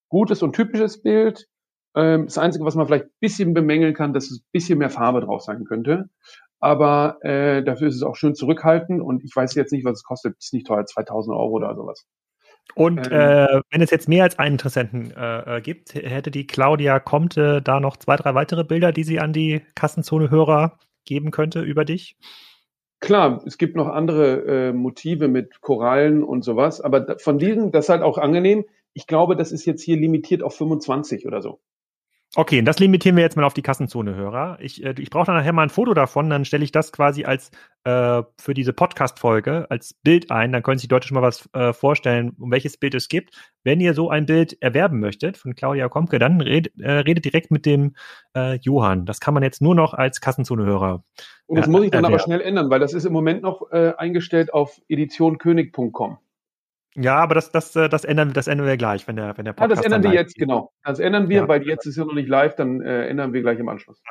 gutes 0.09 0.43
und 0.43 0.55
typisches 0.55 1.03
Bild. 1.03 1.47
Ähm, 1.95 2.27
das 2.27 2.39
Einzige, 2.39 2.65
was 2.65 2.75
man 2.75 2.87
vielleicht 2.87 3.09
bisschen 3.21 3.53
bemängeln 3.53 3.95
kann, 3.95 4.13
dass 4.13 4.31
es 4.31 4.41
ein 4.41 4.49
bisschen 4.53 4.79
mehr 4.79 4.91
Farbe 4.91 5.21
drauf 5.21 5.43
sein 5.43 5.65
könnte 5.65 6.09
aber 6.63 7.19
äh, 7.23 7.65
dafür 7.65 7.89
ist 7.89 7.97
es 7.97 8.05
auch 8.05 8.15
schön 8.15 8.37
zurückhaltend 8.37 9.03
und 9.03 9.25
ich 9.25 9.35
weiß 9.35 9.55
jetzt 9.57 9.73
nicht, 9.73 9.85
was 9.85 9.99
es 9.99 10.05
kostet. 10.05 10.37
Ist 10.39 10.55
nicht 10.55 10.67
teuer, 10.67 10.87
2000 10.87 11.37
Euro 11.37 11.51
oder 11.51 11.75
sowas. 11.75 12.07
Und 12.77 13.09
ähm, 13.11 13.21
äh, 13.21 13.61
wenn 13.71 13.83
es 13.83 13.91
jetzt 13.91 14.09
mehr 14.09 14.23
als 14.23 14.39
einen 14.39 14.55
Interessenten 14.55 15.11
äh, 15.11 15.57
äh, 15.57 15.61
gibt, 15.61 15.95
hätte 15.95 16.31
die 16.31 16.47
Claudia 16.47 17.01
Comte 17.01 17.61
da 17.63 17.81
noch 17.81 17.97
zwei, 17.97 18.15
drei 18.15 18.37
weitere 18.37 18.63
Bilder, 18.63 18.93
die 18.93 19.03
sie 19.03 19.19
an 19.19 19.33
die 19.33 19.63
Kassenzone-Hörer 19.75 20.79
geben 21.05 21.33
könnte 21.33 21.61
über 21.63 21.85
dich? 21.85 22.17
Klar, 23.01 23.43
es 23.45 23.59
gibt 23.59 23.75
noch 23.75 23.89
andere 23.89 24.69
äh, 24.69 24.73
Motive 24.73 25.27
mit 25.27 25.61
Korallen 25.61 26.23
und 26.23 26.45
sowas, 26.45 26.81
aber 26.81 27.19
von 27.19 27.39
diesen, 27.39 27.73
das 27.73 27.87
ist 27.87 27.89
halt 27.89 28.03
auch 28.03 28.19
angenehm. 28.19 28.65
Ich 28.93 29.09
glaube, 29.09 29.35
das 29.35 29.51
ist 29.51 29.67
jetzt 29.67 29.83
hier 29.83 29.97
limitiert 29.97 30.45
auf 30.45 30.55
25 30.57 31.27
oder 31.27 31.43
so. 31.43 31.61
Okay, 32.35 32.61
und 32.61 32.65
das 32.65 32.79
limitieren 32.79 33.17
wir 33.17 33.23
jetzt 33.23 33.37
mal 33.37 33.45
auf 33.45 33.53
die 33.53 33.61
Kassenzone-Hörer. 33.61 34.57
Ich, 34.61 34.83
äh, 34.83 34.95
ich 34.99 35.11
brauche 35.11 35.27
dann 35.27 35.37
nachher 35.37 35.53
mal 35.53 35.65
ein 35.65 35.69
Foto 35.69 35.93
davon, 35.93 36.31
dann 36.31 36.47
stelle 36.47 36.65
ich 36.65 36.73
das 36.73 36.91
quasi 36.91 37.25
als 37.25 37.51
äh, 37.85 38.23
für 38.41 38.55
diese 38.55 38.73
Podcast-Folge 38.73 39.67
als 39.69 39.93
Bild 40.03 40.31
ein. 40.31 40.51
Dann 40.51 40.63
können 40.63 40.79
sich 40.79 40.89
die 40.89 40.95
Leute 40.95 41.07
schon 41.07 41.17
mal 41.17 41.23
was 41.23 41.47
äh, 41.53 41.75
vorstellen, 41.75 42.35
um 42.39 42.51
welches 42.51 42.79
Bild 42.79 42.95
es 42.95 43.09
gibt. 43.09 43.35
Wenn 43.65 43.81
ihr 43.81 43.93
so 43.93 44.09
ein 44.09 44.25
Bild 44.25 44.57
erwerben 44.63 44.99
möchtet 44.99 45.37
von 45.37 45.55
Claudia 45.55 45.91
Komke, 45.91 46.19
dann 46.19 46.41
red, 46.41 46.73
äh, 46.81 46.91
redet 46.91 47.27
direkt 47.27 47.51
mit 47.51 47.67
dem 47.67 47.97
äh, 48.35 48.59
Johann. 48.63 49.05
Das 49.05 49.21
kann 49.21 49.35
man 49.35 49.43
jetzt 49.43 49.61
nur 49.61 49.75
noch 49.75 49.93
als 49.93 50.23
Kassenzone-Hörer. 50.23 51.05
Und 51.45 51.59
das 51.59 51.67
muss 51.67 51.85
ich 51.85 51.91
dann 51.91 52.07
aber 52.07 52.19
schnell 52.19 52.41
ändern, 52.41 52.71
weil 52.71 52.81
das 52.81 52.95
ist 52.95 53.05
im 53.05 53.13
Moment 53.13 53.43
noch 53.43 53.71
äh, 53.73 53.93
eingestellt 53.99 54.55
auf 54.55 54.81
editionkönig.com. 54.89 56.17
Ja, 56.95 57.17
aber 57.17 57.35
das, 57.35 57.51
das, 57.51 57.75
äh, 57.75 57.89
das, 57.89 58.05
ändern, 58.05 58.33
das 58.33 58.47
ändern 58.47 58.67
wir 58.67 58.77
gleich, 58.77 59.07
wenn 59.09 59.17
der, 59.17 59.37
wenn 59.37 59.45
der 59.45 59.53
Podcast. 59.53 59.83
Ja, 59.83 59.89
das 59.89 59.97
ändern 59.97 60.13
wir 60.13 60.19
jetzt, 60.19 60.35
geht. 60.35 60.47
genau. 60.47 60.73
Das 60.85 60.99
ändern 60.99 61.29
wir, 61.29 61.37
ja. 61.43 61.49
weil 61.49 61.63
jetzt 61.67 61.87
ist 61.87 61.97
ja 61.97 62.05
noch 62.05 62.15
nicht 62.15 62.29
live, 62.29 62.55
dann 62.55 62.81
äh, 62.83 63.07
ändern 63.07 63.33
wir 63.33 63.41
gleich 63.41 63.59
im 63.59 63.69
Anschluss. 63.69 64.03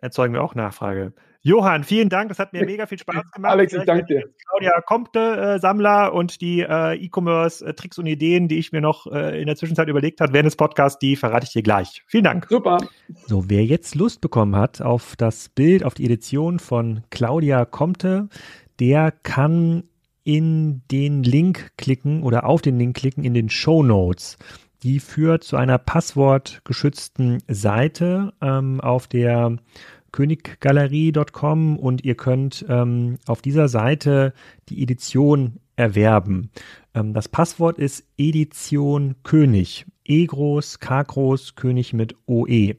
Erzeugen 0.00 0.34
wir 0.34 0.42
auch 0.42 0.54
Nachfrage. 0.54 1.14
Johann, 1.46 1.84
vielen 1.84 2.08
Dank, 2.08 2.28
das 2.28 2.38
hat 2.38 2.52
mir 2.52 2.66
mega 2.66 2.86
viel 2.86 2.98
Spaß 2.98 3.30
gemacht. 3.30 3.52
Alex, 3.52 3.72
ich 3.72 3.84
danke 3.84 4.04
dir. 4.04 4.24
Claudia 4.48 4.80
Kompte, 4.82 5.20
äh, 5.20 5.58
Sammler 5.60 6.12
und 6.12 6.40
die 6.40 6.60
äh, 6.60 6.94
E-Commerce-Tricks 6.94 7.96
äh, 7.96 8.00
und 8.00 8.06
Ideen, 8.06 8.48
die 8.48 8.58
ich 8.58 8.72
mir 8.72 8.80
noch 8.80 9.06
äh, 9.06 9.40
in 9.40 9.46
der 9.46 9.56
Zwischenzeit 9.56 9.88
überlegt 9.88 10.20
habe 10.20 10.32
während 10.32 10.46
des 10.46 10.56
Podcasts, 10.56 10.98
die 10.98 11.16
verrate 11.16 11.46
ich 11.46 11.52
dir 11.52 11.62
gleich. 11.62 12.02
Vielen 12.08 12.24
Dank. 12.24 12.46
Super. 12.50 12.78
So, 13.26 13.48
wer 13.48 13.64
jetzt 13.64 13.94
Lust 13.94 14.20
bekommen 14.20 14.56
hat 14.56 14.82
auf 14.82 15.14
das 15.16 15.48
Bild, 15.48 15.84
auf 15.84 15.94
die 15.94 16.04
Edition 16.04 16.58
von 16.58 17.04
Claudia 17.10 17.64
Kompte, 17.64 18.28
der 18.80 19.12
kann 19.12 19.84
in 20.26 20.82
den 20.90 21.22
Link 21.22 21.70
klicken 21.78 22.24
oder 22.24 22.46
auf 22.46 22.60
den 22.60 22.78
Link 22.78 22.96
klicken 22.96 23.22
in 23.22 23.32
den 23.32 23.48
Show 23.48 23.84
Notes. 23.84 24.36
Die 24.82 24.98
führt 24.98 25.44
zu 25.44 25.56
einer 25.56 25.78
passwortgeschützten 25.78 27.38
Seite 27.46 28.32
ähm, 28.42 28.80
auf 28.80 29.06
der 29.06 29.56
königgalerie.com 30.10 31.78
und 31.78 32.04
ihr 32.04 32.16
könnt 32.16 32.66
ähm, 32.68 33.18
auf 33.26 33.40
dieser 33.40 33.68
Seite 33.68 34.32
die 34.68 34.82
Edition 34.82 35.60
erwerben. 35.76 36.50
Ähm, 36.94 37.14
das 37.14 37.28
Passwort 37.28 37.78
ist 37.78 38.04
Edition 38.18 39.14
König. 39.22 39.86
E 40.08 40.26
groß, 40.26 40.80
K 40.80 41.02
groß, 41.02 41.54
König 41.54 41.92
mit 41.92 42.14
OE. 42.26 42.74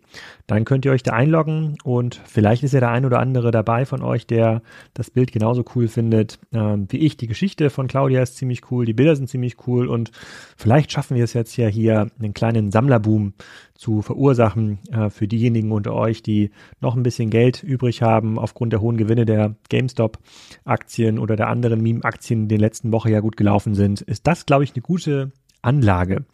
Dann 0.47 0.65
könnt 0.65 0.85
ihr 0.85 0.91
euch 0.91 1.03
da 1.03 1.13
einloggen 1.13 1.77
und 1.83 2.21
vielleicht 2.25 2.63
ist 2.63 2.73
ja 2.73 2.79
der 2.79 2.91
ein 2.91 3.05
oder 3.05 3.19
andere 3.19 3.51
dabei 3.51 3.85
von 3.85 4.01
euch, 4.01 4.27
der 4.27 4.61
das 4.93 5.11
Bild 5.11 5.31
genauso 5.31 5.65
cool 5.75 5.87
findet 5.87 6.39
ähm, 6.53 6.87
wie 6.89 6.97
ich. 6.97 7.17
Die 7.17 7.27
Geschichte 7.27 7.69
von 7.69 7.87
Claudia 7.87 8.21
ist 8.21 8.37
ziemlich 8.37 8.71
cool, 8.71 8.85
die 8.85 8.93
Bilder 8.93 9.15
sind 9.15 9.29
ziemlich 9.29 9.67
cool 9.67 9.87
und 9.87 10.11
vielleicht 10.55 10.91
schaffen 10.91 11.17
wir 11.17 11.23
es 11.23 11.33
jetzt 11.33 11.57
ja 11.57 11.67
hier, 11.67 12.07
einen 12.19 12.33
kleinen 12.33 12.71
Sammlerboom 12.71 13.33
zu 13.77 14.01
verursachen 14.01 14.79
äh, 14.91 15.09
für 15.09 15.27
diejenigen 15.27 15.71
unter 15.71 15.93
euch, 15.93 16.23
die 16.23 16.51
noch 16.81 16.95
ein 16.95 17.03
bisschen 17.03 17.29
Geld 17.29 17.63
übrig 17.63 18.01
haben 18.01 18.39
aufgrund 18.39 18.73
der 18.73 18.81
hohen 18.81 18.97
Gewinne 18.97 19.25
der 19.25 19.55
GameStop-Aktien 19.69 21.19
oder 21.19 21.35
der 21.35 21.49
anderen 21.49 21.81
Meme-Aktien, 21.81 22.47
die 22.47 22.55
in 22.55 22.59
der 22.59 22.67
letzten 22.67 22.91
Woche 22.91 23.11
ja 23.11 23.19
gut 23.19 23.37
gelaufen 23.37 23.75
sind. 23.75 24.01
Ist 24.01 24.27
das, 24.27 24.45
glaube 24.45 24.63
ich, 24.63 24.73
eine 24.73 24.81
gute 24.81 25.31
Anlage. 25.61 26.25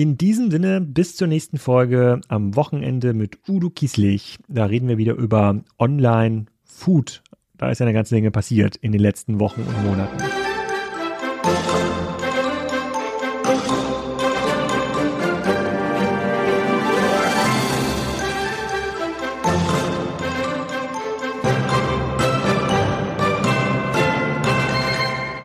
In 0.00 0.16
diesem 0.16 0.50
Sinne, 0.50 0.80
bis 0.80 1.14
zur 1.14 1.26
nächsten 1.26 1.58
Folge 1.58 2.22
am 2.28 2.56
Wochenende 2.56 3.12
mit 3.12 3.36
Udo 3.46 3.68
Kieslich. 3.68 4.38
Da 4.48 4.64
reden 4.64 4.88
wir 4.88 4.96
wieder 4.96 5.12
über 5.12 5.60
Online-Food. 5.78 7.22
Da 7.58 7.70
ist 7.70 7.80
ja 7.80 7.84
eine 7.84 7.92
ganze 7.92 8.14
Menge 8.14 8.30
passiert 8.30 8.76
in 8.76 8.92
den 8.92 9.00
letzten 9.02 9.40
Wochen 9.40 9.60
und 9.60 9.84
Monaten. 9.84 10.39